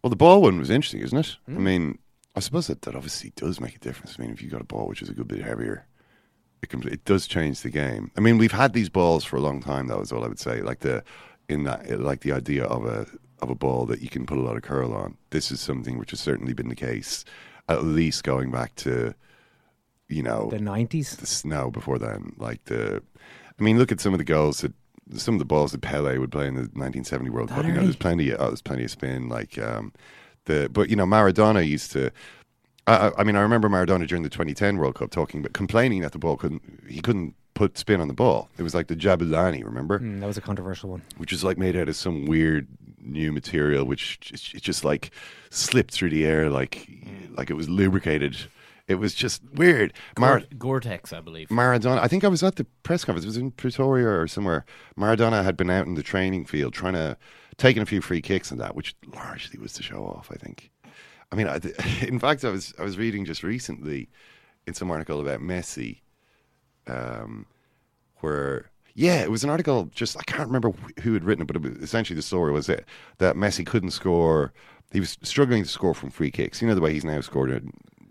well, 0.03 0.11
the 0.11 0.16
ball 0.16 0.42
one 0.42 0.59
was 0.59 0.70
interesting, 0.70 1.01
isn't 1.03 1.18
it? 1.18 1.36
I 1.48 1.53
Mm. 1.53 1.59
mean, 1.59 1.98
I 2.41 2.43
suppose 2.43 2.68
that, 2.68 2.80
that 2.82 2.97
obviously 2.97 3.34
does 3.36 3.61
make 3.61 3.76
a 3.76 3.78
difference. 3.80 4.16
I 4.18 4.22
mean, 4.22 4.30
if 4.30 4.41
you've 4.41 4.51
got 4.51 4.62
a 4.62 4.64
ball 4.64 4.86
which 4.86 5.03
is 5.03 5.11
a 5.11 5.12
good 5.12 5.28
bit 5.28 5.43
heavier, 5.43 5.86
it 6.62 6.70
can, 6.70 6.82
it 6.88 7.05
does 7.05 7.26
change 7.26 7.61
the 7.61 7.68
game. 7.68 8.11
I 8.16 8.20
mean, 8.20 8.38
we've 8.38 8.51
had 8.51 8.72
these 8.72 8.88
balls 8.88 9.24
for 9.24 9.36
a 9.36 9.41
long 9.41 9.61
time. 9.61 9.88
That 9.88 9.99
was 9.99 10.11
all 10.11 10.24
I 10.24 10.28
would 10.28 10.38
say. 10.38 10.62
Like 10.62 10.78
the 10.78 11.05
in 11.51 11.64
that, 11.64 12.01
like 12.01 12.20
the 12.20 12.32
idea 12.32 12.64
of 12.64 12.86
a 12.86 13.07
of 13.41 13.51
a 13.51 13.55
ball 13.55 13.84
that 13.86 14.01
you 14.01 14.09
can 14.09 14.24
put 14.24 14.38
a 14.38 14.41
lot 14.41 14.57
of 14.57 14.62
curl 14.62 14.95
on. 14.95 15.18
This 15.28 15.51
is 15.51 15.61
something 15.61 15.99
which 15.99 16.12
has 16.12 16.20
certainly 16.20 16.55
been 16.55 16.70
the 16.70 16.74
case, 16.74 17.26
at 17.68 17.84
least 17.84 18.24
going 18.24 18.51
back 18.51 18.74
to, 18.76 19.14
you 20.09 20.22
know, 20.22 20.49
the 20.51 20.61
nineties. 20.61 21.16
The 21.16 21.26
snow 21.26 21.70
before 21.70 21.99
then, 21.99 22.32
like 22.38 22.64
the. 22.64 23.03
I 23.59 23.62
mean, 23.62 23.78
look 23.78 23.93
at 23.93 24.01
some 24.01 24.14
of 24.14 24.18
the 24.18 24.24
goals 24.24 24.62
that 24.62 24.72
some 25.14 25.34
of 25.34 25.41
the 25.41 25.45
balls 25.45 25.72
that 25.72 25.82
Pele 25.82 26.16
would 26.16 26.32
play 26.32 26.47
in 26.47 26.55
the 26.55 26.62
1970 26.62 27.28
World 27.28 27.51
Cup. 27.51 27.66
You 27.66 27.72
know, 27.74 27.82
there's 27.82 27.97
plenty. 27.97 28.30
Of, 28.30 28.41
oh, 28.41 28.47
there's 28.47 28.62
plenty 28.62 28.84
of 28.84 28.91
spin. 28.91 29.28
Like 29.28 29.59
um, 29.59 29.93
the, 30.47 30.68
but 30.72 30.91
you 30.91 30.97
know, 30.97 31.07
Maradona 31.07 31.66
used 31.66 31.93
to. 31.93 32.11
I, 32.86 33.09
I- 33.09 33.12
I 33.18 33.24
mean, 33.24 33.36
I 33.36 33.41
remember 33.41 33.68
Maradona 33.68 34.07
during 34.07 34.22
the 34.22 34.30
2010 34.30 34.76
World 34.78 34.95
Cup 34.95 35.11
talking, 35.11 35.43
but 35.43 35.53
complaining 35.53 36.01
that 36.03 36.12
the 36.12 36.18
ball 36.18 36.36
couldn't. 36.36 36.62
He 36.88 37.01
couldn't 37.01 37.34
put 37.55 37.76
spin 37.76 38.01
on 38.01 38.09
the 38.09 38.14
ball. 38.14 38.49
It 38.59 38.62
was 38.62 38.74
like 38.74 38.86
the 38.86 38.97
Jabulani, 38.97 39.64
remember? 39.64 39.99
Mm, 39.99 40.20
that 40.20 40.26
was 40.26 40.38
a 40.38 40.41
controversial 40.41 40.91
one. 40.91 41.03
Which 41.18 41.32
is 41.32 41.45
like 41.45 41.59
made 41.59 41.76
out 41.76 41.88
of 41.88 41.97
some 41.97 42.24
weird 42.26 42.66
new 43.03 43.32
material, 43.32 43.84
which 43.84 44.20
just, 44.20 44.55
it 44.55 44.62
just 44.62 44.84
like 44.84 45.11
slipped 45.51 45.93
through 45.93 46.11
the 46.11 46.24
air, 46.24 46.49
like 46.51 46.88
like 47.36 47.51
it 47.51 47.55
was 47.55 47.68
lubricated. 47.68 48.36
It 48.88 48.95
was 48.99 49.14
just 49.14 49.41
weird. 49.55 49.93
Mar- 50.18 50.43
Gore-Tex, 50.59 51.12
I 51.12 51.20
believe. 51.20 51.49
Maradona. 51.49 52.01
I 52.01 52.09
think 52.09 52.24
I 52.24 52.28
was 52.28 52.43
at 52.43 52.57
the 52.57 52.64
press 52.82 53.05
conference. 53.05 53.24
It 53.24 53.28
was 53.28 53.36
in 53.36 53.53
Pretoria 53.53 54.09
or 54.09 54.26
somewhere. 54.26 54.64
Maradona 54.99 55.45
had 55.45 55.57
been 55.57 55.70
out 55.70 55.86
in 55.86 55.95
the 55.95 56.03
training 56.03 56.45
field 56.45 56.72
trying 56.74 56.95
to 56.95 57.16
taking 57.61 57.82
a 57.82 57.86
few 57.86 58.00
free 58.00 58.22
kicks 58.22 58.50
and 58.50 58.58
that, 58.58 58.74
which 58.74 58.96
largely 59.14 59.61
was 59.61 59.74
to 59.74 59.82
show 59.82 60.02
off. 60.04 60.30
I 60.32 60.36
think. 60.36 60.70
I 61.30 61.36
mean, 61.36 61.46
I, 61.46 61.61
in 62.00 62.18
fact, 62.18 62.44
I 62.44 62.50
was 62.50 62.74
I 62.78 62.82
was 62.82 62.98
reading 62.98 63.24
just 63.24 63.42
recently 63.42 64.08
in 64.66 64.74
some 64.74 64.90
article 64.90 65.20
about 65.20 65.40
Messi, 65.40 66.00
um, 66.86 67.46
where 68.20 68.70
yeah, 68.94 69.20
it 69.20 69.30
was 69.30 69.44
an 69.44 69.50
article. 69.50 69.90
Just 69.94 70.16
I 70.16 70.22
can't 70.22 70.48
remember 70.48 70.72
who 71.02 71.12
had 71.12 71.24
written 71.24 71.42
it, 71.42 71.46
but 71.46 71.56
it 71.56 71.62
was, 71.62 71.72
essentially 71.82 72.16
the 72.16 72.22
story 72.22 72.52
was 72.52 72.66
that 72.66 72.84
that 73.18 73.36
Messi 73.36 73.64
couldn't 73.64 73.90
score. 73.90 74.52
He 74.92 74.98
was 74.98 75.18
struggling 75.22 75.62
to 75.62 75.68
score 75.68 75.94
from 75.94 76.11
free 76.11 76.32
kicks. 76.32 76.61
You 76.61 76.66
know 76.66 76.74
the 76.74 76.80
way 76.80 76.92
he's 76.92 77.04
now 77.04 77.20
scored 77.20 77.50
a 77.50 77.61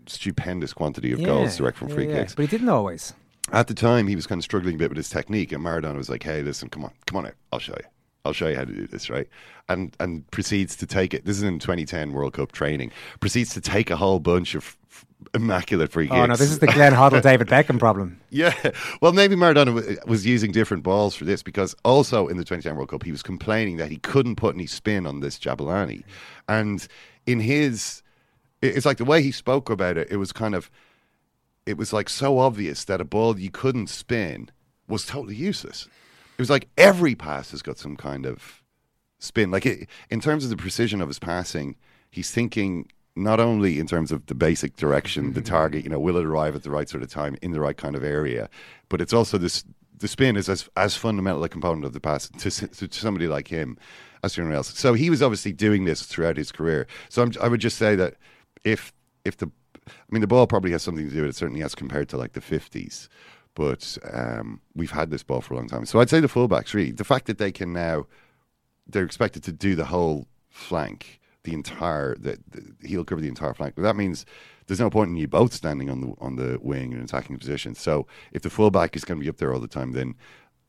stupendous 0.06 0.72
quantity 0.72 1.12
of 1.12 1.22
goals 1.22 1.56
direct 1.56 1.76
from 1.76 1.88
yeah, 1.88 1.94
free 1.94 2.08
yeah. 2.08 2.20
kicks. 2.20 2.34
But 2.34 2.42
he 2.42 2.48
didn't 2.48 2.70
always. 2.70 3.12
At 3.52 3.66
the 3.66 3.74
time, 3.74 4.06
he 4.06 4.14
was 4.14 4.26
kind 4.26 4.38
of 4.38 4.44
struggling 4.44 4.76
a 4.76 4.78
bit 4.78 4.90
with 4.90 4.96
his 4.96 5.10
technique, 5.10 5.50
and 5.50 5.62
Maradona 5.64 5.96
was 5.96 6.08
like, 6.08 6.22
"Hey, 6.22 6.42
listen, 6.42 6.68
come 6.68 6.84
on, 6.84 6.92
come 7.06 7.18
on 7.18 7.26
out. 7.26 7.34
I'll 7.52 7.58
show 7.58 7.74
you. 7.76 7.86
I'll 8.24 8.32
show 8.32 8.48
you 8.48 8.56
how 8.56 8.64
to 8.64 8.72
do 8.72 8.86
this, 8.86 9.08
right?" 9.10 9.28
And 9.68 9.96
and 10.00 10.30
proceeds 10.30 10.76
to 10.76 10.86
take 10.86 11.14
it. 11.14 11.24
This 11.24 11.36
is 11.36 11.42
in 11.42 11.58
2010 11.58 12.12
World 12.12 12.34
Cup 12.34 12.52
training. 12.52 12.90
Proceeds 13.20 13.54
to 13.54 13.60
take 13.60 13.90
a 13.90 13.96
whole 13.96 14.18
bunch 14.20 14.54
of 14.54 14.76
f- 14.90 15.06
immaculate 15.34 15.92
free 15.92 16.06
kicks. 16.08 16.16
Oh 16.16 16.26
no, 16.26 16.34
this 16.36 16.50
is 16.50 16.58
the 16.58 16.66
Glenn 16.66 16.92
Hoddle, 16.92 17.22
David 17.22 17.48
Beckham 17.48 17.78
problem. 17.78 18.20
Yeah, 18.32 18.54
well, 19.00 19.12
maybe 19.12 19.34
Maradona 19.34 19.74
w- 19.74 19.96
was 20.06 20.24
using 20.24 20.52
different 20.52 20.82
balls 20.84 21.16
for 21.16 21.24
this 21.24 21.42
because 21.42 21.74
also 21.84 22.28
in 22.28 22.36
the 22.36 22.44
2010 22.44 22.76
World 22.76 22.90
Cup, 22.90 23.02
he 23.02 23.10
was 23.10 23.22
complaining 23.24 23.76
that 23.78 23.90
he 23.90 23.96
couldn't 23.96 24.36
put 24.36 24.54
any 24.54 24.66
spin 24.66 25.04
on 25.04 25.18
this 25.18 25.36
Jabulani. 25.38 26.04
And 26.48 26.86
in 27.26 27.40
his, 27.40 28.02
it's 28.62 28.86
like 28.86 28.98
the 28.98 29.04
way 29.04 29.20
he 29.20 29.32
spoke 29.32 29.68
about 29.68 29.96
it, 29.96 30.06
it 30.12 30.16
was 30.16 30.30
kind 30.32 30.54
of, 30.54 30.70
it 31.66 31.76
was 31.76 31.92
like 31.92 32.08
so 32.08 32.38
obvious 32.38 32.84
that 32.84 33.00
a 33.00 33.04
ball 33.04 33.38
you 33.38 33.50
couldn't 33.50 33.88
spin 33.88 34.48
was 34.86 35.04
totally 35.06 35.34
useless. 35.34 35.88
It 36.40 36.48
was 36.48 36.48
like 36.48 36.70
every 36.78 37.14
pass 37.14 37.50
has 37.50 37.60
got 37.60 37.76
some 37.76 37.98
kind 37.98 38.24
of 38.24 38.62
spin. 39.18 39.50
Like 39.50 39.66
it, 39.66 39.86
in 40.08 40.20
terms 40.20 40.42
of 40.42 40.48
the 40.48 40.56
precision 40.56 41.02
of 41.02 41.08
his 41.08 41.18
passing, 41.18 41.76
he's 42.10 42.30
thinking 42.30 42.90
not 43.14 43.38
only 43.38 43.78
in 43.78 43.86
terms 43.86 44.10
of 44.10 44.24
the 44.24 44.34
basic 44.34 44.74
direction, 44.76 45.34
the 45.34 45.42
mm-hmm. 45.42 45.50
target, 45.50 45.84
you 45.84 45.90
know, 45.90 46.00
will 46.00 46.16
it 46.16 46.24
arrive 46.24 46.56
at 46.56 46.62
the 46.62 46.70
right 46.70 46.88
sort 46.88 47.02
of 47.02 47.10
time 47.10 47.36
in 47.42 47.50
the 47.50 47.60
right 47.60 47.76
kind 47.76 47.94
of 47.94 48.02
area, 48.02 48.48
but 48.88 49.02
it's 49.02 49.12
also 49.12 49.36
this. 49.36 49.64
The 49.98 50.08
spin 50.08 50.38
is 50.38 50.48
as 50.48 50.66
as 50.78 50.96
fundamental 50.96 51.44
a 51.44 51.48
component 51.50 51.84
of 51.84 51.92
the 51.92 52.00
pass 52.00 52.30
to, 52.30 52.50
to 52.50 52.88
somebody 52.90 53.28
like 53.28 53.48
him 53.48 53.76
as 54.24 54.32
to 54.32 54.40
anyone 54.40 54.56
else. 54.56 54.78
So 54.78 54.94
he 54.94 55.10
was 55.10 55.20
obviously 55.20 55.52
doing 55.52 55.84
this 55.84 56.04
throughout 56.04 56.38
his 56.38 56.50
career. 56.50 56.86
So 57.10 57.20
I'm, 57.20 57.32
I 57.38 57.48
would 57.48 57.60
just 57.60 57.76
say 57.76 57.96
that 57.96 58.14
if 58.64 58.94
if 59.26 59.36
the 59.36 59.50
I 59.86 59.92
mean 60.08 60.22
the 60.22 60.26
ball 60.26 60.46
probably 60.46 60.70
has 60.70 60.82
something 60.82 61.06
to 61.06 61.14
do 61.14 61.20
with 61.20 61.30
it. 61.32 61.36
Certainly 61.36 61.62
as 61.62 61.74
compared 61.74 62.08
to 62.08 62.16
like 62.16 62.32
the 62.32 62.40
50s, 62.40 63.08
but 63.60 63.98
um, 64.10 64.58
we've 64.74 64.92
had 64.92 65.10
this 65.10 65.22
ball 65.22 65.42
for 65.42 65.52
a 65.52 65.58
long 65.58 65.68
time. 65.68 65.84
So 65.84 66.00
I'd 66.00 66.08
say 66.08 66.18
the 66.18 66.28
fullbacks 66.28 66.72
really 66.72 66.92
the 66.92 67.04
fact 67.04 67.26
that 67.26 67.36
they 67.36 67.52
can 67.52 67.74
now 67.74 68.06
they're 68.86 69.04
expected 69.04 69.42
to 69.42 69.52
do 69.52 69.74
the 69.74 69.84
whole 69.84 70.28
flank, 70.48 71.20
the 71.42 71.52
entire 71.52 72.14
the, 72.14 72.38
he'll 72.82 73.04
cover 73.04 73.20
the 73.20 73.28
entire 73.28 73.52
flank. 73.52 73.74
But 73.74 73.82
that 73.82 73.96
means 73.96 74.24
there's 74.66 74.80
no 74.80 74.88
point 74.88 75.10
in 75.10 75.16
you 75.16 75.28
both 75.28 75.52
standing 75.52 75.90
on 75.90 76.00
the 76.00 76.14
on 76.22 76.36
the 76.36 76.58
wing 76.62 76.94
and 76.94 77.02
attacking 77.04 77.36
position. 77.36 77.74
So 77.74 78.06
if 78.32 78.40
the 78.40 78.48
fullback 78.48 78.96
is 78.96 79.04
going 79.04 79.20
to 79.20 79.24
be 79.24 79.28
up 79.28 79.36
there 79.36 79.52
all 79.52 79.60
the 79.60 79.68
time, 79.68 79.92
then 79.92 80.14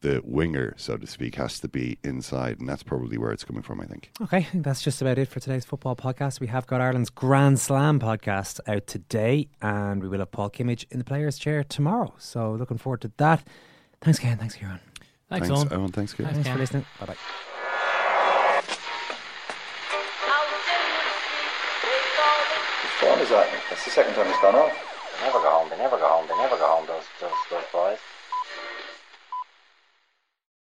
the 0.01 0.21
winger, 0.23 0.73
so 0.77 0.97
to 0.97 1.07
speak, 1.07 1.35
has 1.35 1.59
to 1.59 1.67
be 1.67 1.97
inside, 2.03 2.59
and 2.59 2.67
that's 2.67 2.83
probably 2.83 3.17
where 3.17 3.31
it's 3.31 3.43
coming 3.43 3.61
from. 3.61 3.79
I 3.79 3.85
think. 3.85 4.11
Okay, 4.21 4.47
that's 4.53 4.81
just 4.81 5.01
about 5.01 5.17
it 5.17 5.27
for 5.27 5.39
today's 5.39 5.63
football 5.65 5.95
podcast. 5.95 6.39
We 6.39 6.47
have 6.47 6.67
got 6.67 6.81
Ireland's 6.81 7.09
Grand 7.09 7.59
Slam 7.59 7.99
podcast 7.99 8.59
out 8.67 8.87
today, 8.87 9.47
and 9.61 10.01
we 10.01 10.09
will 10.09 10.19
have 10.19 10.31
Paul 10.31 10.49
Kimmage 10.49 10.85
in 10.91 10.97
the 10.97 11.05
players' 11.05 11.37
chair 11.37 11.63
tomorrow. 11.63 12.13
So 12.17 12.51
looking 12.53 12.77
forward 12.77 13.01
to 13.01 13.11
that. 13.17 13.43
Thanks, 14.01 14.19
Ken. 14.19 14.37
Thanks, 14.37 14.55
Kieran. 14.55 14.79
Thanks, 15.29 15.47
Thanks, 15.47 15.61
Owen. 15.71 15.79
Owen. 15.81 15.91
Thanks, 15.91 16.13
Ken. 16.13 16.25
Thanks 16.25 16.39
for 16.39 16.45
Ken. 16.45 16.57
listening. 16.57 16.85
Bye 16.99 17.05
bye. 17.05 17.15
Whose 22.81 22.91
phone 22.99 23.19
is 23.19 23.29
that? 23.29 23.47
That's 23.69 23.85
the 23.85 23.91
second 23.91 24.13
time 24.15 24.27
it's 24.27 24.41
gone 24.41 24.55
off. 24.55 24.73
They 25.19 25.25
never 25.27 25.39
go 25.39 25.49
home. 25.51 25.69
They 25.69 25.77
never 25.77 25.97
go 25.97 26.07
home. 26.07 26.27
They 26.27 26.37
never 26.37 26.57
go 26.57 26.67
home. 26.67 26.85
Those 26.87 27.05
those 27.19 27.37
those 27.49 27.63
boys. 27.71 27.99